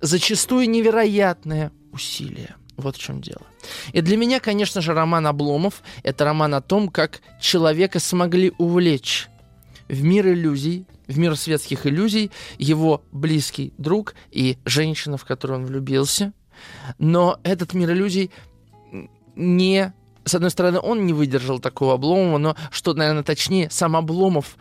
зачастую 0.00 0.68
невероятное 0.68 1.72
усилие. 1.92 2.56
Вот 2.76 2.96
в 2.96 2.98
чем 2.98 3.20
дело. 3.20 3.42
И 3.92 4.00
для 4.00 4.16
меня, 4.16 4.40
конечно 4.40 4.80
же, 4.80 4.94
роман 4.94 5.26
Обломов— 5.26 5.82
это 6.02 6.24
роман 6.24 6.54
о 6.54 6.62
том, 6.62 6.88
как 6.88 7.20
человека 7.40 8.00
смогли 8.00 8.52
увлечь 8.58 9.28
в 9.88 10.02
мир 10.02 10.28
иллюзий, 10.28 10.86
в 11.06 11.18
мир 11.18 11.36
светских 11.36 11.86
иллюзий 11.86 12.30
его 12.58 13.02
близкий 13.12 13.74
друг 13.76 14.14
и 14.30 14.58
женщина, 14.64 15.16
в 15.16 15.24
которую 15.24 15.60
он 15.60 15.66
влюбился. 15.66 16.32
Но 16.98 17.38
этот 17.42 17.74
мир 17.74 17.90
иллюзий 17.92 18.30
не... 19.36 19.92
С 20.24 20.34
одной 20.34 20.50
стороны, 20.50 20.78
он 20.80 21.06
не 21.06 21.12
выдержал 21.12 21.58
такого 21.58 21.94
Обломова, 21.94 22.38
но, 22.38 22.56
что, 22.70 22.94
наверное, 22.94 23.22
точнее, 23.22 23.70
сам 23.70 23.96
Обломов 23.96 24.56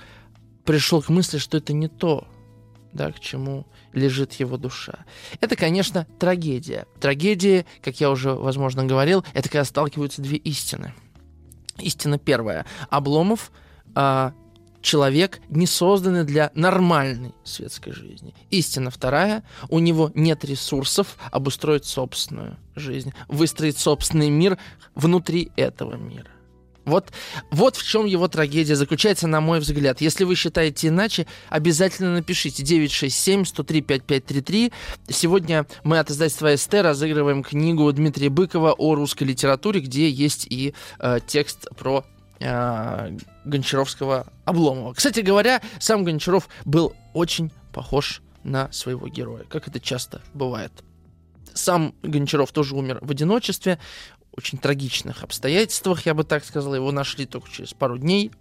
пришел 0.65 1.01
к 1.01 1.09
мысли, 1.09 1.37
что 1.37 1.57
это 1.57 1.73
не 1.73 1.87
то, 1.87 2.27
да, 2.93 3.11
к 3.11 3.19
чему 3.19 3.67
лежит 3.93 4.33
его 4.33 4.57
душа. 4.57 5.05
Это, 5.41 5.55
конечно, 5.55 6.07
трагедия. 6.19 6.85
Трагедия, 6.99 7.65
как 7.81 7.99
я 7.99 8.09
уже, 8.09 8.33
возможно, 8.33 8.85
говорил, 8.85 9.23
это 9.33 9.49
когда 9.49 9.65
сталкиваются 9.65 10.21
две 10.21 10.37
истины. 10.37 10.93
Истина 11.77 12.17
первая. 12.17 12.65
Обломов 12.89 13.51
а, 13.95 14.33
человек, 14.81 15.39
не 15.49 15.65
созданный 15.65 16.23
для 16.23 16.51
нормальной 16.53 17.33
светской 17.43 17.91
жизни. 17.91 18.33
Истина 18.49 18.89
вторая, 18.89 19.43
у 19.69 19.79
него 19.79 20.11
нет 20.13 20.45
ресурсов 20.45 21.17
обустроить 21.31 21.85
собственную 21.85 22.57
жизнь, 22.75 23.13
выстроить 23.27 23.77
собственный 23.77 24.29
мир 24.29 24.57
внутри 24.95 25.51
этого 25.55 25.95
мира. 25.95 26.31
Вот, 26.85 27.11
вот 27.51 27.75
в 27.75 27.87
чем 27.87 28.05
его 28.05 28.27
трагедия 28.27 28.75
заключается, 28.75 29.27
на 29.27 29.41
мой 29.41 29.59
взгляд. 29.59 30.01
Если 30.01 30.23
вы 30.23 30.35
считаете 30.35 30.87
иначе, 30.87 31.27
обязательно 31.49 32.13
напишите 32.13 32.63
967-103-5533. 32.63 34.73
Сегодня 35.09 35.67
мы 35.83 35.99
от 35.99 36.09
издательства 36.09 36.55
СТ 36.55 36.73
разыгрываем 36.75 37.43
книгу 37.43 37.91
Дмитрия 37.91 38.29
Быкова 38.29 38.73
о 38.73 38.95
русской 38.95 39.25
литературе, 39.25 39.81
где 39.81 40.09
есть 40.09 40.47
и 40.49 40.73
э, 40.99 41.19
текст 41.27 41.67
про 41.77 42.05
э, 42.39 43.17
Гончаровского 43.45 44.27
Обломова. 44.45 44.93
Кстати 44.93 45.19
говоря, 45.19 45.61
сам 45.79 46.03
Гончаров 46.03 46.49
был 46.65 46.93
очень 47.13 47.51
похож 47.73 48.21
на 48.43 48.71
своего 48.71 49.07
героя, 49.07 49.43
как 49.43 49.67
это 49.67 49.79
часто 49.79 50.21
бывает. 50.33 50.71
Сам 51.53 51.93
Гончаров 52.03 52.51
тоже 52.51 52.75
умер 52.75 52.99
в 53.01 53.11
одиночестве, 53.11 53.79
очень 54.39 54.57
трагичных 54.57 55.23
обстоятельствах, 55.23 56.05
я 56.05 56.13
бы 56.13 56.23
так 56.23 56.43
сказал. 56.45 56.73
Его 56.73 56.91
нашли 56.91 57.25
только 57.25 57.49
через 57.49 57.73
пару 57.73 57.97
дней 57.97 58.31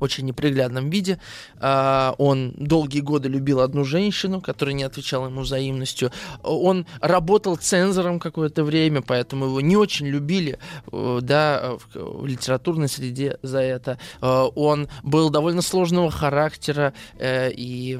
очень 0.00 0.24
неприглядном 0.26 0.90
виде. 0.90 1.18
А, 1.58 2.14
он 2.18 2.54
долгие 2.56 3.00
годы 3.00 3.28
любил 3.28 3.60
одну 3.60 3.84
женщину, 3.84 4.40
которая 4.40 4.74
не 4.74 4.84
отвечала 4.84 5.26
ему 5.26 5.42
взаимностью. 5.42 6.10
Он 6.42 6.86
работал 7.00 7.56
цензором 7.56 8.18
какое-то 8.18 8.64
время, 8.64 9.02
поэтому 9.02 9.46
его 9.46 9.60
не 9.60 9.76
очень 9.76 10.06
любили 10.06 10.58
э, 10.92 11.18
да, 11.22 11.76
в 11.94 12.26
литературной 12.26 12.88
среде 12.88 13.38
за 13.42 13.60
это. 13.60 13.98
Э, 14.20 14.48
он 14.54 14.88
был 15.02 15.30
довольно 15.30 15.62
сложного 15.62 16.10
характера, 16.10 16.92
э, 17.18 17.50
и 17.52 17.98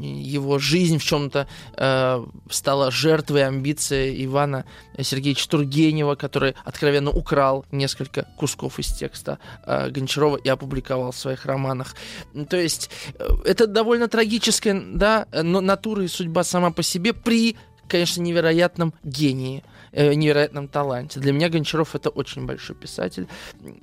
его 0.00 0.58
жизнь 0.58 0.98
в 0.98 1.04
чем-то 1.04 1.46
стала 2.50 2.90
жертвой 2.90 3.46
амбиции 3.46 4.24
Ивана 4.24 4.64
Сергеевича 4.98 5.48
Тургенева, 5.48 6.14
который 6.14 6.54
откровенно 6.64 7.10
украл 7.10 7.64
несколько 7.70 8.26
кусков 8.36 8.78
из 8.78 8.88
текста 8.88 9.38
Гончарова 9.66 10.36
и 10.36 10.48
опубликовал 10.48 11.12
в 11.16 11.20
своих 11.20 11.46
романах. 11.46 11.94
То 12.48 12.56
есть 12.56 12.90
э, 13.18 13.26
это 13.44 13.66
довольно 13.66 14.08
трагическая, 14.08 14.80
да, 14.80 15.26
но 15.32 15.60
натура 15.60 16.04
и 16.04 16.08
судьба 16.08 16.44
сама 16.44 16.70
по 16.70 16.82
себе 16.82 17.12
при 17.12 17.56
конечно, 17.88 18.20
невероятном 18.22 18.94
гении, 19.02 19.62
э, 19.92 20.14
невероятном 20.14 20.68
таланте. 20.68 21.20
Для 21.20 21.32
меня 21.32 21.48
Гончаров 21.48 21.94
это 21.94 22.10
очень 22.10 22.46
большой 22.46 22.76
писатель. 22.76 23.26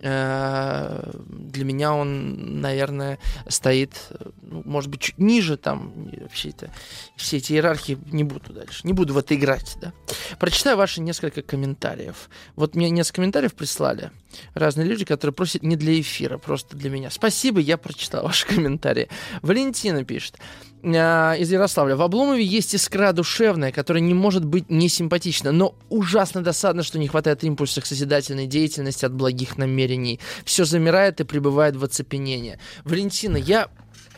Э, 0.01 1.11
для 1.27 1.65
меня 1.65 1.93
он, 1.93 2.61
наверное, 2.61 3.19
стоит, 3.47 4.11
ну, 4.41 4.61
может 4.65 4.89
быть, 4.89 5.01
чуть 5.01 5.17
ниже 5.17 5.57
там 5.57 5.93
вообще 6.21 6.49
это, 6.49 6.71
все 7.15 7.37
эти 7.37 7.53
иерархии 7.53 7.97
не 8.11 8.23
буду 8.23 8.53
дальше, 8.53 8.81
не 8.83 8.93
буду 8.93 9.13
в 9.13 9.17
это 9.17 9.35
играть, 9.35 9.75
да. 9.81 9.93
Прочитаю 10.39 10.77
ваши 10.77 11.01
несколько 11.01 11.41
комментариев. 11.41 12.29
Вот 12.55 12.75
мне 12.75 12.89
несколько 12.89 13.15
комментариев 13.17 13.53
прислали 13.53 14.11
разные 14.53 14.87
люди, 14.87 15.05
которые 15.05 15.33
просят 15.33 15.63
не 15.63 15.75
для 15.75 15.99
эфира, 15.99 16.37
просто 16.37 16.75
для 16.75 16.89
меня. 16.89 17.09
Спасибо, 17.09 17.59
я 17.59 17.77
прочитал 17.77 18.23
ваши 18.27 18.47
комментарии. 18.47 19.09
Валентина 19.41 20.03
пишет 20.03 20.37
из 20.83 21.51
Ярославля. 21.51 21.95
В 21.95 22.01
Обломове 22.01 22.43
есть 22.43 22.75
искра 22.75 23.13
душевная, 23.13 23.71
которая 23.71 24.03
не 24.03 24.13
может 24.13 24.43
быть 24.43 24.69
не 24.69 24.89
симпатична, 24.89 25.53
но 25.53 25.75
ужасно 25.89 26.41
досадно, 26.41 26.83
что 26.83 26.99
не 26.99 27.07
хватает 27.07 27.43
импульса 27.43 27.81
к 27.81 27.85
созидательной 27.85 28.47
деятельности 28.47 29.05
от 29.05 29.13
благих 29.13 29.57
намерений. 29.57 30.19
Все 30.43 30.65
замирает 30.65 31.21
и 31.21 31.23
пребывает 31.23 31.77
в 31.77 31.83
оцепенении. 31.85 32.59
Валентина, 32.83 33.37
я 33.37 33.69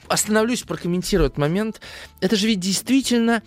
остановлюсь, 0.07 0.63
прокомментирую 0.63 1.27
этот 1.27 1.37
момент. 1.37 1.81
Это 2.19 2.35
же 2.35 2.47
ведь 2.47 2.59
действительно 2.59 3.43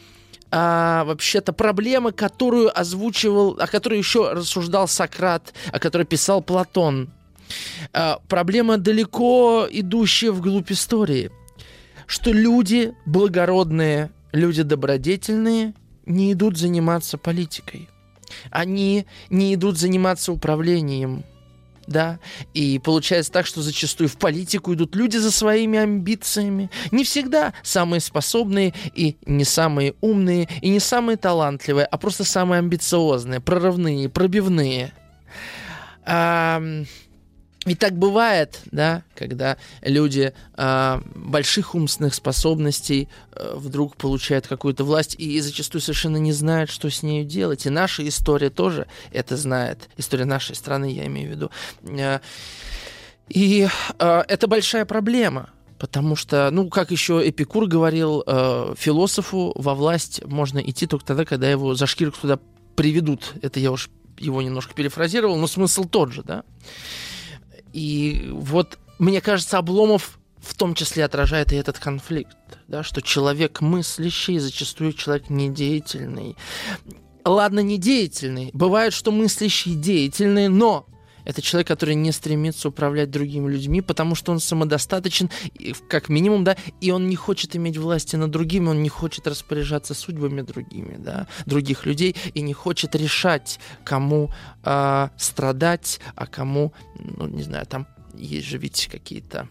а, 0.51 1.05
вообще-то 1.05 1.53
проблема, 1.53 2.13
которую 2.13 2.79
озвучивал, 2.79 3.59
о 3.59 3.67
которой 3.67 3.99
еще 3.99 4.33
рассуждал 4.33 4.89
Сократ, 4.89 5.53
о 5.73 5.79
которой 5.79 6.05
писал 6.05 6.43
Платон. 6.43 7.11
А, 7.93 8.21
проблема 8.29 8.79
далеко 8.79 9.67
идущая 9.71 10.33
вглубь 10.33 10.71
истории, 10.71 11.31
что 12.09 12.33
люди 12.33 12.95
благородные, 13.07 14.11
люди 14.33 14.63
добродетельные 14.63 15.75
не 16.07 16.33
идут 16.33 16.59
заниматься 16.59 17.19
политикой. 17.19 17.89
Они 18.51 19.07
не 19.31 19.55
идут 19.55 19.79
заниматься 19.79 20.33
управлением 20.33 21.25
да, 21.89 22.19
и 22.53 22.79
получается 22.79 23.33
так, 23.33 23.47
что 23.47 23.63
зачастую 23.63 24.09
в 24.09 24.19
политику 24.19 24.75
идут 24.75 24.95
люди 24.95 25.17
за 25.17 25.31
своими 25.31 25.79
амбициями. 25.79 26.71
Не 26.93 27.03
всегда 27.03 27.55
самые 27.63 28.01
способные 28.01 28.75
и 28.95 29.17
не 29.25 29.45
самые 29.45 29.95
умные, 30.03 30.49
и 30.61 30.69
не 30.69 30.81
самые 30.81 31.17
талантливые, 31.17 31.87
а 31.87 31.97
просто 31.97 32.25
самые 32.25 32.59
амбициозные, 32.59 33.41
прорывные, 33.41 34.11
пробивные. 34.11 34.93
А, 36.05 36.63
и 37.69 37.75
так 37.75 37.95
бывает, 37.97 38.61
да, 38.71 39.03
когда 39.15 39.57
люди 39.83 40.33
э, 40.57 41.01
больших 41.15 41.75
умственных 41.75 42.15
способностей 42.15 43.09
э, 43.33 43.55
вдруг 43.57 43.97
получают 43.97 44.47
какую-то 44.47 44.85
власть 44.85 45.15
и 45.19 45.41
зачастую 45.41 45.83
совершенно 45.83 46.17
не 46.17 46.33
знают, 46.33 46.71
что 46.71 46.91
с 46.91 47.03
ней 47.03 47.25
делать. 47.25 47.67
И 47.67 47.71
наша 47.71 48.07
история 48.07 48.51
тоже 48.51 48.87
это 49.13 49.37
знает. 49.37 49.89
История 49.97 50.25
нашей 50.25 50.57
страны, 50.57 50.93
я 50.93 51.07
имею 51.07 51.29
в 51.29 51.33
виду. 51.33 51.51
Э, 51.83 52.21
и 53.29 53.69
э, 53.99 54.23
это 54.29 54.47
большая 54.47 54.85
проблема. 54.85 55.51
Потому 55.79 56.17
что, 56.17 56.51
ну, 56.51 56.69
как 56.69 56.91
еще 56.91 57.23
Эпикур 57.29 57.67
говорил, 57.67 58.25
э, 58.27 58.75
философу 58.77 59.53
во 59.55 59.75
власть 59.75 60.25
можно 60.25 60.59
идти 60.59 60.87
только 60.87 61.07
тогда, 61.07 61.25
когда 61.25 61.49
его 61.49 61.75
за 61.75 61.87
шкирку 61.87 62.19
туда 62.21 62.41
приведут. 62.75 63.35
Это 63.43 63.61
я 63.61 63.71
уж 63.71 63.89
его 64.19 64.43
немножко 64.43 64.75
перефразировал, 64.75 65.37
но 65.37 65.47
смысл 65.47 65.85
тот 65.85 66.13
же, 66.13 66.23
да. 66.23 66.43
И 67.73 68.29
вот, 68.33 68.79
мне 68.99 69.21
кажется, 69.21 69.59
Обломов 69.59 70.19
в 70.41 70.55
том 70.55 70.75
числе 70.75 71.05
отражает 71.05 71.53
и 71.53 71.57
этот 71.57 71.79
конфликт, 71.79 72.37
да, 72.69 72.83
что 72.83 73.03
человек 73.03 73.61
мыслящий, 73.61 74.39
зачастую 74.39 74.93
человек 74.93 75.31
недеятельный. 75.31 76.37
Ладно, 77.25 77.61
недеятельный. 77.61 78.51
Бывает, 78.53 78.93
что 78.93 79.11
мыслящий 79.11 79.75
деятельный, 79.75 80.49
но 80.49 80.87
это 81.29 81.43
человек, 81.43 81.69
который 81.69 81.95
не 81.95 82.11
стремится 82.11 82.71
управлять 82.71 83.11
другими 83.11 83.51
людьми, 83.51 83.83
потому 83.83 84.15
что 84.15 84.33
он 84.33 84.41
самодостаточен, 84.41 85.29
как 85.87 86.09
минимум, 86.09 86.43
да, 86.43 86.57
и 86.81 86.91
он 86.91 87.07
не 87.11 87.17
хочет 87.17 87.55
иметь 87.55 87.77
власти 87.77 88.17
над 88.17 88.31
другими, 88.31 88.69
он 88.69 88.83
не 88.83 88.89
хочет 88.89 89.27
распоряжаться 89.27 89.93
судьбами 89.93 90.41
другими, 90.41 90.97
да, 90.97 91.29
других 91.45 91.85
людей, 91.85 92.17
и 92.33 92.41
не 92.41 92.55
хочет 92.55 92.95
решать, 92.95 93.61
кому 93.85 94.31
э, 94.65 95.09
страдать, 95.19 96.01
а 96.15 96.27
кому, 96.27 96.73
ну, 96.99 97.29
не 97.29 97.43
знаю, 97.43 97.67
там 97.67 97.87
есть 98.15 98.47
же 98.47 98.57
ведь 98.57 98.89
какие-то... 98.91 99.49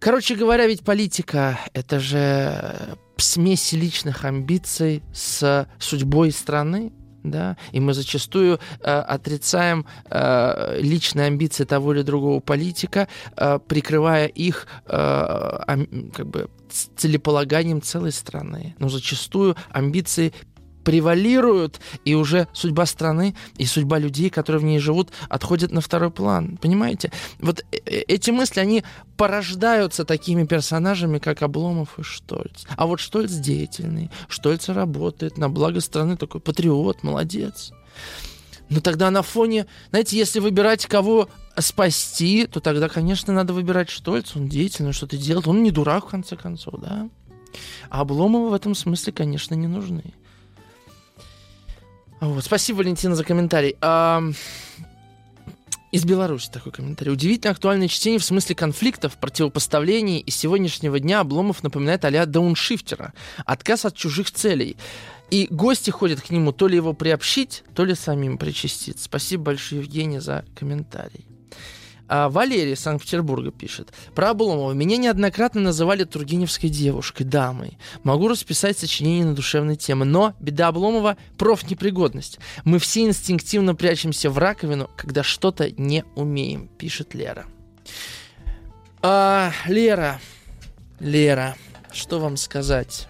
Короче 0.00 0.34
говоря, 0.34 0.66
ведь 0.66 0.82
политика— 0.82 1.60
это 1.74 2.00
же 2.00 2.96
смесь 3.18 3.72
личных 3.72 4.24
амбиций 4.24 5.04
с 5.12 5.68
судьбой 5.78 6.32
страны, 6.32 6.90
да, 7.22 7.56
и 7.72 7.80
мы 7.80 7.94
зачастую 7.94 8.58
э, 8.80 8.90
отрицаем 8.90 9.86
э, 10.10 10.78
личные 10.80 11.26
амбиции 11.26 11.64
того 11.64 11.92
или 11.94 12.02
другого 12.02 12.40
политика, 12.40 13.08
э, 13.36 13.58
прикрывая 13.66 14.26
их 14.26 14.66
э, 14.86 14.92
ам, 14.92 16.10
как 16.14 16.26
бы 16.26 16.48
целеполаганием 16.96 17.82
целой 17.82 18.12
страны. 18.12 18.74
Но 18.78 18.88
зачастую 18.88 19.56
амбиции 19.70 20.32
превалируют, 20.90 21.80
и 22.04 22.16
уже 22.16 22.48
судьба 22.52 22.84
страны 22.84 23.36
и 23.58 23.64
судьба 23.64 24.00
людей, 24.00 24.28
которые 24.28 24.60
в 24.60 24.64
ней 24.64 24.80
живут, 24.80 25.10
отходят 25.28 25.70
на 25.70 25.80
второй 25.80 26.10
план. 26.10 26.58
Понимаете? 26.60 27.12
Вот 27.38 27.60
э, 27.70 27.76
э, 27.86 28.00
эти 28.08 28.32
мысли, 28.32 28.58
они 28.58 28.82
порождаются 29.16 30.04
такими 30.04 30.44
персонажами, 30.46 31.20
как 31.20 31.42
Обломов 31.42 31.96
и 32.00 32.02
Штольц. 32.02 32.64
А 32.76 32.86
вот 32.86 32.98
Штольц 32.98 33.30
деятельный, 33.30 34.10
Штольц 34.28 34.68
работает 34.68 35.38
на 35.38 35.48
благо 35.48 35.80
страны, 35.80 36.16
такой 36.16 36.40
патриот, 36.40 37.04
молодец. 37.04 37.70
Ну 38.68 38.80
тогда 38.80 39.12
на 39.12 39.22
фоне, 39.22 39.66
знаете, 39.90 40.18
если 40.18 40.40
выбирать 40.40 40.86
кого 40.86 41.28
спасти, 41.56 42.48
то 42.48 42.58
тогда, 42.58 42.88
конечно, 42.88 43.32
надо 43.32 43.52
выбирать 43.52 43.90
Штольц. 43.90 44.34
Он 44.34 44.48
деятельный, 44.48 44.92
что-то 44.92 45.16
делает. 45.16 45.46
Он 45.46 45.62
не 45.62 45.70
дурак, 45.70 46.06
в 46.06 46.10
конце 46.10 46.34
концов, 46.34 46.80
да? 46.80 47.08
А 47.90 48.00
Обломовы 48.00 48.50
в 48.50 48.54
этом 48.54 48.74
смысле, 48.74 49.12
конечно, 49.12 49.54
не 49.54 49.68
нужны. 49.68 50.14
Вот. 52.20 52.44
Спасибо, 52.44 52.78
Валентина, 52.78 53.14
за 53.14 53.24
комментарий. 53.24 53.76
А, 53.80 54.22
из 55.90 56.04
Беларуси 56.04 56.50
такой 56.52 56.70
комментарий. 56.70 57.12
Удивительно 57.12 57.52
актуальное 57.52 57.88
чтение 57.88 58.20
в 58.20 58.24
смысле 58.24 58.54
конфликтов, 58.54 59.16
противопоставлений. 59.16 60.18
И 60.18 60.30
сегодняшнего 60.30 61.00
дня 61.00 61.20
Обломов 61.20 61.62
напоминает 61.62 62.04
а-ля 62.04 62.26
дауншифтера. 62.26 63.12
Отказ 63.44 63.84
от 63.86 63.96
чужих 63.96 64.30
целей. 64.30 64.76
И 65.30 65.46
гости 65.50 65.90
ходят 65.90 66.20
к 66.20 66.30
нему 66.30 66.52
то 66.52 66.68
ли 66.68 66.76
его 66.76 66.92
приобщить, 66.92 67.64
то 67.74 67.84
ли 67.84 67.94
самим 67.94 68.36
причастить. 68.36 69.00
Спасибо 69.00 69.44
большое, 69.44 69.80
Евгений, 69.80 70.18
за 70.18 70.44
комментарий. 70.54 71.29
А 72.12 72.28
Валерий 72.28 72.72
из 72.72 72.80
Санкт-Петербурга 72.80 73.52
пишет. 73.52 73.92
Про 74.16 74.30
Обломова. 74.30 74.72
Меня 74.72 74.96
неоднократно 74.96 75.60
называли 75.60 76.02
Тургеневской 76.02 76.68
девушкой, 76.68 77.22
дамой. 77.22 77.78
Могу 78.02 78.26
расписать 78.26 78.76
сочинение 78.76 79.24
на 79.24 79.34
душевные 79.36 79.76
темы. 79.76 80.04
Но 80.04 80.34
беда 80.40 80.66
Обломова– 80.66 81.16
профнепригодность. 81.38 82.40
Мы 82.64 82.80
все 82.80 83.02
инстинктивно 83.02 83.76
прячемся 83.76 84.28
в 84.28 84.38
раковину, 84.38 84.90
когда 84.96 85.22
что-то 85.22 85.70
не 85.70 86.04
умеем, 86.16 86.66
пишет 86.66 87.14
Лера. 87.14 87.46
А, 89.02 89.52
Лера, 89.66 90.20
Лера, 90.98 91.54
что 91.92 92.18
вам 92.18 92.36
сказать? 92.36 93.06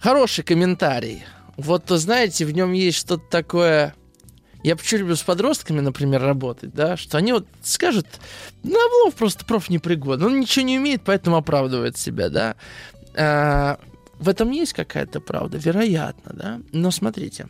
Хороший 0.00 0.42
комментарий. 0.42 1.24
Вот, 1.56 1.84
знаете, 1.90 2.44
в 2.44 2.50
нем 2.50 2.72
есть 2.72 2.98
что-то 2.98 3.24
такое 3.30 3.94
я 4.66 4.74
почему 4.74 5.02
люблю 5.02 5.14
с 5.14 5.22
подростками, 5.22 5.78
например, 5.78 6.20
работать, 6.20 6.74
да, 6.74 6.96
что 6.96 7.18
они 7.18 7.32
вот 7.32 7.46
скажут, 7.62 8.04
ну, 8.64 8.74
Обломов 8.84 9.14
просто 9.14 9.44
проф 9.44 9.70
непригоден, 9.70 10.24
он 10.24 10.40
ничего 10.40 10.64
не 10.64 10.76
умеет, 10.76 11.02
поэтому 11.04 11.36
оправдывает 11.36 11.96
себя, 11.96 12.30
да. 12.30 12.56
А, 13.14 13.78
в 14.18 14.28
этом 14.28 14.50
есть 14.50 14.72
какая-то 14.72 15.20
правда, 15.20 15.56
вероятно, 15.56 16.32
да. 16.34 16.60
Но 16.72 16.90
смотрите, 16.90 17.46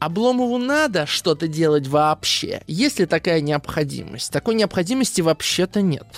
Обломову 0.00 0.58
надо 0.58 1.06
что-то 1.06 1.46
делать 1.46 1.86
вообще, 1.86 2.62
если 2.66 3.04
такая 3.04 3.40
необходимость. 3.40 4.32
Такой 4.32 4.56
необходимости 4.56 5.20
вообще-то 5.20 5.80
нет. 5.80 6.08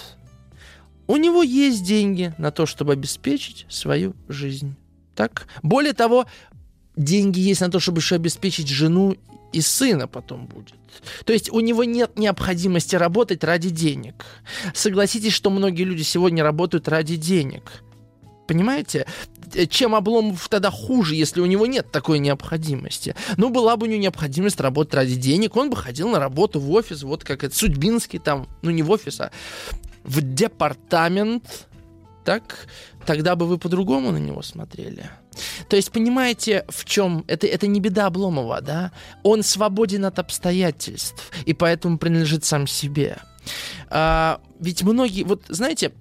У 1.07 1.19
него 1.19 1.43
есть 1.43 1.85
деньги 1.85 2.33
на 2.39 2.51
то, 2.51 2.65
чтобы 2.65 2.95
обеспечить 2.95 3.67
свою 3.69 4.17
жизнь. 4.29 4.75
Так? 5.15 5.49
Более 5.63 5.93
того, 5.93 6.25
деньги 6.97 7.41
есть 7.41 7.61
на 7.61 7.71
то, 7.71 7.79
чтобы 7.79 7.99
еще 7.99 8.15
обеспечить 8.15 8.69
жену 8.69 9.19
и 9.55 9.61
сына 9.61 10.09
потом 10.09 10.47
будет. 10.47 10.75
То 11.25 11.33
есть 11.33 11.51
у 11.51 11.61
него 11.61 11.85
нет 11.85 12.19
необходимости 12.19 12.97
работать 12.97 13.45
ради 13.45 13.71
денег. 13.71 14.25
Согласитесь, 14.75 15.33
что 15.33 15.51
многие 15.51 15.85
люди 15.85 16.03
сегодня 16.03 16.43
работают 16.43 16.89
ради 16.89 17.17
денег. 17.17 17.83
Понимаете? 18.47 19.07
Чем 19.71 19.95
Обломов 19.95 20.49
тогда 20.49 20.71
хуже, 20.71 21.15
если 21.15 21.41
у 21.41 21.47
него 21.47 21.67
нет 21.67 21.91
такой 21.93 22.19
необходимости? 22.19 23.15
Ну, 23.37 23.51
была 23.51 23.77
бы 23.77 23.87
у 23.87 23.91
него 23.91 24.01
необходимость 24.01 24.61
работать 24.61 24.95
ради 24.95 25.15
денег, 25.15 25.57
он 25.57 25.71
бы 25.71 25.77
ходил 25.77 26.09
на 26.09 26.19
работу 26.19 26.59
в 26.59 26.71
офис, 26.73 27.03
вот 27.05 27.25
как 27.25 27.45
это 27.45 27.55
Судьбинский 27.55 28.19
там, 28.19 28.49
ну 28.63 28.71
не 28.71 28.83
в 28.83 28.91
офис, 28.91 29.21
а 29.21 29.31
в 30.03 30.21
департамент, 30.21 31.69
так, 32.25 32.67
тогда 33.07 33.37
бы 33.37 33.47
вы 33.47 33.59
по-другому 33.59 34.11
на 34.11 34.19
него 34.19 34.43
смотрели. 34.43 35.11
То 35.69 35.77
есть, 35.77 35.91
понимаете, 35.91 36.65
в 36.69 36.85
чем? 36.85 37.25
Это, 37.27 37.47
это 37.47 37.67
не 37.67 37.81
беда 37.81 38.07
Обломова, 38.07 38.61
да? 38.61 38.93
Он 39.23 39.43
свободен 39.43 40.05
от 40.05 40.19
обстоятельств, 40.19 41.31
и 41.45 41.55
поэтому 41.55 41.99
принадлежит 41.99 42.45
сам 42.45 42.67
себе. 42.67 43.19
А, 43.91 44.41
ведь 44.61 44.83
многие, 44.83 45.25
вот 45.25 45.43
знаете, 45.49 45.93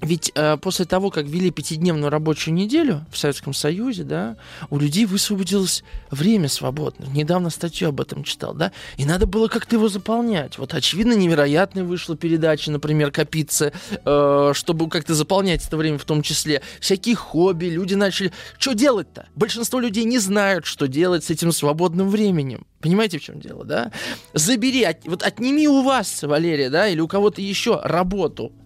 ведь 0.00 0.30
э, 0.34 0.56
после 0.58 0.84
того, 0.84 1.10
как 1.10 1.26
ввели 1.26 1.50
пятидневную 1.50 2.10
рабочую 2.10 2.54
неделю 2.54 3.04
в 3.10 3.18
Советском 3.18 3.52
Союзе, 3.52 4.04
да, 4.04 4.36
у 4.70 4.78
людей 4.78 5.06
высвободилось 5.06 5.82
время 6.10 6.48
свободное. 6.48 7.08
Недавно 7.08 7.50
статью 7.50 7.88
об 7.88 8.00
этом 8.00 8.22
читал, 8.22 8.54
да, 8.54 8.70
и 8.96 9.04
надо 9.04 9.26
было 9.26 9.48
как-то 9.48 9.74
его 9.74 9.88
заполнять. 9.88 10.58
Вот, 10.58 10.74
очевидно, 10.74 11.14
невероятной 11.14 11.82
вышла 11.82 12.16
передача, 12.16 12.70
например, 12.70 13.10
«Копиться», 13.10 13.72
э, 13.90 14.52
чтобы 14.54 14.88
как-то 14.88 15.14
заполнять 15.14 15.66
это 15.66 15.76
время 15.76 15.98
в 15.98 16.04
том 16.04 16.22
числе. 16.22 16.62
Всякие 16.80 17.16
хобби, 17.16 17.66
люди 17.66 17.94
начали... 17.94 18.32
Что 18.58 18.74
делать-то? 18.74 19.26
Большинство 19.34 19.80
людей 19.80 20.04
не 20.04 20.18
знают, 20.18 20.64
что 20.64 20.86
делать 20.86 21.24
с 21.24 21.30
этим 21.30 21.50
свободным 21.50 22.08
временем. 22.08 22.66
Понимаете, 22.80 23.18
в 23.18 23.22
чем 23.22 23.40
дело, 23.40 23.64
да? 23.64 23.90
Забери, 24.32 24.84
от, 24.84 25.04
вот 25.06 25.24
отними 25.24 25.66
у 25.66 25.82
вас, 25.82 26.22
Валерия, 26.22 26.70
да, 26.70 26.86
или 26.86 27.00
у 27.00 27.08
кого-то 27.08 27.42
еще 27.42 27.80
работу– 27.82 28.52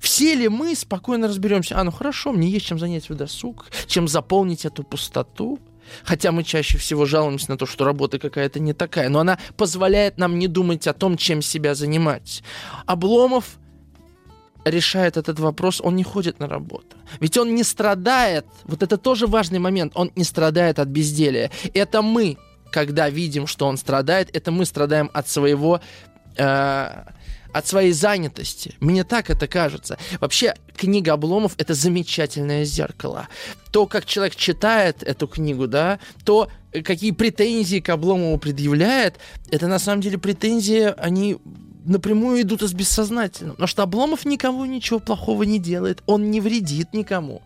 все 0.00 0.34
ли 0.34 0.48
мы 0.48 0.74
спокойно 0.74 1.28
разберемся? 1.28 1.78
А, 1.78 1.84
ну 1.84 1.90
хорошо, 1.90 2.32
мне 2.32 2.48
есть 2.48 2.66
чем 2.66 2.78
занять 2.78 3.06
досуг, 3.08 3.66
чем 3.86 4.08
заполнить 4.08 4.64
эту 4.64 4.82
пустоту. 4.82 5.58
Хотя 6.04 6.32
мы 6.32 6.42
чаще 6.42 6.78
всего 6.78 7.06
жалуемся 7.06 7.50
на 7.50 7.56
то, 7.56 7.66
что 7.66 7.84
работа 7.84 8.18
какая-то 8.18 8.58
не 8.58 8.72
такая, 8.72 9.08
но 9.08 9.20
она 9.20 9.38
позволяет 9.56 10.18
нам 10.18 10.38
не 10.38 10.48
думать 10.48 10.86
о 10.88 10.92
том, 10.92 11.16
чем 11.16 11.42
себя 11.42 11.74
занимать. 11.74 12.42
Обломов 12.86 13.58
решает 14.64 15.16
этот 15.16 15.38
вопрос, 15.38 15.80
он 15.80 15.94
не 15.94 16.02
ходит 16.02 16.40
на 16.40 16.48
работу. 16.48 16.96
Ведь 17.20 17.38
он 17.38 17.54
не 17.54 17.62
страдает, 17.62 18.46
вот 18.64 18.82
это 18.82 18.96
тоже 18.96 19.26
важный 19.26 19.60
момент, 19.60 19.92
он 19.94 20.10
не 20.16 20.24
страдает 20.24 20.78
от 20.80 20.88
безделия. 20.88 21.50
Это 21.72 22.02
мы, 22.02 22.36
когда 22.72 23.08
видим, 23.08 23.46
что 23.46 23.66
он 23.66 23.76
страдает, 23.76 24.34
это 24.36 24.50
мы 24.50 24.64
страдаем 24.64 25.08
от 25.14 25.28
своего 25.28 25.80
э, 26.36 27.04
от 27.56 27.66
своей 27.66 27.92
занятости. 27.92 28.74
Мне 28.80 29.02
так 29.04 29.30
это 29.30 29.46
кажется. 29.46 29.98
Вообще, 30.20 30.54
книга 30.76 31.14
Обломов— 31.14 31.54
это 31.58 31.74
замечательное 31.74 32.64
зеркало. 32.64 33.28
То, 33.70 33.86
как 33.86 34.04
человек 34.04 34.36
читает 34.36 35.02
эту 35.02 35.26
книгу, 35.26 35.66
да, 35.66 35.98
то, 36.24 36.48
какие 36.84 37.12
претензии 37.12 37.80
к 37.80 37.88
Обломову 37.88 38.38
предъявляет, 38.38 39.18
это 39.50 39.68
на 39.68 39.78
самом 39.78 40.02
деле 40.02 40.18
претензии, 40.18 40.94
они 40.98 41.38
напрямую 41.86 42.42
идут 42.42 42.62
из 42.62 42.74
бессознательного. 42.74 43.54
Потому 43.54 43.68
что 43.68 43.82
Обломов 43.82 44.24
никому 44.24 44.64
ничего 44.64 44.98
плохого 44.98 45.44
не 45.44 45.58
делает, 45.58 46.02
он 46.06 46.30
не 46.30 46.40
вредит 46.40 46.92
никому. 46.92 47.42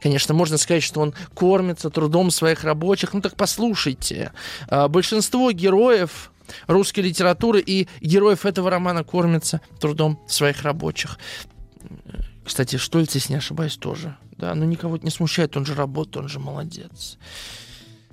Конечно, 0.00 0.34
можно 0.34 0.56
сказать, 0.56 0.82
что 0.82 1.00
он 1.00 1.14
кормится 1.34 1.90
трудом 1.90 2.30
своих 2.30 2.64
рабочих. 2.64 3.12
Ну 3.12 3.20
так 3.20 3.36
послушайте, 3.36 4.32
а, 4.68 4.88
большинство 4.88 5.52
героев 5.52 6.31
русской 6.66 7.00
литературы, 7.00 7.62
и 7.64 7.88
героев 8.00 8.46
этого 8.46 8.70
романа 8.70 9.04
кормятся 9.04 9.60
трудом 9.80 10.20
своих 10.26 10.62
рабочих. 10.62 11.18
Кстати, 12.44 12.76
Штольц, 12.76 13.14
если 13.14 13.32
не 13.32 13.38
ошибаюсь, 13.38 13.76
тоже. 13.76 14.16
Да, 14.36 14.54
но 14.54 14.64
никого 14.64 14.96
не 14.96 15.10
смущает, 15.10 15.56
он 15.56 15.64
же 15.64 15.74
работает, 15.74 16.16
он 16.16 16.28
же 16.28 16.38
молодец. 16.40 17.18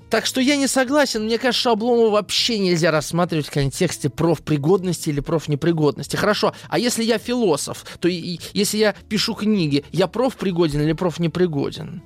Так 0.10 0.26
что 0.26 0.42
я 0.42 0.56
не 0.58 0.68
согласен. 0.68 1.26
Мне 1.26 1.38
кажется, 1.38 1.72
Обломова 1.72 2.10
вообще 2.10 2.58
нельзя 2.58 2.90
рассматривать 2.92 3.48
в 3.48 3.52
контексте 3.52 4.10
профпригодности 4.10 5.10
или 5.10 5.20
профнепригодности. 5.20 6.16
Хорошо, 6.16 6.54
а 6.68 6.80
если 6.80 7.04
я 7.04 7.20
философ, 7.20 7.86
то 8.00 8.08
и, 8.08 8.40
если 8.54 8.78
я 8.78 8.96
пишу 9.08 9.36
книги, 9.36 9.86
я 9.92 10.08
профпригоден 10.08 10.82
или 10.82 10.94
профнепригоден? 10.94 12.02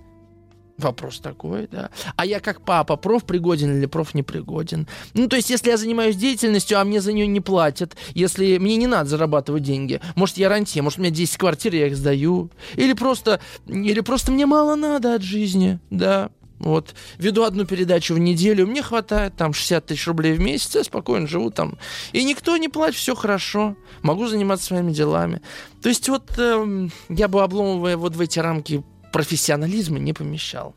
Вопрос 0.77 1.19
такой, 1.19 1.67
да. 1.71 1.91
А 2.15 2.25
я 2.25 2.39
как 2.39 2.61
папа, 2.61 2.95
проф 2.95 3.25
пригоден 3.25 3.77
или 3.77 3.85
проф 3.85 4.15
непригоден? 4.15 4.87
Ну, 5.13 5.27
то 5.27 5.35
есть, 5.35 5.51
если 5.51 5.69
я 5.69 5.77
занимаюсь 5.77 6.15
деятельностью, 6.15 6.79
а 6.79 6.83
мне 6.83 6.99
за 6.99 7.13
нее 7.13 7.27
не 7.27 7.41
платят, 7.41 7.95
если 8.15 8.57
мне 8.57 8.75
не 8.77 8.87
надо 8.87 9.09
зарабатывать 9.09 9.61
деньги, 9.61 10.01
может, 10.15 10.37
я 10.37 10.49
рантье, 10.49 10.81
может, 10.81 10.97
у 10.97 11.01
меня 11.03 11.11
10 11.11 11.37
квартир, 11.37 11.75
я 11.75 11.87
их 11.87 11.95
сдаю, 11.95 12.49
или 12.75 12.93
просто, 12.93 13.39
или 13.67 13.99
просто 13.99 14.31
мне 14.31 14.47
мало 14.47 14.75
надо 14.75 15.13
от 15.13 15.21
жизни, 15.21 15.79
да. 15.91 16.31
Вот, 16.63 16.95
веду 17.17 17.43
одну 17.43 17.65
передачу 17.65 18.13
в 18.13 18.19
неделю, 18.19 18.65
мне 18.65 18.81
хватает 18.81 19.35
там 19.35 19.53
60 19.53 19.85
тысяч 19.85 20.07
рублей 20.07 20.33
в 20.33 20.39
месяц, 20.39 20.73
я 20.75 20.83
спокойно 20.85 21.27
живу 21.27 21.51
там. 21.51 21.77
И 22.13 22.23
никто 22.23 22.55
не 22.55 22.69
платит, 22.69 22.95
все 22.95 23.15
хорошо. 23.15 23.75
Могу 24.01 24.27
заниматься 24.27 24.67
своими 24.67 24.93
делами. 24.93 25.41
То 25.81 25.89
есть 25.89 26.07
вот 26.07 26.31
э, 26.37 26.87
я 27.09 27.27
бы 27.27 27.43
обломывая 27.43 27.97
вот 27.97 28.15
в 28.15 28.21
эти 28.21 28.39
рамки 28.39 28.81
профессионализма 29.13 29.99
не 29.99 30.11
помещал. 30.11 30.75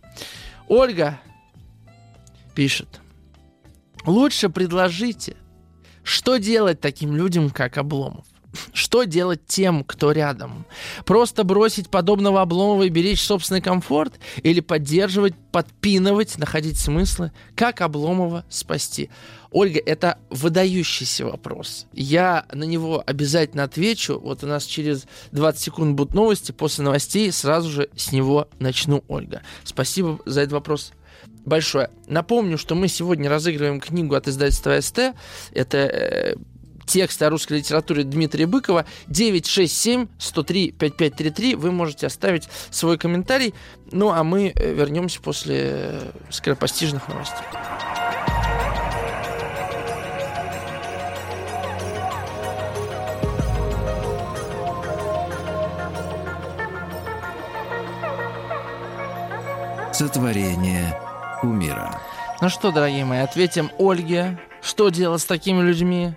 Ольга 0.69 1.19
пишет. 2.55 3.01
Лучше 4.05 4.51
предложите, 4.51 5.37
что 6.05 6.37
делать 6.37 6.81
таким 6.81 7.17
людям, 7.17 7.51
как 7.51 7.79
Обломов. 7.79 8.27
Что 8.73 9.05
делать 9.05 9.47
тем, 9.47 9.85
кто 9.85 10.13
рядом? 10.13 10.67
Просто 11.05 11.45
бросить 11.45 11.91
подобного 11.91 12.43
Обломова 12.43 12.85
и 12.85 12.89
беречь 12.89 13.23
собственный 13.23 13.61
комфорт? 13.61 14.15
Или 14.43 14.61
поддерживать, 14.61 15.35
подпинывать, 15.53 16.39
находить 16.39 16.79
смыслы? 16.79 17.33
Как 17.55 17.81
Обломова 17.81 18.45
спасти? 18.49 19.11
Ольга, 19.51 19.81
это 19.85 20.19
выдающийся 20.31 21.25
вопрос. 21.27 21.87
Я 21.93 22.47
на 22.53 22.65
него 22.65 23.03
обязательно 23.07 23.63
отвечу. 23.63 24.19
Вот 24.19 24.45
у 24.45 24.47
нас 24.47 24.65
через 24.65 25.07
20 25.33 25.63
секунд 25.63 25.95
будут 25.95 26.15
новости. 26.15 26.53
После 26.53 26.85
новостей 26.85 27.33
сразу 27.33 27.71
же 27.71 27.89
с 27.97 28.13
него 28.13 28.49
начну, 28.59 29.05
Ольга. 29.09 29.43
Спасибо 29.65 30.19
за 30.27 30.43
этот 30.43 30.53
вопрос 30.53 30.93
большое. 31.45 31.91
Напомню, 32.07 32.59
что 32.59 32.75
мы 32.75 32.89
сегодня 32.89 33.31
разыгрываем 33.31 33.81
книгу 33.81 34.15
от 34.15 34.29
издательства 34.29 34.79
СТ. 34.81 35.15
Это 35.53 36.37
э, 36.87 36.89
текст 36.91 37.21
о 37.23 37.31
русской 37.31 37.55
литературе 37.59 38.05
Дмитрия 38.05 38.47
Быкова 38.47 38.87
967-103-5533. 39.09 41.57
Вы 41.57 41.73
можете 41.73 42.07
оставить 42.07 42.49
свой 42.71 42.97
комментарий. 42.99 43.55
Ну, 43.93 44.13
а 44.13 44.23
мы 44.25 44.53
э, 44.55 44.73
вернемся 44.73 45.21
после 45.21 45.73
э, 45.73 46.11
скоропостижных 46.31 47.07
новостей. 47.09 47.45
Сотворение 59.93 60.99
кумира. 61.41 62.01
Ну 62.43 62.51
что, 62.51 62.71
дорогие 62.71 63.07
мои, 63.07 63.21
ответим 63.21 63.71
Ольге. 63.79 64.39
Что 64.61 64.91
делать 64.91 65.23
с 65.23 65.25
такими 65.25 65.63
людьми? 65.63 66.15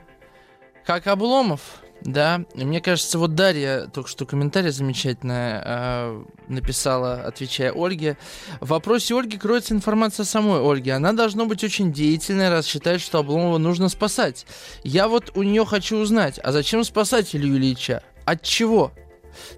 Как 0.90 1.06
Обломов? 1.06 1.84
Да, 2.02 2.42
мне 2.56 2.82
кажется, 2.82 3.20
вот 3.20 3.36
Дарья 3.36 3.92
только 3.94 4.10
что 4.10 4.26
комментарий 4.26 4.72
замечательно 4.72 5.62
э, 5.64 6.24
написала, 6.48 7.22
отвечая 7.28 7.72
Ольге. 7.74 8.18
В 8.60 8.70
вопросе 8.70 9.16
Ольги 9.16 9.38
кроется 9.38 9.76
информация 9.76 10.24
самой 10.24 10.68
Ольги. 10.68 10.90
Она 10.90 11.14
должна 11.14 11.46
быть 11.46 11.64
очень 11.64 11.94
деятельной, 11.94 12.50
раз 12.50 12.66
считает, 12.66 13.02
что 13.02 13.20
Обломова 13.20 13.60
нужно 13.60 13.88
спасать. 13.88 14.48
Я 14.84 15.08
вот 15.08 15.38
у 15.38 15.44
нее 15.44 15.64
хочу 15.64 15.98
узнать, 15.98 16.40
а 16.44 16.52
зачем 16.52 16.84
спасать 16.84 17.36
Илью 17.36 17.58
Ильича? 17.58 18.02
От 18.26 18.42
чего? 18.42 18.92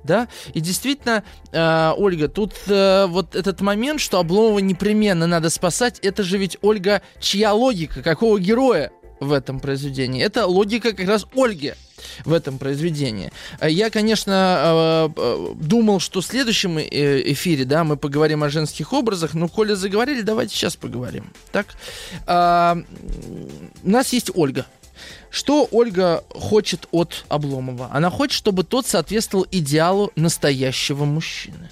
да, 0.04 0.28
и 0.54 0.60
действительно, 0.60 1.24
э, 1.54 1.94
Ольга, 1.96 2.28
тут 2.28 2.52
э, 2.68 3.06
вот 3.08 3.38
этот 3.38 3.62
момент, 3.62 4.02
что 4.02 4.20
Обломова 4.20 4.60
непременно 4.60 5.28
надо 5.28 5.50
спасать, 5.50 5.98
это 6.00 6.24
же 6.24 6.38
ведь, 6.38 6.58
Ольга, 6.62 7.02
чья 7.22 7.54
логика, 7.54 8.04
какого 8.04 8.38
героя 8.38 8.92
в 9.22 9.32
этом 9.32 9.62
произведении? 9.62 10.22
Это 10.22 10.46
логика 10.48 10.92
как 10.92 11.08
раз 11.08 11.26
Ольги 11.34 11.74
в 12.26 12.34
этом 12.34 12.58
произведении. 12.58 13.32
Э, 13.60 13.70
я, 13.70 13.90
конечно, 13.90 14.34
э, 14.36 15.10
э, 15.16 15.54
думал, 15.56 16.00
что 16.00 16.22
в 16.22 16.26
следующем 16.26 16.80
эфире, 16.80 17.64
да, 17.66 17.84
мы 17.84 17.96
поговорим 17.96 18.44
о 18.44 18.50
женских 18.50 18.92
образах, 18.92 19.34
но 19.34 19.48
коли 19.48 19.74
заговорили, 19.74 20.22
давайте 20.22 20.56
сейчас 20.56 20.76
поговорим. 20.76 21.32
Так, 21.52 21.68
а, 22.26 22.78
у 23.84 23.90
нас 23.90 24.12
есть 24.12 24.32
Ольга. 24.34 24.66
Что 25.30 25.68
Ольга 25.72 26.24
хочет 26.30 26.88
от 26.92 27.26
Обломова? 27.30 27.90
Она 27.94 28.10
хочет, 28.10 28.34
чтобы 28.34 28.64
тот 28.64 28.86
соответствовал 28.86 29.48
идеалу 29.50 30.12
настоящего 30.16 31.06
мужчины. 31.06 31.70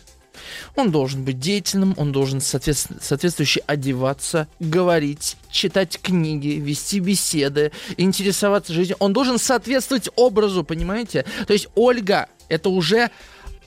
Он 0.75 0.91
должен 0.91 1.23
быть 1.23 1.39
деятельным, 1.39 1.93
он 1.97 2.11
должен 2.11 2.41
соответственно, 2.41 2.99
соответствующе 3.01 3.61
одеваться, 3.67 4.47
говорить, 4.59 5.37
читать 5.51 5.99
книги, 6.01 6.59
вести 6.59 6.99
беседы, 6.99 7.71
интересоваться 7.97 8.73
жизнью. 8.73 8.97
Он 8.99 9.13
должен 9.13 9.37
соответствовать 9.37 10.09
образу, 10.15 10.63
понимаете? 10.63 11.25
То 11.47 11.53
есть 11.53 11.67
Ольга 11.75 12.27
это 12.49 12.69
уже 12.69 13.09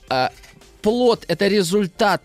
э, 0.09 0.27
плод, 0.81 1.25
это 1.27 1.47
результат 1.47 2.21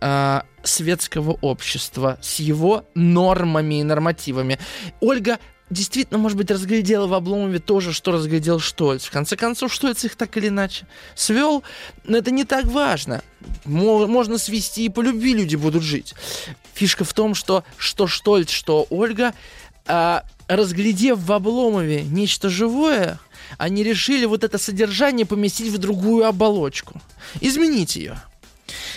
э, 0.00 0.40
светского 0.62 1.32
общества 1.40 2.18
с 2.22 2.38
его 2.40 2.84
нормами 2.94 3.80
и 3.80 3.82
нормативами. 3.82 4.58
Ольга 5.00 5.38
действительно, 5.70 6.18
может 6.18 6.38
быть, 6.38 6.50
разглядела 6.50 7.06
в 7.06 7.14
Обломове 7.14 7.58
тоже, 7.58 7.92
что 7.92 8.12
разглядел 8.12 8.58
Штольц. 8.58 9.04
В 9.04 9.10
конце 9.10 9.36
концов, 9.36 9.72
Штольц 9.72 10.04
их 10.04 10.16
так 10.16 10.36
или 10.36 10.48
иначе 10.48 10.86
свел. 11.14 11.62
Но 12.04 12.18
это 12.18 12.30
не 12.30 12.44
так 12.44 12.66
важно. 12.66 13.22
Можно 13.64 14.38
свести, 14.38 14.84
и 14.84 14.88
по 14.88 15.00
любви 15.00 15.34
люди 15.34 15.56
будут 15.56 15.82
жить. 15.82 16.14
Фишка 16.74 17.04
в 17.04 17.12
том, 17.12 17.34
что 17.34 17.64
что 17.76 18.06
Штольц, 18.06 18.50
что 18.50 18.86
Ольга, 18.90 19.34
а, 19.86 20.24
разглядев 20.48 21.18
в 21.18 21.32
Обломове 21.32 22.02
нечто 22.02 22.48
живое, 22.48 23.18
они 23.56 23.82
решили 23.82 24.24
вот 24.24 24.44
это 24.44 24.58
содержание 24.58 25.26
поместить 25.26 25.72
в 25.72 25.78
другую 25.78 26.26
оболочку. 26.26 27.00
Изменить 27.40 27.96
ее. 27.96 28.20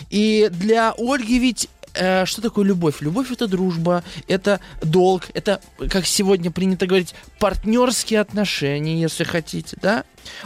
И 0.09 0.49
для 0.51 0.93
Ольги 0.97 1.39
ведь 1.39 1.69
э, 1.93 2.25
что 2.25 2.41
такое 2.41 2.65
любовь? 2.65 3.01
Любовь 3.01 3.31
это 3.31 3.47
дружба, 3.47 4.03
это 4.27 4.59
долг, 4.81 5.23
это, 5.33 5.61
как 5.89 6.05
сегодня 6.05 6.51
принято 6.51 6.87
говорить, 6.87 7.15
партнерские 7.39 8.19
отношения, 8.19 8.99
если 9.01 9.23
хотите, 9.23 9.77
да? 9.81 10.03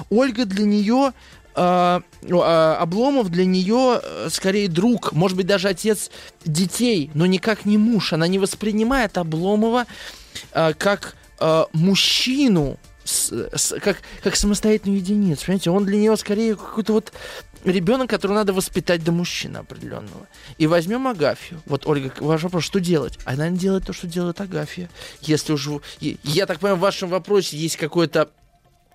Ольга 0.09 0.45
для 0.45 0.65
нее 0.65 1.13
Uh, 1.57 2.03
uh, 2.23 2.75
Обломов 2.75 3.29
для 3.29 3.45
нее 3.45 4.01
uh, 4.03 4.29
скорее 4.29 4.67
друг, 4.67 5.13
может 5.13 5.37
быть 5.37 5.47
даже 5.47 5.69
отец 5.69 6.11
детей, 6.43 7.09
но 7.13 7.25
никак 7.25 7.63
не 7.63 7.77
муж. 7.77 8.11
Она 8.11 8.27
не 8.27 8.39
воспринимает 8.39 9.17
Обломова 9.17 9.85
как 10.51 11.15
мужчину, 11.71 12.77
с, 13.05 13.31
с, 13.55 13.79
как, 13.79 13.97
как 14.23 14.35
самостоятельную 14.35 14.99
единицу. 14.99 15.45
Понимаете, 15.45 15.69
он 15.69 15.85
для 15.85 15.97
нее 15.97 16.17
скорее 16.17 16.55
какой-то 16.55 16.93
вот 16.93 17.13
ребенок, 17.65 18.09
которого 18.09 18.37
надо 18.37 18.53
воспитать 18.53 19.03
до 19.03 19.11
мужчины 19.11 19.57
определенного. 19.57 20.27
И 20.57 20.67
возьмем 20.67 21.07
Агафью. 21.07 21.61
Вот, 21.65 21.85
Ольга, 21.85 22.13
ваш 22.19 22.43
вопрос, 22.43 22.63
что 22.63 22.79
делать? 22.79 23.19
Она 23.25 23.49
не 23.49 23.57
делает 23.57 23.85
то, 23.85 23.93
что 23.93 24.07
делает 24.07 24.39
Агафья. 24.39 24.89
Если 25.21 25.53
уж... 25.53 25.67
Я 25.99 26.45
так 26.45 26.59
понимаю, 26.59 26.77
в 26.77 26.81
вашем 26.81 27.09
вопросе 27.09 27.57
есть 27.57 27.77
какое-то 27.77 28.29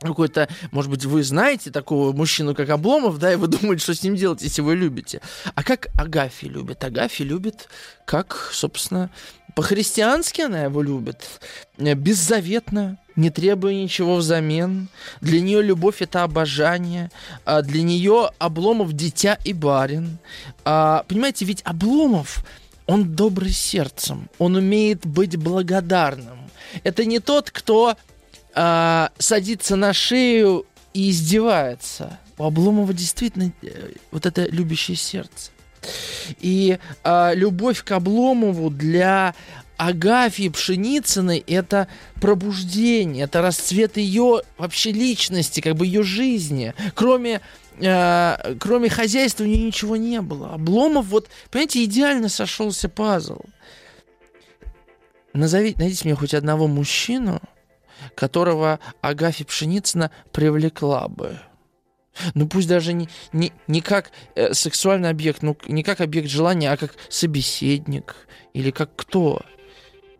какой-то, 0.01 0.49
может 0.71 0.91
быть, 0.91 1.05
вы 1.05 1.23
знаете 1.23 1.71
такого 1.71 2.17
мужчину, 2.17 2.55
как 2.55 2.71
Обломов, 2.71 3.19
да, 3.19 3.35
и 3.35 3.37
вы 3.37 3.49
думаете, 3.49 3.83
что 3.83 3.95
с 3.95 4.03
ним 4.03 4.17
делать, 4.17 4.41
если 4.41 4.63
вы 4.63 4.75
любите. 4.75 5.21
А 5.55 5.63
как 5.63 5.89
Агафья 5.95 6.49
любит? 6.49 6.83
Агафья 6.83 7.27
любит, 7.27 7.69
как, 8.07 8.49
собственно, 8.51 9.11
по-христиански 9.55 10.41
она 10.41 10.63
его 10.63 10.81
любит, 10.81 11.29
беззаветно, 11.77 12.97
не 13.21 13.31
требуя 13.31 13.75
ничего 13.75 14.17
взамен. 14.17 14.89
Для 15.21 15.41
нее 15.41 15.63
любовь 15.63 16.01
это 16.01 16.23
обожание, 16.23 17.11
а 17.45 17.63
для 17.63 17.83
нее 17.83 18.31
Обломов 18.39 18.95
дитя 18.95 19.39
и 19.45 19.53
барин. 19.53 20.19
А, 20.65 21.05
понимаете, 21.07 21.45
ведь 21.45 21.61
Обломов, 21.65 22.45
он 22.87 23.15
добрый 23.15 23.53
сердцем, 23.53 24.29
он 24.39 24.57
умеет 24.57 25.07
быть 25.07 25.37
благодарным. 25.37 26.51
Это 26.83 27.05
не 27.05 27.19
тот, 27.19 27.51
кто 27.51 27.97
а, 28.55 29.11
садится 29.19 29.77
на 29.77 29.93
шею 29.93 30.67
и 30.95 31.11
издевается. 31.11 32.19
У 32.39 32.45
Обломова 32.45 32.95
действительно 32.95 33.53
э, 33.63 33.93
вот 34.11 34.25
это 34.25 34.47
любящее 34.47 34.97
сердце. 34.97 35.51
И 36.41 36.79
а, 37.05 37.33
любовь 37.35 37.85
к 37.85 37.93
Обломову 37.93 38.71
для 38.71 39.35
Агафьи 39.81 40.51
Пшеницыной 40.51 41.43
это 41.47 41.89
пробуждение, 42.21 43.25
это 43.25 43.41
расцвет 43.41 43.97
ее 43.97 44.43
вообще 44.59 44.93
личности, 44.93 45.63
как 45.63 45.75
бы 45.75 45.87
ее 45.87 46.03
жизни. 46.03 46.75
Кроме 46.95 47.41
э, 47.79 48.57
кроме 48.61 48.91
хозяйства 48.91 49.45
у 49.45 49.47
нее 49.47 49.65
ничего 49.65 49.97
не 49.97 50.21
было. 50.21 50.53
Обломов 50.53 51.07
вот, 51.07 51.29
понимаете, 51.51 51.83
идеально 51.83 52.29
сошелся 52.29 52.91
пазл. 52.91 53.39
Назовите, 55.33 55.79
найдите 55.79 56.05
мне 56.05 56.15
хоть 56.15 56.35
одного 56.35 56.67
мужчину, 56.67 57.41
которого 58.15 58.81
Агафья 59.01 59.47
Пшеницына 59.47 60.11
привлекла 60.31 61.09
бы. 61.09 61.41
Ну 62.35 62.47
пусть 62.47 62.69
даже 62.69 62.93
не, 62.93 63.09
не, 63.33 63.51
не 63.67 63.81
как 63.81 64.11
э, 64.35 64.53
сексуальный 64.53 65.09
объект, 65.09 65.41
ну 65.41 65.57
не 65.69 65.83
как 65.83 66.03
объект 66.03 66.29
желания, 66.29 66.71
а 66.71 66.77
как 66.77 66.97
собеседник 67.09 68.15
или 68.53 68.71
как 68.71 68.95
кто. 68.95 69.41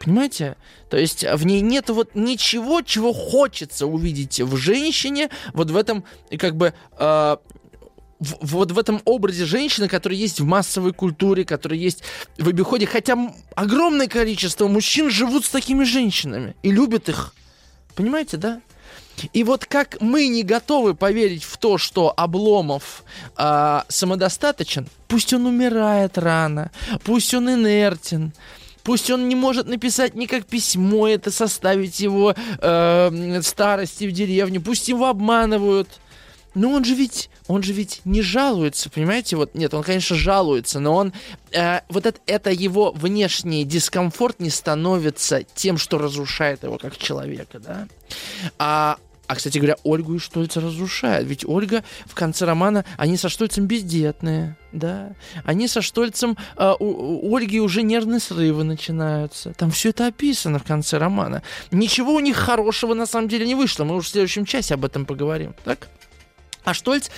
Понимаете? 0.01 0.57
То 0.89 0.97
есть 0.97 1.25
в 1.25 1.45
ней 1.45 1.61
нет 1.61 1.91
вот 1.91 2.15
ничего, 2.15 2.81
чего 2.81 3.13
хочется 3.13 3.87
увидеть 3.87 4.41
в 4.41 4.57
женщине, 4.57 5.29
вот 5.53 5.71
в 5.71 5.77
этом, 5.77 6.05
как 6.39 6.57
бы, 6.57 6.73
э, 6.99 7.37
в, 8.19 8.37
вот 8.41 8.73
в 8.73 8.79
этом 8.79 9.03
образе 9.05 9.45
женщины, 9.45 9.89
который 9.89 10.17
есть 10.17 10.41
в 10.41 10.47
массовой 10.47 10.95
культуре, 10.95 11.45
который 11.45 11.79
есть 11.79 12.03
в 12.39 12.49
обиходе. 12.49 12.87
Хотя 12.87 13.19
огромное 13.55 14.07
количество 14.07 14.69
мужчин 14.69 15.11
живут 15.11 15.45
с 15.45 15.51
такими 15.51 15.85
женщинами 15.85 16.57
и 16.63 16.71
любят 16.71 17.11
их. 17.11 17.35
Понимаете, 17.95 18.39
да? 18.39 18.63
И 19.35 19.45
вот 19.45 19.67
как 19.67 20.01
мы 20.01 20.29
не 20.29 20.43
готовы 20.43 20.95
поверить 20.95 21.45
в 21.45 21.59
то, 21.59 21.77
что 21.77 22.15
Обломов 22.17 23.05
э, 23.37 23.81
самодостаточен, 23.89 24.89
пусть 25.09 25.35
он 25.35 25.45
умирает 25.45 26.17
рано, 26.17 26.71
пусть 27.05 27.35
он 27.35 27.51
инертен, 27.51 28.33
Пусть 28.83 29.11
он 29.11 29.29
не 29.29 29.35
может 29.35 29.67
написать 29.67 30.15
никак 30.15 30.47
письмо, 30.47 31.09
это 31.09 31.31
составить 31.31 32.01
его 32.01 32.35
э, 32.59 33.41
старости 33.43 34.05
в 34.05 34.13
деревне. 34.13 34.61
Пусть 34.61 34.89
его 34.89 35.07
обманывают. 35.07 35.89
Но 36.55 36.71
он 36.73 36.85
же 36.85 36.95
ведь, 36.95 37.31
он 37.47 37.63
же 37.63 37.73
ведь 37.73 38.01
не 38.05 38.23
жалуется, 38.23 38.91
понимаете? 38.91 39.37
Вот 39.37 39.55
нет, 39.55 39.73
он, 39.73 39.85
конечно, 39.85 40.17
жалуется, 40.17 40.81
но 40.81 40.97
он 40.97 41.13
э, 41.53 41.81
вот 41.89 42.07
это, 42.07 42.19
это 42.27 42.51
его 42.51 42.91
внешний 42.91 43.65
дискомфорт 43.65 44.41
не 44.41 44.51
становится 44.51 45.45
тем, 45.55 45.79
что 45.79 45.99
разрушает 45.99 46.65
его 46.65 46.77
как 46.77 46.97
человека, 46.99 47.61
да? 47.61 47.87
А 48.59 48.99
А, 49.31 49.37
кстати 49.37 49.59
говоря, 49.59 49.77
Ольгу 49.85 50.17
и 50.17 50.19
Штольца 50.19 50.61
разрушает. 50.61 51.25
Ведь 51.25 51.45
Ольга 51.45 51.85
в 52.05 52.17
конце 52.17 52.47
романа, 52.47 52.85
они 52.97 53.17
со 53.17 53.29
Штольцем 53.29 53.67
бездетные, 53.67 54.57
да. 54.73 55.13
Они 55.45 55.69
со 55.69 55.83
Штольцем, 55.83 56.37
э, 56.57 56.75
у, 56.81 57.31
у 57.31 57.37
Ольги 57.37 57.61
уже 57.61 57.85
нервные 57.85 58.19
срывы 58.19 58.65
начинаются. 58.65 59.53
Там 59.55 59.71
все 59.71 59.91
это 59.91 60.09
описано 60.09 60.59
в 60.59 60.65
конце 60.65 60.99
романа. 60.99 61.45
Ничего 61.71 62.15
у 62.15 62.19
них 62.19 62.37
хорошего 62.37 62.93
на 62.95 63.07
самом 63.07 63.29
деле 63.29 63.47
не 63.47 63.55
вышло. 63.55 63.85
Мы 63.85 63.95
уже 63.95 64.09
в 64.09 64.11
следующем 64.11 64.45
часе 64.45 64.75
об 64.75 64.85
этом 64.85 65.07
поговорим, 65.07 65.55
так? 65.63 65.87
А 66.65 66.75
Штольц, 66.75 67.09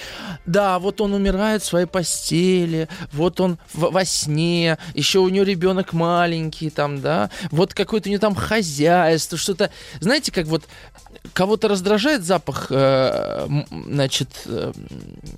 да, 0.47 0.79
вот 0.79 1.01
он 1.01 1.15
умирает 1.15 1.63
в 1.63 1.67
своей 1.67 1.87
постели, 1.87 2.89
вот 3.13 3.41
он 3.41 3.59
в, 3.73 3.91
во 3.91 4.05
сне, 4.05 4.79
еще 4.95 5.19
у 5.19 5.29
него 5.29 5.45
ребенок 5.45 5.93
маленький 5.93 6.71
там, 6.71 7.01
да, 7.01 7.29
вот 7.51 7.75
какое-то 7.75 8.09
у 8.09 8.13
него 8.13 8.21
там 8.21 8.37
хозяйство, 8.37 9.37
что-то, 9.37 9.71
знаете, 9.99 10.31
как 10.31 10.47
вот 10.47 10.65
кого-то 11.33 11.69
раздражает 11.69 12.25
запах, 12.25 12.67
э, 12.71 13.49
значит, 13.71 14.29
э, 14.47 14.73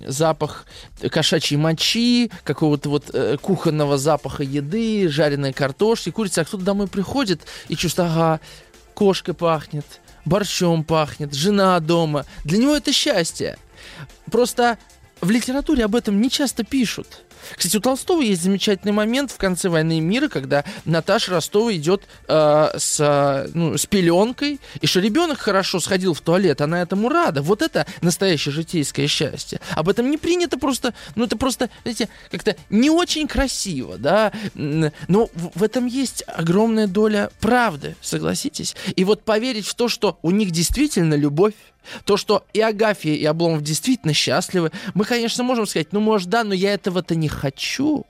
запах 0.05 0.65
кошачьей 1.09 1.57
мочи, 1.57 2.31
какого-то 2.43 2.89
вот 2.89 3.09
э, 3.13 3.37
кухонного 3.41 3.97
запаха 3.97 4.43
еды, 4.43 5.07
жареной 5.09 5.53
картошки, 5.53 6.11
курицы, 6.11 6.39
а 6.39 6.45
кто-то 6.45 6.63
домой 6.63 6.87
приходит 6.87 7.41
и 7.67 7.75
чувствует, 7.75 8.11
ага, 8.11 8.39
кошкой 8.93 9.33
пахнет, 9.33 9.85
борщом 10.25 10.83
пахнет, 10.83 11.33
жена 11.33 11.79
дома. 11.79 12.25
Для 12.43 12.57
него 12.57 12.75
это 12.75 12.91
счастье. 12.91 13.57
Просто 14.31 14.77
в 15.21 15.29
литературе 15.29 15.85
об 15.85 15.95
этом 15.95 16.19
не 16.21 16.29
часто 16.29 16.63
пишут. 16.63 17.24
Кстати, 17.55 17.77
у 17.77 17.79
Толстого 17.79 18.21
есть 18.21 18.43
замечательный 18.43 18.91
момент 18.91 19.31
в 19.31 19.37
конце 19.37 19.69
«Войны 19.69 19.97
и 19.97 20.01
мира», 20.01 20.27
когда 20.27 20.63
Наташа 20.85 21.31
Ростова 21.31 21.73
идет 21.73 22.03
э, 22.27 22.69
с, 22.77 23.49
ну, 23.53 23.77
с 23.77 23.85
пеленкой, 23.85 24.59
и 24.81 24.87
что 24.87 24.99
ребенок 24.99 25.39
хорошо 25.39 25.79
сходил 25.79 26.13
в 26.13 26.21
туалет, 26.21 26.61
она 26.61 26.81
этому 26.81 27.09
рада. 27.09 27.41
Вот 27.41 27.61
это 27.61 27.85
настоящее 28.01 28.53
житейское 28.53 29.07
счастье. 29.07 29.59
Об 29.71 29.89
этом 29.89 30.09
не 30.09 30.17
принято 30.17 30.57
просто, 30.57 30.93
ну 31.15 31.25
это 31.25 31.37
просто, 31.37 31.69
знаете, 31.83 32.09
как-то 32.31 32.55
не 32.69 32.89
очень 32.89 33.27
красиво, 33.27 33.97
да, 33.97 34.31
но 34.53 35.29
в, 35.33 35.63
этом 35.63 35.85
есть 35.85 36.23
огромная 36.27 36.87
доля 36.87 37.29
правды, 37.39 37.95
согласитесь. 38.01 38.75
И 38.95 39.03
вот 39.03 39.23
поверить 39.23 39.67
в 39.67 39.75
то, 39.75 39.87
что 39.87 40.17
у 40.21 40.31
них 40.31 40.51
действительно 40.51 41.15
любовь, 41.15 41.53
то, 42.03 42.17
что 42.17 42.45
и 42.53 42.61
Агафья, 42.61 43.13
и 43.13 43.25
Обломов 43.25 43.61
действительно 43.61 44.13
счастливы, 44.13 44.71
мы, 44.93 45.05
конечно, 45.05 45.43
можем 45.43 45.65
сказать, 45.65 45.91
ну, 45.91 45.99
может, 45.99 46.29
да, 46.29 46.43
но 46.43 46.53
я 46.53 46.73
этого-то 46.73 47.15
не 47.15 47.27
хочу. 47.27 48.05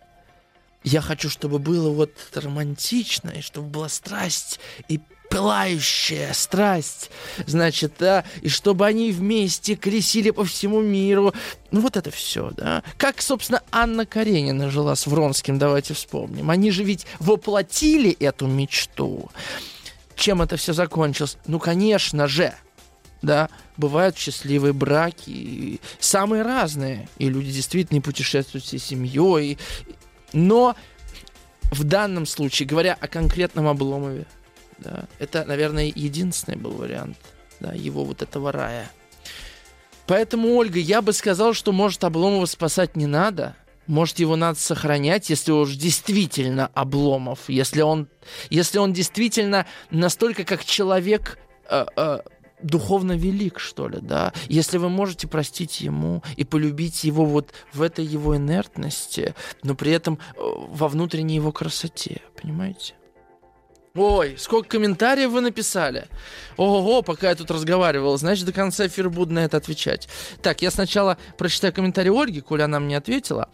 Я 0.84 1.02
хочу, 1.02 1.30
чтобы 1.30 1.58
было 1.58 1.90
вот 1.90 2.12
романтично, 2.36 3.32
и 3.32 3.42
чтобы 3.42 3.70
была 3.70 3.90
страсть, 3.90 4.60
и 4.88 5.00
пылающая 5.30 6.32
страсть, 6.34 7.10
значит, 7.46 7.94
да, 8.00 8.24
и 8.42 8.50
чтобы 8.50 8.86
они 8.86 9.12
вместе 9.12 9.76
кресили 9.76 10.30
по 10.30 10.46
всему 10.46 10.82
миру. 10.82 11.34
Ну, 11.72 11.82
вот 11.82 11.98
это 11.98 12.12
все, 12.12 12.52
да. 12.56 12.84
Как, 12.98 13.22
собственно, 13.22 13.62
Анна 13.72 14.06
Каренина 14.06 14.70
жила 14.70 14.96
с 14.96 15.08
Вронским, 15.08 15.58
давайте 15.58 15.94
вспомним. 15.94 16.50
Они 16.50 16.72
же 16.72 16.84
ведь 16.84 17.06
воплотили 17.20 18.12
эту 18.20 18.48
мечту. 18.48 19.32
Чем 20.16 20.42
это 20.42 20.56
все 20.56 20.74
закончилось? 20.74 21.38
Ну, 21.48 21.60
конечно 21.60 22.28
же, 22.28 22.54
да, 23.26 23.50
бывают 23.78 24.18
счастливые 24.18 24.74
браки, 24.74 25.80
самые 26.00 26.44
разные, 26.44 27.10
и 27.18 27.30
люди 27.30 27.52
действительно 27.52 28.02
путешествуют 28.02 28.64
всей 28.64 28.80
семьей, 28.80 29.58
но 30.34 30.76
в 31.72 31.84
данном 31.84 32.26
случае, 32.26 32.68
говоря 32.68 32.98
о 33.00 33.08
конкретном 33.08 33.68
Обломове, 33.68 34.26
да, 34.78 35.06
это, 35.20 35.46
наверное, 35.46 35.92
единственный 35.94 36.58
был 36.58 36.72
вариант 36.72 37.18
да, 37.60 37.74
его 37.74 38.04
вот 38.04 38.22
этого 38.22 38.52
рая. 38.52 38.92
Поэтому, 40.08 40.56
Ольга, 40.56 40.80
я 40.80 41.02
бы 41.02 41.14
сказал, 41.14 41.54
что, 41.54 41.72
может, 41.72 42.04
Обломова 42.04 42.46
спасать 42.46 42.96
не 42.96 43.08
надо, 43.08 43.56
может, 43.88 44.20
его 44.20 44.36
надо 44.36 44.60
сохранять, 44.60 45.30
если 45.30 45.52
уж 45.52 45.76
действительно 45.76 46.70
Обломов, 46.74 47.48
если 47.48 47.82
он, 47.82 48.08
если 48.50 48.78
он 48.78 48.94
действительно 48.94 49.66
настолько 49.92 50.44
как 50.44 50.66
человек 50.66 51.38
э, 51.70 51.86
э, 51.96 52.20
духовно 52.62 53.14
велик, 53.14 53.60
что 53.60 53.88
ли, 53.88 54.00
да. 54.02 54.34
Если 54.48 54.78
вы 54.78 54.90
можете 54.90 55.28
простить 55.28 55.82
ему 55.82 56.24
и 56.36 56.44
полюбить 56.44 57.04
его 57.04 57.26
вот 57.26 57.54
в 57.74 57.82
этой 57.82 58.06
его 58.06 58.36
инертности, 58.36 59.36
но 59.64 59.76
при 59.76 59.92
этом 59.92 60.20
э, 60.36 60.40
во 60.40 60.88
внутренней 60.88 61.36
его 61.36 61.52
красоте, 61.52 62.22
понимаете? 62.42 62.96
Ой, 63.96 64.36
сколько 64.38 64.72
комментариев 64.72 65.32
вы 65.32 65.40
написали. 65.40 66.08
Ого, 66.58 67.02
пока 67.02 67.30
я 67.30 67.36
тут 67.36 67.50
разговаривал. 67.50 68.18
Значит, 68.18 68.46
до 68.46 68.52
конца 68.52 68.88
эфира 68.88 69.10
буду 69.10 69.34
на 69.34 69.40
это 69.46 69.56
отвечать. 69.56 70.10
Так, 70.42 70.62
я 70.62 70.70
сначала 70.70 71.18
прочитаю 71.38 71.72
комментарий 71.72 72.12
Ольги, 72.12 72.42
коли 72.42 72.62
она 72.62 72.82
мне 72.82 72.98
ответила. 72.98 73.50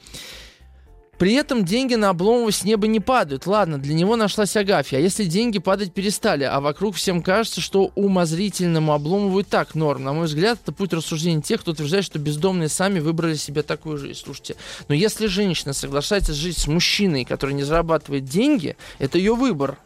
При 1.21 1.33
этом 1.33 1.63
деньги 1.63 1.93
на 1.93 2.09
Обломова 2.09 2.51
с 2.51 2.63
неба 2.63 2.87
не 2.87 2.99
падают. 2.99 3.45
Ладно, 3.45 3.77
для 3.77 3.93
него 3.93 4.15
нашлась 4.15 4.57
Агафья. 4.57 4.97
А 4.97 5.01
если 5.01 5.25
деньги 5.25 5.59
падать 5.59 5.93
перестали, 5.93 6.45
а 6.45 6.59
вокруг 6.59 6.95
всем 6.95 7.21
кажется, 7.21 7.61
что 7.61 7.91
умозрительному 7.93 8.91
Обломову 8.91 9.41
и 9.41 9.43
так 9.43 9.75
норм. 9.75 10.03
На 10.03 10.13
мой 10.13 10.25
взгляд, 10.25 10.57
это 10.63 10.71
путь 10.71 10.93
рассуждения 10.93 11.43
тех, 11.43 11.61
кто 11.61 11.73
утверждает, 11.73 12.05
что 12.05 12.17
бездомные 12.17 12.69
сами 12.69 12.99
выбрали 12.99 13.35
себе 13.35 13.61
такую 13.61 13.99
жизнь. 13.99 14.19
Слушайте, 14.19 14.55
но 14.87 14.95
если 14.95 15.27
женщина 15.27 15.73
соглашается 15.73 16.33
жить 16.33 16.57
с 16.57 16.65
мужчиной, 16.65 17.23
который 17.23 17.53
не 17.53 17.61
зарабатывает 17.61 18.25
деньги, 18.25 18.75
это 18.97 19.19
ее 19.19 19.35
выбор. 19.35 19.77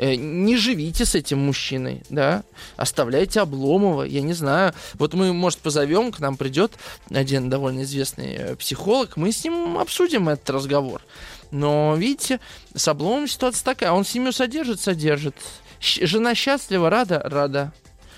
Э, 0.00 0.14
не 0.14 0.56
живите 0.56 1.04
с 1.04 1.14
этим 1.14 1.40
мужчиной, 1.40 2.02
да, 2.08 2.42
оставляйте 2.78 3.42
Обломова, 3.42 4.04
я 4.04 4.22
не 4.22 4.32
знаю. 4.32 4.72
Вот 4.94 5.12
мы, 5.12 5.34
может, 5.34 5.58
позовем, 5.58 6.10
к 6.10 6.20
нам 6.20 6.38
придет 6.38 6.72
один 7.10 7.50
довольно 7.50 7.82
известный 7.82 8.34
э, 8.34 8.56
психолог, 8.56 9.18
мы 9.18 9.30
с 9.30 9.44
ним 9.44 9.76
обсудим 9.76 10.30
этот 10.30 10.48
разговор. 10.48 11.02
Но, 11.50 11.94
видите, 11.96 12.40
с 12.74 12.88
Обломовым 12.88 13.28
ситуация 13.28 13.62
такая, 13.62 13.92
он 13.92 14.06
семью 14.06 14.32
содержит, 14.32 14.80
содержит. 14.80 15.34
Жена 15.80 16.34
счастлива, 16.34 16.88
рада, 16.88 17.20
рада. 17.22 17.74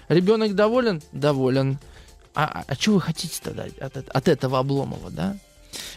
Ребенок 0.09 0.55
доволен, 0.55 1.03
доволен. 1.11 1.79
А, 2.37 2.45
а, 2.45 2.65
а 2.69 2.75
что 2.77 2.93
вы 2.93 3.01
хотите 3.01 3.41
тогда 3.43 3.67
от, 3.81 3.97
от 3.97 4.29
этого 4.29 4.61
Обломова, 4.61 5.11
да? 5.11 5.37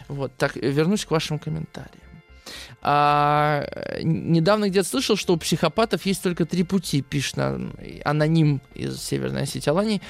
Вот, 0.08 0.32
так, 0.36 0.56
вернусь 0.56 1.04
к 1.04 1.12
вашим 1.12 1.38
комментариям. 1.38 2.06
А, 2.88 3.66
недавно 4.00 4.68
где-то 4.68 4.88
слышал, 4.88 5.16
что 5.16 5.34
у 5.34 5.36
психопатов 5.36 6.06
есть 6.06 6.22
только 6.22 6.46
три 6.46 6.62
пути, 6.62 7.02
пишет 7.02 7.36
аноним 8.04 8.60
из 8.74 9.02
Северной 9.02 9.42
Осетии 9.42 9.68
Алании. 9.68 10.00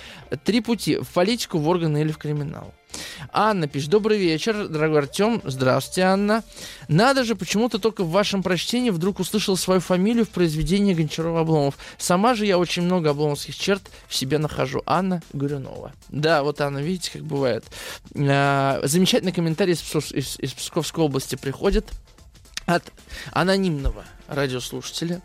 Три 0.44 0.60
пути. 0.60 0.98
В 0.98 1.08
политику, 1.08 1.56
в 1.56 1.66
органы 1.68 2.02
или 2.02 2.12
в 2.12 2.18
криминал. 2.18 2.74
Анна 3.32 3.66
пишет, 3.66 3.88
добрый 3.88 4.18
вечер, 4.18 4.68
дорогой 4.68 5.00
Артем. 5.00 5.40
Здравствуйте, 5.44 6.02
Анна. 6.02 6.44
Надо 6.88 7.24
же, 7.24 7.34
почему-то 7.34 7.78
только 7.78 8.04
в 8.04 8.10
вашем 8.10 8.42
прочтении 8.42 8.90
вдруг 8.90 9.20
услышал 9.20 9.56
свою 9.56 9.80
фамилию 9.80 10.26
в 10.26 10.30
произведении 10.30 10.92
Гончарова 10.92 11.40
Обломов. 11.40 11.78
Сама 11.96 12.34
же 12.34 12.44
я 12.44 12.58
очень 12.58 12.82
много 12.82 13.10
обломовских 13.10 13.56
черт 13.56 13.82
в 14.06 14.14
себе 14.14 14.36
нахожу. 14.36 14.82
Анна 14.84 15.22
Горюнова. 15.32 15.92
Да, 16.10 16.42
вот 16.42 16.60
Анна, 16.60 16.78
видите, 16.80 17.12
как 17.12 17.22
бывает. 17.22 17.64
А, 18.14 18.80
замечательный 18.84 19.32
комментарий 19.32 19.72
из, 19.72 20.12
из, 20.12 20.38
из 20.38 20.52
Псковской 20.52 21.02
области 21.02 21.36
приходит 21.36 21.86
от 22.66 22.92
анонимного 23.32 24.04
радиослушателя. 24.28 25.22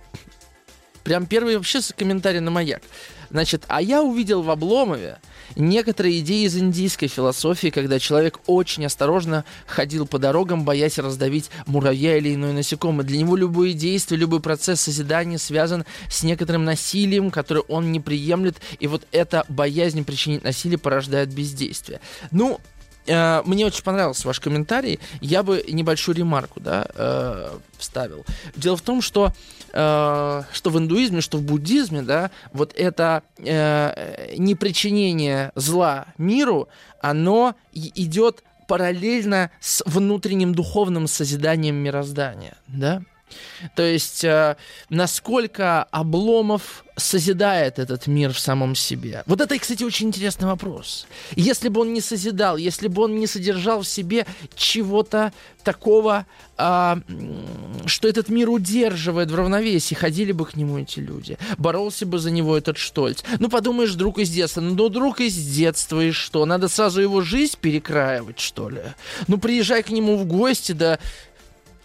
Прям 1.04 1.26
первый 1.26 1.58
вообще 1.58 1.80
комментарий 1.98 2.40
на 2.40 2.52
маяк. 2.52 2.84
Значит, 3.32 3.64
а 3.70 3.82
я 3.82 4.04
увидел 4.04 4.42
в 4.44 4.52
Обломове 4.52 5.18
некоторые 5.56 6.20
идеи 6.20 6.46
из 6.46 6.58
индийской 6.58 7.08
философии, 7.08 7.70
когда 7.70 7.98
человек 7.98 8.40
очень 8.46 8.86
осторожно 8.86 9.46
ходил 9.66 10.06
по 10.06 10.20
дорогам, 10.20 10.64
боясь 10.66 11.00
раздавить 11.00 11.50
муравья 11.66 12.18
или 12.18 12.36
иное 12.36 12.54
насекомое. 12.54 13.06
Для 13.06 13.18
него 13.18 13.36
любое 13.36 13.74
действие, 13.74 14.20
любой 14.20 14.42
процесс 14.42 14.82
созидания 14.82 15.38
связан 15.38 15.86
с 16.10 16.24
некоторым 16.24 16.66
насилием, 16.66 17.32
которое 17.32 17.62
он 17.62 17.92
не 17.92 18.00
приемлет, 18.00 18.58
и 18.80 18.88
вот 18.88 19.08
эта 19.12 19.46
боязнь 19.48 20.04
причинить 20.04 20.44
насилие 20.44 20.78
порождает 20.78 21.34
бездействие. 21.34 22.02
Ну, 22.32 22.60
Э, 23.08 23.42
мне 23.46 23.66
очень 23.66 23.84
понравился 23.84 24.28
ваш 24.28 24.40
комментарий. 24.40 25.00
Я 25.20 25.44
бы 25.44 25.64
небольшую 25.68 26.16
ремарку, 26.16 26.60
да, 26.60 26.86
э, 26.94 27.58
вставил. 27.78 28.26
Дело 28.56 28.78
в 28.78 28.82
том, 28.82 29.02
что 29.02 29.34
э, 29.74 30.44
что 30.52 30.70
в 30.70 30.78
индуизме, 30.78 31.22
что 31.22 31.38
в 31.38 31.44
буддизме, 31.44 32.02
да, 32.02 32.32
вот 32.54 32.74
это 32.76 33.24
э, 33.38 34.36
непричинение 34.38 35.52
зла 35.56 36.08
миру, 36.18 36.68
оно 37.02 37.56
идет 37.74 38.44
параллельно 38.68 39.52
с 39.60 39.84
внутренним 39.86 40.56
духовным 40.56 41.08
созиданием 41.08 41.76
мироздания, 41.76 42.58
да. 42.68 43.02
То 43.76 43.84
есть, 43.84 44.24
э, 44.24 44.56
насколько 44.90 45.84
Обломов 45.84 46.86
созидает 46.98 47.80
этот 47.80 48.08
мир 48.08 48.34
в 48.34 48.40
самом 48.40 48.76
себе? 48.76 49.24
Вот 49.26 49.42
это, 49.42 49.58
кстати, 49.58 49.84
очень 49.84 50.08
интересный 50.08 50.48
вопрос. 50.48 51.08
Если 51.36 51.70
бы 51.70 51.82
он 51.82 51.94
не 51.94 52.02
созидал, 52.02 52.58
если 52.58 52.88
бы 52.88 53.04
он 53.04 53.20
не 53.20 53.28
содержал 53.28 53.82
в 53.82 53.88
себе 53.88 54.26
чего-то 54.56 55.34
такого, 55.64 56.26
э, 56.58 56.96
что 57.86 58.08
этот 58.08 58.30
мир 58.30 58.50
удерживает 58.50 59.32
в 59.32 59.36
равновесии, 59.36 59.96
ходили 59.96 60.32
бы 60.32 60.46
к 60.46 60.56
нему 60.56 60.80
эти 60.80 61.00
люди, 61.00 61.38
боролся 61.58 62.06
бы 62.06 62.20
за 62.20 62.32
него 62.32 62.58
этот 62.58 62.78
Штольц. 62.78 63.24
Ну, 63.40 63.50
подумаешь, 63.50 63.94
друг 63.94 64.20
из 64.20 64.30
детства. 64.30 64.62
Ну, 64.62 64.90
друг 64.90 65.22
из 65.22 65.36
детства, 65.36 66.02
и 66.02 66.12
что? 66.12 66.46
Надо 66.46 66.68
сразу 66.68 67.02
его 67.02 67.22
жизнь 67.22 67.58
перекраивать, 67.60 68.40
что 68.40 68.70
ли? 68.70 68.82
Ну, 69.28 69.38
приезжай 69.38 69.84
к 69.84 69.90
нему 69.90 70.18
в 70.18 70.26
гости, 70.26 70.72
да 70.72 71.00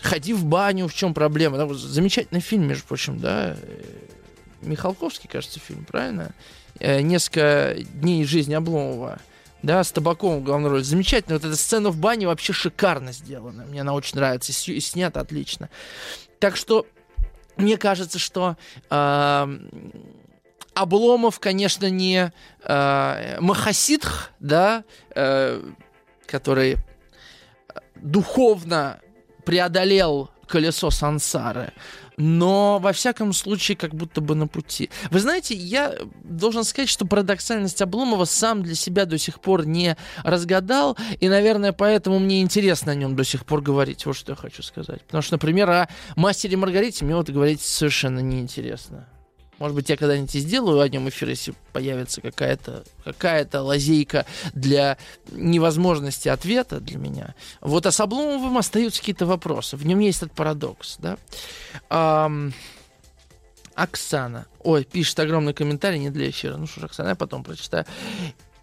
ходи 0.00 0.32
в 0.32 0.44
баню, 0.44 0.88
в 0.88 0.94
чем 0.94 1.14
проблема? 1.14 1.64
Вот 1.64 1.78
замечательный 1.78 2.40
фильм, 2.40 2.66
между 2.66 2.84
прочим, 2.86 3.18
да, 3.18 3.56
Михалковский, 4.62 5.28
кажется, 5.28 5.60
фильм, 5.60 5.84
правильно? 5.84 6.34
Э, 6.78 7.00
несколько 7.00 7.76
дней 7.94 8.24
жизни 8.24 8.54
Обломова, 8.54 9.18
да, 9.62 9.82
с 9.82 9.92
табаком 9.92 10.40
в 10.40 10.42
главной 10.44 10.70
роли. 10.70 10.82
Замечательно. 10.82 11.36
Вот 11.36 11.44
эта 11.44 11.56
сцена 11.56 11.90
в 11.90 11.96
бане 11.96 12.26
вообще 12.26 12.52
шикарно 12.52 13.12
сделана. 13.12 13.64
Мне 13.64 13.80
она 13.80 13.94
очень 13.94 14.16
нравится. 14.16 14.52
И 14.70 14.80
снята 14.80 15.20
отлично. 15.20 15.70
Так 16.38 16.56
что 16.56 16.86
мне 17.56 17.78
кажется, 17.78 18.18
что 18.18 18.56
э, 18.90 19.58
Обломов, 20.74 21.40
конечно, 21.40 21.88
не 21.88 22.30
э, 22.62 23.40
Махасидх, 23.40 24.32
да, 24.40 24.84
э, 25.14 25.62
который 26.26 26.76
духовно 27.94 29.00
преодолел 29.46 30.28
колесо 30.46 30.90
сансары, 30.90 31.72
но 32.16 32.78
во 32.78 32.92
всяком 32.92 33.32
случае 33.32 33.76
как 33.76 33.94
будто 33.94 34.20
бы 34.20 34.34
на 34.34 34.46
пути. 34.46 34.90
Вы 35.10 35.20
знаете, 35.20 35.54
я 35.54 35.94
должен 36.24 36.64
сказать, 36.64 36.88
что 36.88 37.06
парадоксальность 37.06 37.80
Обломова 37.80 38.24
сам 38.24 38.62
для 38.62 38.74
себя 38.74 39.06
до 39.06 39.18
сих 39.18 39.40
пор 39.40 39.66
не 39.66 39.96
разгадал, 40.24 40.96
и, 41.20 41.28
наверное, 41.28 41.72
поэтому 41.72 42.18
мне 42.18 42.42
интересно 42.42 42.92
о 42.92 42.94
нем 42.94 43.16
до 43.16 43.24
сих 43.24 43.44
пор 43.46 43.62
говорить. 43.62 44.04
Вот 44.04 44.16
что 44.16 44.32
я 44.32 44.36
хочу 44.36 44.62
сказать. 44.62 45.02
Потому 45.02 45.22
что, 45.22 45.34
например, 45.34 45.70
о 45.70 45.88
«Мастере 46.16 46.56
Маргарите» 46.56 47.04
мне 47.04 47.16
вот 47.16 47.30
говорить 47.30 47.60
совершенно 47.60 48.20
неинтересно. 48.20 49.08
Может 49.58 49.74
быть, 49.74 49.88
я 49.88 49.96
когда-нибудь 49.96 50.34
и 50.34 50.40
сделаю 50.40 50.80
о 50.80 50.88
нем 50.88 51.08
эфир, 51.08 51.30
если 51.30 51.54
появится 51.72 52.20
какая-то 52.20 52.84
какая 53.04 53.48
лазейка 53.52 54.26
для 54.52 54.98
невозможности 55.30 56.28
ответа 56.28 56.80
для 56.80 56.98
меня. 56.98 57.34
Вот 57.60 57.86
а 57.86 57.92
с 57.92 58.00
Обломовым 58.00 58.58
остаются 58.58 59.00
какие-то 59.00 59.26
вопросы. 59.26 59.76
В 59.76 59.86
нем 59.86 59.98
есть 60.00 60.18
этот 60.22 60.32
парадокс. 60.32 60.96
Да? 60.98 61.16
Ам... 61.88 62.52
Оксана. 63.74 64.46
Ой, 64.62 64.84
пишет 64.84 65.20
огромный 65.20 65.52
комментарий, 65.52 65.98
не 65.98 66.10
для 66.10 66.30
эфира. 66.30 66.56
Ну 66.56 66.66
что 66.66 66.80
ж, 66.80 66.84
Оксана, 66.84 67.10
я 67.10 67.14
потом 67.14 67.44
прочитаю. 67.44 67.84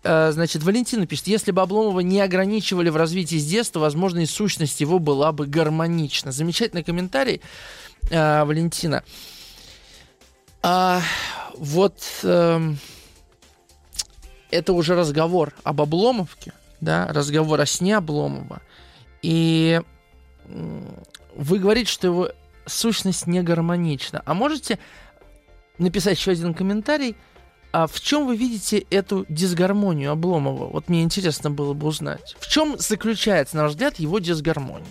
А, 0.03 0.31
значит, 0.31 0.63
Валентина 0.63 1.05
пишет, 1.05 1.27
если 1.27 1.51
бы 1.51 1.61
Обломова 1.61 2.01
не 2.01 2.19
ограничивали 2.19 2.89
в 2.89 2.97
развитии 2.97 3.37
с 3.37 3.45
детства, 3.45 3.79
возможно, 3.79 4.19
и 4.19 4.25
сущность 4.25 4.81
его 4.81 4.99
была 4.99 5.31
бы 5.31 5.45
гармонична. 5.45 6.31
Замечательный 6.31 6.83
комментарий, 6.83 7.41
а, 8.11 8.43
Валентина. 8.43 9.03
А, 10.63 11.01
вот 11.55 12.01
э, 12.23 12.73
это 14.49 14.73
уже 14.73 14.95
разговор 14.95 15.53
об 15.63 15.81
Обломовке, 15.81 16.53
да, 16.79 17.07
разговор 17.07 17.59
о 17.59 17.65
сне 17.65 17.97
Обломова. 17.97 18.61
И 19.21 19.81
вы 21.35 21.59
говорите, 21.59 21.91
что 21.91 22.07
его 22.07 22.29
сущность 22.65 23.27
не 23.27 23.41
гармонична. 23.41 24.21
А 24.25 24.33
можете 24.33 24.79
написать 25.77 26.17
еще 26.17 26.31
один 26.31 26.53
комментарий? 26.53 27.17
А 27.73 27.87
в 27.87 27.99
чем 27.99 28.27
вы 28.27 28.37
видите 28.37 28.85
эту 28.89 29.25
дисгармонию 29.27 30.11
Обломова? 30.11 30.67
Вот 30.67 30.87
мне 30.89 31.03
интересно 31.03 31.49
было 31.49 31.73
бы 31.73 31.87
узнать. 31.87 32.35
В 32.39 32.47
чем 32.47 32.77
заключается, 32.77 33.57
на 33.57 33.63
ваш 33.63 33.71
взгляд, 33.71 33.97
его 33.99 34.19
дисгармония? 34.19 34.85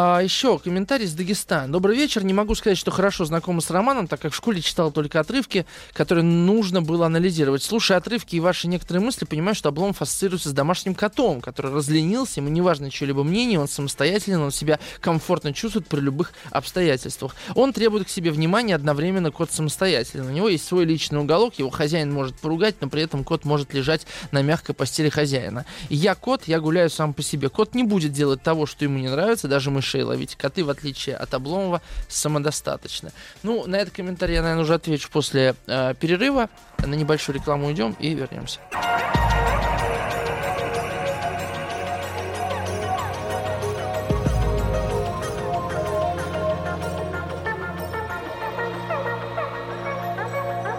А, 0.00 0.20
еще 0.20 0.60
комментарий 0.60 1.06
из 1.06 1.14
Дагестана. 1.14 1.72
Добрый 1.72 1.96
вечер. 1.96 2.22
Не 2.22 2.32
могу 2.32 2.54
сказать, 2.54 2.78
что 2.78 2.92
хорошо 2.92 3.24
знакома 3.24 3.60
с 3.60 3.68
романом, 3.68 4.06
так 4.06 4.20
как 4.20 4.32
в 4.32 4.36
школе 4.36 4.60
читал 4.60 4.92
только 4.92 5.18
отрывки, 5.18 5.66
которые 5.92 6.22
нужно 6.22 6.80
было 6.82 7.06
анализировать. 7.06 7.64
Слушая 7.64 7.98
отрывки 7.98 8.36
и 8.36 8.40
ваши 8.40 8.68
некоторые 8.68 9.02
мысли, 9.02 9.24
понимаю, 9.24 9.56
что 9.56 9.70
Обломов 9.70 10.00
ассоциируется 10.00 10.50
с 10.50 10.52
домашним 10.52 10.94
котом, 10.94 11.40
который 11.40 11.72
разленился, 11.72 12.38
ему 12.38 12.48
не 12.48 12.60
важно 12.60 12.92
чье-либо 12.92 13.24
мнение, 13.24 13.58
он 13.58 13.66
самостоятельный, 13.66 14.38
он 14.38 14.52
себя 14.52 14.78
комфортно 15.00 15.52
чувствует 15.52 15.88
при 15.88 15.98
любых 15.98 16.32
обстоятельствах. 16.52 17.34
Он 17.56 17.72
требует 17.72 18.06
к 18.06 18.08
себе 18.08 18.30
внимания, 18.30 18.76
одновременно 18.76 19.32
кот 19.32 19.50
самостоятельный. 19.50 20.28
У 20.28 20.32
него 20.32 20.48
есть 20.48 20.64
свой 20.64 20.84
личный 20.84 21.18
уголок, 21.18 21.54
его 21.58 21.70
хозяин 21.70 22.12
может 22.12 22.36
поругать, 22.36 22.76
но 22.80 22.88
при 22.88 23.02
этом 23.02 23.24
кот 23.24 23.44
может 23.44 23.74
лежать 23.74 24.06
на 24.30 24.42
мягкой 24.42 24.76
постели 24.76 25.08
хозяина. 25.08 25.66
я 25.88 26.14
кот, 26.14 26.44
я 26.46 26.60
гуляю 26.60 26.88
сам 26.88 27.14
по 27.14 27.24
себе. 27.24 27.48
Кот 27.48 27.74
не 27.74 27.82
будет 27.82 28.12
делать 28.12 28.44
того, 28.44 28.64
что 28.64 28.84
ему 28.84 29.00
не 29.00 29.08
нравится, 29.08 29.48
даже 29.48 29.72
мы 29.72 29.82
мышей 29.88 30.02
ловить. 30.02 30.36
Коты, 30.36 30.64
в 30.64 30.70
отличие 30.70 31.16
от 31.16 31.32
Обломова, 31.34 31.80
самодостаточны. 32.08 33.10
Ну, 33.42 33.66
на 33.66 33.76
этот 33.76 33.94
комментарий 33.94 34.34
я, 34.34 34.42
наверное, 34.42 34.64
уже 34.64 34.74
отвечу 34.74 35.08
после 35.10 35.54
э, 35.66 35.94
перерыва. 35.98 36.48
На 36.78 36.94
небольшую 36.94 37.36
рекламу 37.36 37.66
уйдем 37.66 37.96
и 37.98 38.14
вернемся. 38.14 38.60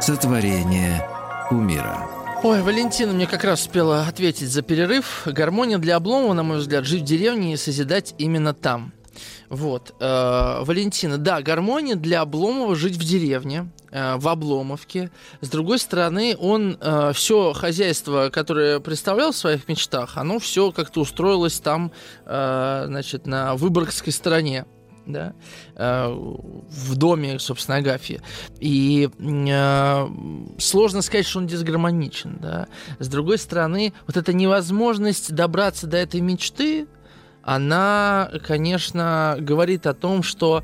Сотворение 0.02 1.06
умира. 1.52 2.20
Ой, 2.42 2.62
Валентина 2.62 3.12
мне 3.12 3.28
как 3.28 3.44
раз 3.44 3.60
успела 3.62 4.08
ответить 4.08 4.50
за 4.50 4.62
перерыв. 4.62 5.24
Гармония 5.26 5.78
для 5.78 5.98
Обломова, 5.98 6.32
на 6.34 6.42
мой 6.42 6.60
взгляд, 6.60 6.86
жить 6.86 7.02
в 7.02 7.06
деревне 7.06 7.54
и 7.54 7.58
созидать 7.58 8.16
именно 8.18 8.54
там. 8.54 8.94
Вот. 9.50 9.96
Э, 10.00 10.64
Валентина, 10.64 11.18
да, 11.18 11.42
гармония 11.42 11.96
для 11.96 12.22
Обломова 12.22 12.76
жить 12.76 12.96
в 12.96 13.04
деревне, 13.04 13.70
э, 13.92 14.16
в 14.18 14.28
Обломовке. 14.28 15.10
С 15.42 15.50
другой 15.50 15.80
стороны, 15.80 16.36
он 16.40 16.78
э, 16.80 17.12
все 17.14 17.54
хозяйство, 17.54 18.30
которое 18.32 18.80
представлял 18.80 19.32
в 19.32 19.38
своих 19.38 19.68
мечтах, 19.68 20.18
оно 20.18 20.40
все 20.40 20.72
как-то 20.72 21.02
устроилось 21.02 21.60
там, 21.60 21.92
э, 22.26 22.84
значит, 22.88 23.26
на 23.26 23.56
Выборгской 23.56 24.14
стороне 24.14 24.66
да, 25.10 25.34
э, 25.76 26.08
в 26.08 26.96
доме, 26.96 27.40
собственно, 27.40 27.78
Агафьи. 27.78 28.22
И 28.60 29.10
э, 29.18 30.08
сложно 30.60 31.02
сказать, 31.02 31.26
что 31.26 31.40
он 31.40 31.48
дисгармоничен, 31.48 32.38
да. 32.40 32.68
С 33.00 33.08
другой 33.08 33.40
стороны, 33.40 33.94
вот 34.08 34.16
эта 34.16 34.32
невозможность 34.34 35.34
добраться 35.34 35.88
до 35.88 35.98
этой 35.98 36.22
мечты, 36.22 36.88
она, 37.44 38.32
конечно, 38.46 39.38
говорит 39.40 39.88
о 39.88 39.94
том, 39.94 40.24
что 40.24 40.64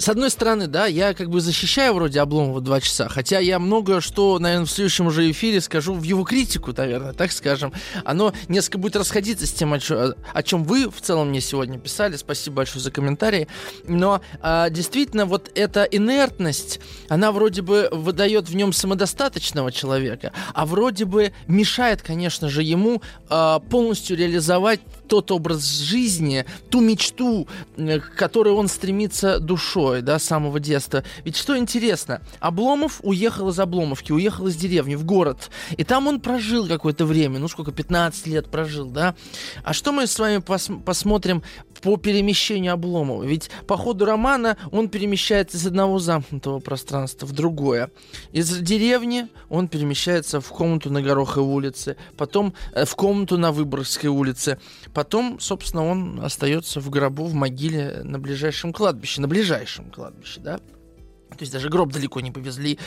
с 0.00 0.08
одной 0.08 0.30
стороны, 0.30 0.66
да, 0.66 0.86
я 0.86 1.12
как 1.12 1.28
бы 1.28 1.42
защищаю 1.42 1.92
вроде 1.92 2.20
Обломова 2.20 2.62
два 2.62 2.80
часа, 2.80 3.06
хотя 3.10 3.38
я 3.38 3.58
много 3.58 4.00
что, 4.00 4.38
наверное, 4.38 4.64
в 4.64 4.70
следующем 4.70 5.08
уже 5.08 5.30
эфире 5.30 5.60
скажу 5.60 5.92
в 5.92 6.02
его 6.02 6.24
критику, 6.24 6.72
наверное, 6.74 7.12
так 7.12 7.30
скажем. 7.32 7.74
Оно 8.06 8.32
несколько 8.48 8.78
будет 8.78 8.96
расходиться 8.96 9.46
с 9.46 9.52
тем, 9.52 9.74
о, 9.74 9.78
чё, 9.78 10.14
о 10.32 10.42
чем 10.42 10.64
вы 10.64 10.88
в 10.88 11.02
целом 11.02 11.28
мне 11.28 11.42
сегодня 11.42 11.78
писали. 11.78 12.16
Спасибо 12.16 12.56
большое 12.56 12.82
за 12.82 12.90
комментарии. 12.90 13.46
Но 13.86 14.22
а, 14.40 14.70
действительно, 14.70 15.26
вот 15.26 15.50
эта 15.54 15.82
инертность, 15.82 16.80
она 17.10 17.30
вроде 17.30 17.60
бы 17.60 17.90
выдает 17.92 18.48
в 18.48 18.56
нем 18.56 18.72
самодостаточного 18.72 19.70
человека, 19.70 20.32
а 20.54 20.64
вроде 20.64 21.04
бы 21.04 21.34
мешает, 21.46 22.00
конечно 22.00 22.48
же, 22.48 22.62
ему 22.62 23.02
а, 23.28 23.58
полностью 23.58 24.16
реализовать 24.16 24.80
тот 25.10 25.32
образ 25.32 25.68
жизни, 25.80 26.46
ту 26.70 26.80
мечту, 26.80 27.48
к 27.76 28.14
которой 28.16 28.54
он 28.54 28.68
стремится 28.68 29.40
душой, 29.40 30.02
да, 30.02 30.20
с 30.20 30.24
самого 30.24 30.60
детства. 30.60 31.02
Ведь 31.24 31.36
что 31.36 31.58
интересно, 31.58 32.22
Обломов 32.38 33.00
уехал 33.02 33.48
из 33.48 33.58
Обломовки, 33.58 34.12
уехал 34.12 34.46
из 34.46 34.54
деревни 34.54 34.94
в 34.94 35.04
город, 35.04 35.50
и 35.76 35.82
там 35.82 36.06
он 36.06 36.20
прожил 36.20 36.68
какое-то 36.68 37.04
время, 37.04 37.40
ну 37.40 37.48
сколько, 37.48 37.72
15 37.72 38.28
лет 38.28 38.48
прожил, 38.48 38.86
да. 38.86 39.16
А 39.64 39.72
что 39.72 39.90
мы 39.90 40.06
с 40.06 40.16
вами 40.16 40.38
пос 40.38 40.70
посмотрим 40.84 41.42
по 41.80 41.96
перемещению 41.96 42.74
Обломова? 42.74 43.24
Ведь 43.24 43.50
по 43.66 43.76
ходу 43.76 44.04
романа 44.04 44.56
он 44.70 44.88
перемещается 44.88 45.56
из 45.56 45.66
одного 45.66 45.98
замкнутого 45.98 46.60
пространства 46.60 47.26
в 47.26 47.32
другое. 47.32 47.90
Из 48.32 48.48
деревни 48.58 49.28
он 49.48 49.68
перемещается 49.68 50.40
в 50.40 50.48
комнату 50.48 50.90
на 50.90 51.02
Гороховой 51.02 51.54
улице, 51.54 51.96
потом 52.16 52.54
э, 52.72 52.84
в 52.84 52.94
комнату 52.94 53.38
на 53.38 53.52
Выборгской 53.52 54.08
улице, 54.08 54.58
Потом, 54.94 55.38
собственно, 55.40 55.86
он 55.86 56.20
остается 56.22 56.80
в 56.80 56.90
гробу, 56.90 57.24
в 57.24 57.34
могиле 57.34 58.00
на 58.04 58.18
ближайшем 58.18 58.72
кладбище, 58.72 59.20
на 59.20 59.28
ближайшем 59.28 59.90
кладбище, 59.90 60.40
да. 60.40 60.58
То 60.58 61.42
есть 61.42 61.52
даже 61.52 61.68
гроб 61.68 61.92
далеко 61.92 62.20
не 62.20 62.32
повезли. 62.32 62.78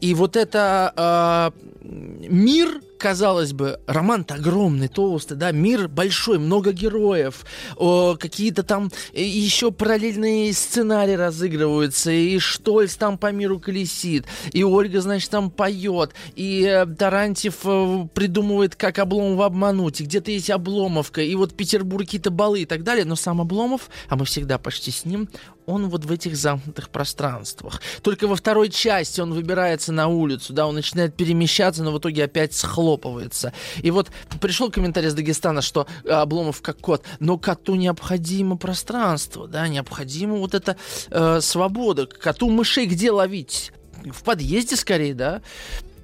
И 0.00 0.14
вот 0.14 0.36
это 0.36 1.52
э, 1.54 1.86
мир, 2.28 2.80
казалось 3.02 3.52
бы, 3.52 3.80
роман-то 3.88 4.34
огромный, 4.34 4.86
толстый, 4.86 5.34
да, 5.36 5.50
мир 5.50 5.88
большой, 5.88 6.38
много 6.38 6.70
героев, 6.70 7.44
какие-то 7.76 8.62
там 8.62 8.92
э, 9.12 9.22
еще 9.22 9.72
параллельные 9.72 10.52
сценарии 10.52 11.14
разыгрываются, 11.14 12.12
и 12.12 12.38
Штольц 12.38 12.94
там 12.94 13.18
по 13.18 13.32
миру 13.32 13.58
колесит, 13.58 14.26
и 14.52 14.62
Ольга, 14.62 15.00
значит, 15.00 15.30
там 15.30 15.50
поет, 15.50 16.14
и 16.36 16.62
э, 16.64 16.86
Тарантьев 16.86 17.56
э, 17.64 18.06
придумывает, 18.14 18.76
как 18.76 19.00
Обломова 19.00 19.46
обмануть, 19.46 20.00
и 20.00 20.04
где-то 20.04 20.30
есть 20.30 20.50
Обломовка, 20.50 21.22
и 21.22 21.34
вот 21.34 21.56
Петербург 21.56 22.04
какие-то 22.04 22.30
балы 22.30 22.62
и 22.62 22.66
так 22.66 22.84
далее, 22.84 23.04
но 23.04 23.16
сам 23.16 23.40
Обломов, 23.40 23.90
а 24.08 24.14
мы 24.14 24.24
всегда 24.26 24.58
почти 24.58 24.92
с 24.92 25.04
ним, 25.04 25.28
он 25.66 25.88
вот 25.88 26.04
в 26.04 26.12
этих 26.12 26.36
замкнутых 26.36 26.88
пространствах. 26.90 27.80
Только 28.02 28.26
во 28.26 28.36
второй 28.36 28.68
части 28.68 29.20
он 29.20 29.32
выбирается 29.32 29.92
на 29.92 30.08
улицу, 30.08 30.52
да, 30.52 30.66
он 30.66 30.74
начинает 30.74 31.14
перемещаться, 31.14 31.82
но 31.82 31.92
в 31.92 31.98
итоге 31.98 32.24
опять 32.24 32.54
схлопывается. 32.92 33.52
И 33.82 33.90
вот 33.90 34.10
пришел 34.40 34.70
комментарий 34.70 35.08
из 35.08 35.14
Дагестана, 35.14 35.62
что 35.62 35.86
Обломов 36.08 36.62
как 36.62 36.78
кот, 36.78 37.04
но 37.20 37.38
коту 37.38 37.74
необходимо 37.74 38.56
пространство, 38.56 39.48
да, 39.48 39.68
необходимо 39.68 40.36
вот 40.36 40.54
эта 40.54 40.76
э, 41.10 41.40
свобода. 41.40 42.06
Коту 42.06 42.50
мышей 42.50 42.86
где 42.86 43.10
ловить? 43.10 43.72
В 44.04 44.22
подъезде 44.22 44.76
скорее, 44.76 45.14
да? 45.14 45.42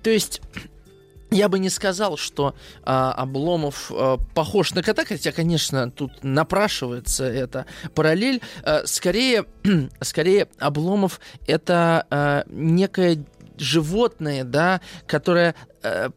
То 0.03 0.11
есть 0.11 0.41
я 1.31 1.49
бы 1.49 1.59
не 1.59 1.69
сказал, 1.69 2.17
что 2.17 2.55
а, 2.85 3.13
Обломов 3.13 3.91
а, 3.93 4.17
похож 4.35 4.73
на 4.73 4.83
кота, 4.83 5.05
хотя, 5.05 5.31
конечно, 5.33 5.91
тут 5.91 6.25
напрашивается 6.25 7.25
эта 7.25 7.67
параллель. 7.95 8.41
А, 8.63 8.83
скорее, 8.87 9.45
скорее 10.01 10.49
Обломов 10.59 11.21
это 11.47 12.07
а, 12.09 12.45
некое 12.49 13.25
животное, 13.59 14.45
да, 14.45 14.81
которое 15.07 15.55
а, 15.83 16.11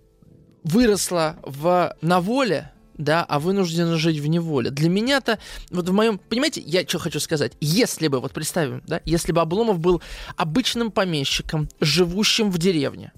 выросло 0.64 1.38
в, 1.44 1.96
на 2.02 2.22
воле, 2.22 2.72
да, 2.98 3.24
а 3.24 3.40
вынуждено 3.40 3.98
жить 3.98 4.20
в 4.20 4.28
неволе. 4.28 4.70
Для 4.70 4.90
меня-то, 4.90 5.40
вот 5.70 5.90
в 5.90 5.94
моем, 5.94 6.20
понимаете, 6.20 6.62
я 6.62 6.88
что 6.88 7.00
хочу 7.00 7.20
сказать, 7.20 7.54
если 7.60 8.08
бы, 8.08 8.20
вот 8.20 8.32
представим, 8.32 8.84
да, 8.86 9.02
если 9.06 9.32
бы 9.32 9.42
Обломов 9.42 9.80
был 9.80 10.02
обычным 10.38 10.92
помещиком, 10.92 11.68
живущим 11.80 12.52
в 12.52 12.58
деревне, 12.58 13.12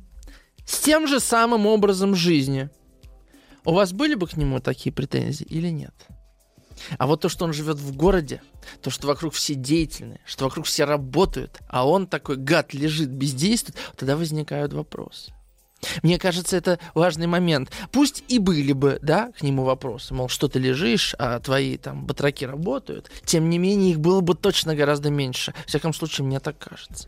с 0.65 0.79
тем 0.79 1.07
же 1.07 1.19
самым 1.19 1.65
образом 1.65 2.15
жизни. 2.15 2.69
У 3.65 3.73
вас 3.73 3.93
были 3.93 4.15
бы 4.15 4.27
к 4.27 4.35
нему 4.35 4.59
такие 4.59 4.93
претензии 4.93 5.45
или 5.45 5.69
нет? 5.69 5.93
А 6.97 7.07
вот 7.07 7.21
то, 7.21 7.29
что 7.29 7.45
он 7.45 7.53
живет 7.53 7.77
в 7.77 7.95
городе, 7.95 8.41
то, 8.81 8.89
что 8.89 9.07
вокруг 9.07 9.33
все 9.33 9.53
деятельные, 9.53 10.19
что 10.25 10.45
вокруг 10.45 10.65
все 10.65 10.85
работают, 10.85 11.59
а 11.67 11.87
он 11.87 12.07
такой 12.07 12.35
гад 12.35 12.73
лежит, 12.73 13.09
бездействует, 13.09 13.77
тогда 13.95 14.17
возникают 14.17 14.73
вопросы. 14.73 15.32
Мне 16.01 16.19
кажется, 16.19 16.57
это 16.57 16.79
важный 16.93 17.27
момент. 17.27 17.71
Пусть 17.91 18.23
и 18.27 18.39
были 18.39 18.73
бы, 18.73 18.99
да, 19.01 19.31
к 19.37 19.43
нему 19.43 19.63
вопросы, 19.63 20.13
мол, 20.13 20.29
что 20.29 20.47
ты 20.47 20.59
лежишь, 20.59 21.15
а 21.19 21.39
твои 21.39 21.77
там 21.77 22.05
батраки 22.05 22.45
работают, 22.45 23.11
тем 23.25 23.49
не 23.49 23.57
менее 23.57 23.91
их 23.91 23.99
было 23.99 24.21
бы 24.21 24.35
точно 24.35 24.75
гораздо 24.75 25.09
меньше. 25.09 25.53
В 25.65 25.67
всяком 25.67 25.93
случае, 25.93 26.25
мне 26.25 26.39
так 26.39 26.57
кажется. 26.57 27.07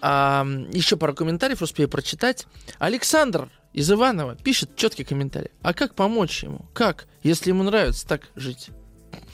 А, 0.00 0.46
еще 0.72 0.96
пару 0.96 1.14
комментариев 1.14 1.62
успею 1.62 1.88
прочитать. 1.88 2.46
Александр 2.78 3.50
из 3.72 3.90
Иванова 3.90 4.34
пишет 4.36 4.76
четкий 4.76 5.04
комментарий. 5.04 5.50
А 5.62 5.74
как 5.74 5.94
помочь 5.94 6.42
ему? 6.42 6.66
Как, 6.72 7.06
если 7.22 7.50
ему 7.50 7.62
нравится 7.62 8.06
так 8.06 8.28
жить? 8.34 8.70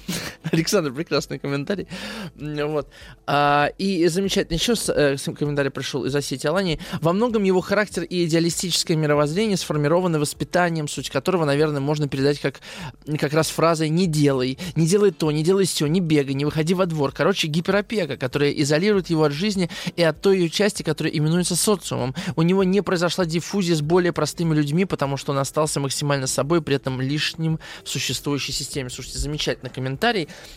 Александр, 0.53 0.93
прекрасный 0.93 1.39
комментарий. 1.39 1.89
Вот. 2.37 2.89
А, 3.27 3.70
и 3.78 4.07
замечательно 4.09 4.57
еще 4.57 4.74
э, 4.89 5.16
комментарий 5.16 5.70
пришел 5.70 6.05
из 6.05 6.15
Осетии 6.15 6.47
Алании. 6.47 6.81
Во 7.01 7.12
многом 7.12 7.45
его 7.45 7.61
характер 7.61 8.05
и 8.05 8.24
идеалистическое 8.24 8.97
мировоззрение 8.97 9.57
сформированы 9.57 10.19
воспитанием, 10.19 10.89
суть 10.89 11.11
которого, 11.11 11.45
наверное, 11.45 11.81
можно 11.81 12.09
передать 12.09 12.41
как, 12.41 12.61
как 13.19 13.33
раз 13.33 13.49
фразой 13.49 13.89
«не 13.89 14.07
делай», 14.07 14.59
«не 14.74 14.87
делай 14.87 15.11
то», 15.11 15.31
«не 15.31 15.43
делай 15.43 15.66
все», 15.66 15.87
«не 15.87 16.01
бегай», 16.01 16.35
«не 16.35 16.45
выходи 16.45 16.74
во 16.74 16.87
двор». 16.87 17.12
Короче, 17.12 17.49
гиперопека, 17.49 18.16
которая 18.16 18.51
изолирует 18.51 19.11
его 19.11 19.24
от 19.24 19.33
жизни 19.33 19.69
и 19.97 20.03
от 20.03 20.20
той 20.20 20.39
ее 20.39 20.51
части, 20.51 20.83
которая 20.83 21.12
именуется 21.12 21.57
социумом. 21.57 22.15
У 22.37 22.43
него 22.43 22.65
не 22.65 22.83
произошла 22.83 23.24
диффузия 23.24 23.74
с 23.74 23.81
более 23.81 24.12
простыми 24.12 24.55
людьми, 24.55 24.85
потому 24.85 25.16
что 25.16 25.33
он 25.33 25.39
остался 25.39 25.81
максимально 25.81 26.27
собой, 26.27 26.62
при 26.62 26.77
этом 26.77 27.01
лишним 27.01 27.59
в 27.85 27.89
существующей 27.89 28.53
системе. 28.53 28.91
Слушайте, 28.91 29.19
замечательный 29.19 29.70
комментарий. 29.70 29.95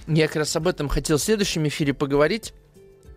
Я 0.08 0.28
как 0.28 0.38
раз 0.38 0.56
об 0.56 0.68
этом 0.68 0.90
хотел 0.90 1.18
в 1.18 1.22
следующем 1.22 1.68
эфире 1.68 1.94
поговорить. 1.94 2.54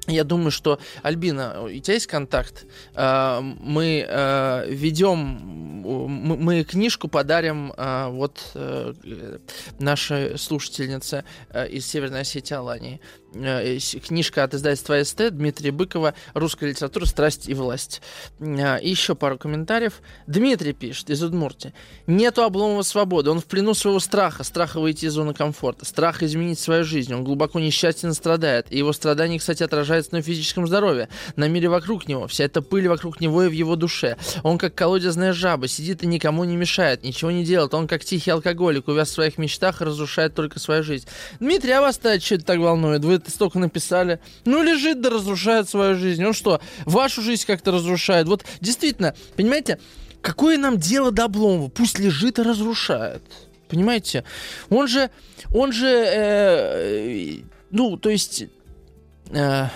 Я 0.09 0.25
думаю, 0.25 0.51
что 0.51 0.81
Альбина, 1.03 1.63
у 1.63 1.69
тебя 1.69 1.95
есть 1.95 2.09
контакт? 2.09 2.67
А, 2.95 3.41
мы 3.41 4.05
а, 4.09 4.67
ведем, 4.67 5.83
мы 5.85 6.65
книжку 6.65 7.07
подарим 7.07 7.73
а, 7.77 8.09
вот 8.09 8.41
э, 8.55 8.95
нашей 9.79 10.39
слушательнице 10.39 11.25
э, 11.51 11.69
из 11.69 11.87
Северной 11.87 12.23
Осетии 12.23 12.55
Алании. 12.55 13.01
Э, 13.35 13.79
книжка 13.79 14.45
от 14.45 14.55
издательства 14.55 15.03
СТ 15.03 15.31
Дмитрия 15.31 15.71
Быкова 15.71 16.15
«Русская 16.35 16.69
литература. 16.71 17.07
Страсть 17.07 17.49
и 17.49 17.55
власть». 17.55 18.03
И 18.41 18.91
еще 18.91 19.15
пару 19.15 19.39
комментариев. 19.39 20.03
Дмитрий 20.27 20.73
пишет 20.73 21.11
из 21.11 21.23
Удмуртии. 21.23 21.73
Нету 22.07 22.43
Обломова 22.43 22.83
свободы. 22.83 23.31
Он 23.31 23.41
в 23.41 23.47
плену 23.47 23.75
своего 23.75 24.01
страха. 24.01 24.45
Страха 24.45 24.81
выйти 24.81 25.07
из 25.07 25.13
зоны 25.13 25.33
комфорта. 25.33 25.85
Страх 25.85 26.23
изменить 26.23 26.59
свою 26.59 26.85
жизнь. 26.85 27.15
Он 27.15 27.25
глубоко 27.25 27.61
несчастен 27.61 28.13
страдает. 28.15 28.67
И 28.71 28.79
его 28.79 28.93
страдания, 28.93 29.39
кстати, 29.39 29.63
отражаются 29.63 29.92
на 30.13 30.23
физическом 30.23 30.67
здоровье. 30.67 31.09
На 31.37 31.49
мире 31.49 31.69
вокруг 31.69 32.09
него. 32.09 32.27
Вся 32.27 32.45
эта 32.45 32.63
пыль 32.63 32.89
вокруг 32.89 33.21
него 33.21 33.43
и 33.43 33.49
в 33.49 33.53
его 33.53 33.77
душе. 33.77 34.17
Он 34.43 34.59
как 34.59 34.75
колодезная 34.75 35.33
жаба. 35.33 35.69
Сидит 35.69 36.03
и 36.03 36.07
никому 36.07 36.45
не 36.45 36.57
мешает. 36.57 37.03
Ничего 37.03 37.31
не 37.31 37.45
делает. 37.45 37.75
Он 37.75 37.87
как 37.87 38.05
тихий 38.05 38.31
алкоголик. 38.31 38.89
Увяз 38.89 39.11
в 39.11 39.13
своих 39.13 39.39
мечтах 39.39 39.81
и 39.83 39.85
разрушает 39.85 40.35
только 40.35 40.59
свою 40.59 40.83
жизнь. 40.83 41.07
Дмитрий, 41.41 41.73
а 41.73 41.81
вас-то 41.81 42.21
что 42.21 42.37
это 42.37 42.45
так 42.45 42.59
волнует? 42.59 43.05
Вы 43.05 43.15
это 43.15 43.31
столько 43.31 43.59
написали. 43.59 44.21
Ну, 44.45 44.63
лежит 44.63 45.01
да 45.01 45.11
разрушает 45.11 45.69
свою 45.69 45.97
жизнь. 45.97 46.25
Он 46.25 46.33
что, 46.33 46.61
вашу 46.85 47.23
жизнь 47.23 47.45
как-то 47.47 47.73
разрушает? 47.73 48.27
Вот 48.27 48.45
действительно, 48.61 49.15
понимаете, 49.37 49.79
какое 50.21 50.59
нам 50.59 50.79
дело 50.79 51.11
до 51.11 51.25
Обломова? 51.25 51.69
Пусть 51.69 51.99
лежит 51.99 52.39
и 52.39 52.43
разрушает. 52.43 53.23
Понимаете? 53.69 54.25
Он 54.69 54.87
же, 54.87 55.11
он 55.55 55.73
же, 55.73 55.89
э, 55.89 57.39
ну, 57.71 57.97
то 57.97 58.11
есть, 58.11 58.45
э, 59.33 59.69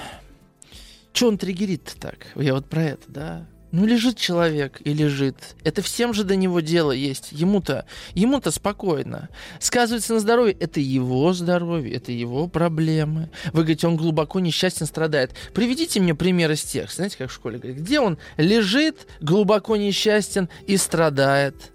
что 1.13 1.29
он 1.29 1.39
триггерит 1.39 1.97
так? 1.99 2.27
Я 2.37 2.55
вот 2.55 2.67
про 2.67 2.83
это, 2.83 3.05
да? 3.09 3.47
Ну, 3.73 3.85
лежит 3.85 4.17
человек 4.17 4.81
и 4.85 4.95
лежит. 4.95 5.37
Это 5.65 5.83
всем 5.83 6.15
же 6.15 6.25
до 6.25 6.37
него 6.37 6.61
дело 6.61 6.93
есть. 6.93 7.33
Ему-то, 7.33 7.85
ему-то 8.15 8.51
спокойно. 8.51 9.29
Сказывается 9.59 10.15
на 10.15 10.21
здоровье. 10.21 10.57
Это 10.59 10.81
его 10.81 11.33
здоровье, 11.33 11.97
это 11.97 12.13
его 12.13 12.49
проблемы. 12.49 13.29
Вы 13.53 13.63
говорите, 13.63 13.87
он 13.87 13.97
глубоко 13.97 14.41
несчастен, 14.41 14.87
страдает. 14.87 15.33
Приведите 15.53 16.01
мне 16.01 16.15
пример 16.15 16.53
из 16.53 16.63
тех, 16.63 16.93
знаете, 16.93 17.19
как 17.19 17.31
в 17.31 17.35
школе 17.35 17.59
говорят, 17.59 17.81
где 17.81 18.01
он 18.01 18.19
лежит, 18.37 19.07
глубоко 19.21 19.77
несчастен 19.77 20.49
и 20.67 20.77
страдает. 20.77 21.73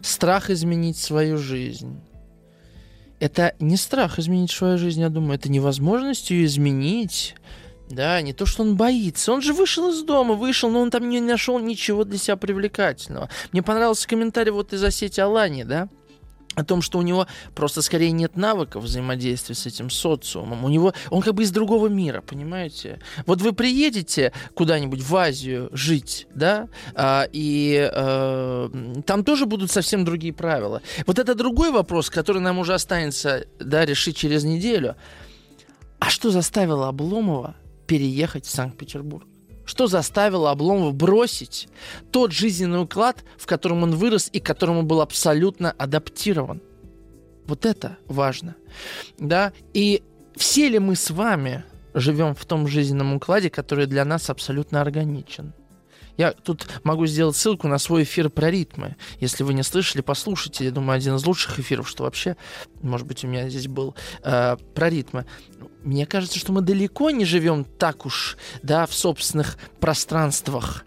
Страх 0.00 0.48
изменить 0.48 0.96
свою 0.96 1.36
жизнь. 1.36 2.00
Это 3.20 3.54
не 3.60 3.76
страх 3.76 4.18
изменить 4.18 4.50
свою 4.50 4.78
жизнь, 4.78 5.00
я 5.00 5.10
думаю, 5.10 5.34
это 5.34 5.50
невозможность 5.50 6.30
ее 6.30 6.46
изменить. 6.46 7.34
Да, 7.90 8.22
не 8.22 8.32
то, 8.32 8.46
что 8.46 8.62
он 8.62 8.76
боится. 8.76 9.32
Он 9.32 9.42
же 9.42 9.52
вышел 9.52 9.90
из 9.90 10.02
дома, 10.02 10.34
вышел, 10.34 10.70
но 10.70 10.80
он 10.80 10.90
там 10.90 11.08
не 11.08 11.20
нашел 11.20 11.58
ничего 11.58 12.04
для 12.04 12.18
себя 12.18 12.36
привлекательного. 12.36 13.28
Мне 13.52 13.62
понравился 13.62 14.08
комментарий 14.08 14.52
вот 14.52 14.72
из 14.72 14.82
Осетии 14.82 15.20
Алани, 15.20 15.64
да? 15.64 15.88
О 16.56 16.64
том, 16.64 16.82
что 16.82 16.98
у 16.98 17.02
него 17.02 17.26
просто 17.54 17.80
скорее 17.80 18.10
нет 18.10 18.36
навыков 18.36 18.84
взаимодействия 18.84 19.54
с 19.54 19.66
этим 19.66 19.88
социумом. 19.88 20.64
У 20.64 20.68
него 20.68 20.92
он 21.10 21.22
как 21.22 21.34
бы 21.34 21.44
из 21.44 21.52
другого 21.52 21.86
мира, 21.86 22.22
понимаете? 22.22 23.00
Вот 23.26 23.40
вы 23.40 23.52
приедете 23.52 24.32
куда-нибудь 24.54 25.00
в 25.02 25.14
Азию 25.16 25.70
жить, 25.72 26.26
да, 26.34 26.68
а, 26.94 27.28
и 27.32 27.88
а, 27.92 28.68
там 29.06 29.24
тоже 29.24 29.46
будут 29.46 29.70
совсем 29.70 30.04
другие 30.04 30.32
правила. 30.32 30.82
Вот 31.06 31.18
это 31.18 31.34
другой 31.34 31.70
вопрос, 31.70 32.10
который 32.10 32.42
нам 32.42 32.58
уже 32.58 32.74
останется, 32.74 33.46
да, 33.60 33.84
решить 33.84 34.16
через 34.16 34.42
неделю. 34.44 34.96
А 36.00 36.10
что 36.10 36.30
заставило 36.30 36.88
Обломова 36.88 37.54
переехать 37.86 38.46
в 38.46 38.50
Санкт-Петербург? 38.50 39.29
Что 39.70 39.86
заставило 39.86 40.50
Обломова 40.50 40.90
бросить 40.90 41.68
тот 42.10 42.32
жизненный 42.32 42.82
уклад, 42.82 43.22
в 43.38 43.46
котором 43.46 43.84
он 43.84 43.94
вырос 43.94 44.28
и 44.32 44.40
к 44.40 44.44
которому 44.44 44.82
был 44.82 45.00
абсолютно 45.00 45.70
адаптирован? 45.70 46.60
Вот 47.46 47.64
это 47.64 47.96
важно. 48.06 48.56
Да? 49.16 49.52
И 49.72 50.02
все 50.34 50.68
ли 50.68 50.80
мы 50.80 50.96
с 50.96 51.12
вами 51.12 51.62
живем 51.94 52.34
в 52.34 52.44
том 52.46 52.66
жизненном 52.66 53.14
укладе, 53.14 53.48
который 53.48 53.86
для 53.86 54.04
нас 54.04 54.28
абсолютно 54.28 54.80
органичен? 54.80 55.52
Я 56.20 56.32
тут 56.32 56.68
могу 56.84 57.06
сделать 57.06 57.34
ссылку 57.34 57.66
на 57.66 57.78
свой 57.78 58.02
эфир 58.02 58.28
про 58.28 58.50
ритмы. 58.50 58.96
Если 59.20 59.42
вы 59.42 59.54
не 59.54 59.62
слышали, 59.62 60.02
послушайте. 60.02 60.66
Я 60.66 60.70
думаю, 60.70 60.98
один 60.98 61.16
из 61.16 61.24
лучших 61.24 61.58
эфиров, 61.58 61.88
что 61.88 62.04
вообще, 62.04 62.36
может 62.82 63.06
быть, 63.06 63.24
у 63.24 63.26
меня 63.26 63.48
здесь 63.48 63.68
был, 63.68 63.94
э, 64.22 64.58
про 64.74 64.90
ритмы. 64.90 65.24
Мне 65.82 66.04
кажется, 66.04 66.38
что 66.38 66.52
мы 66.52 66.60
далеко 66.60 67.08
не 67.08 67.24
живем 67.24 67.64
так 67.64 68.04
уж, 68.04 68.36
да, 68.62 68.84
в 68.84 68.92
собственных 68.92 69.56
пространствах. 69.80 70.84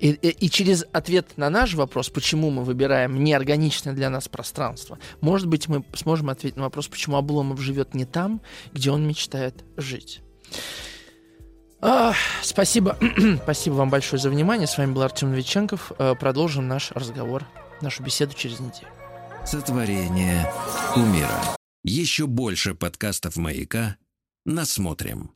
И, 0.00 0.12
и, 0.12 0.30
и 0.30 0.48
через 0.48 0.86
ответ 0.92 1.36
на 1.36 1.50
наш 1.50 1.74
вопрос, 1.74 2.08
почему 2.08 2.48
мы 2.48 2.64
выбираем 2.64 3.22
неорганичное 3.22 3.92
для 3.92 4.08
нас 4.08 4.28
пространство, 4.28 4.98
может 5.20 5.46
быть, 5.46 5.68
мы 5.68 5.84
сможем 5.94 6.30
ответить 6.30 6.56
на 6.56 6.62
вопрос, 6.62 6.88
почему 6.88 7.18
Обломов 7.18 7.60
живет 7.60 7.92
не 7.92 8.06
там, 8.06 8.40
где 8.72 8.90
он 8.90 9.06
мечтает 9.06 9.62
жить. 9.76 10.22
А, 11.86 12.14
спасибо. 12.42 12.96
спасибо 13.42 13.74
вам 13.74 13.90
большое 13.90 14.18
за 14.20 14.30
внимание. 14.30 14.66
С 14.66 14.78
вами 14.78 14.92
был 14.92 15.02
Артем 15.02 15.32
Новиченков. 15.32 15.92
Э, 15.98 16.14
продолжим 16.18 16.66
наш 16.66 16.92
разговор, 16.92 17.44
нашу 17.82 18.02
беседу 18.02 18.32
через 18.34 18.58
неделю. 18.58 18.88
Сотворение 19.44 20.50
умира. 20.96 21.56
Еще 21.82 22.26
больше 22.26 22.74
подкастов 22.74 23.36
«Маяка» 23.36 23.96
насмотрим. 24.46 25.30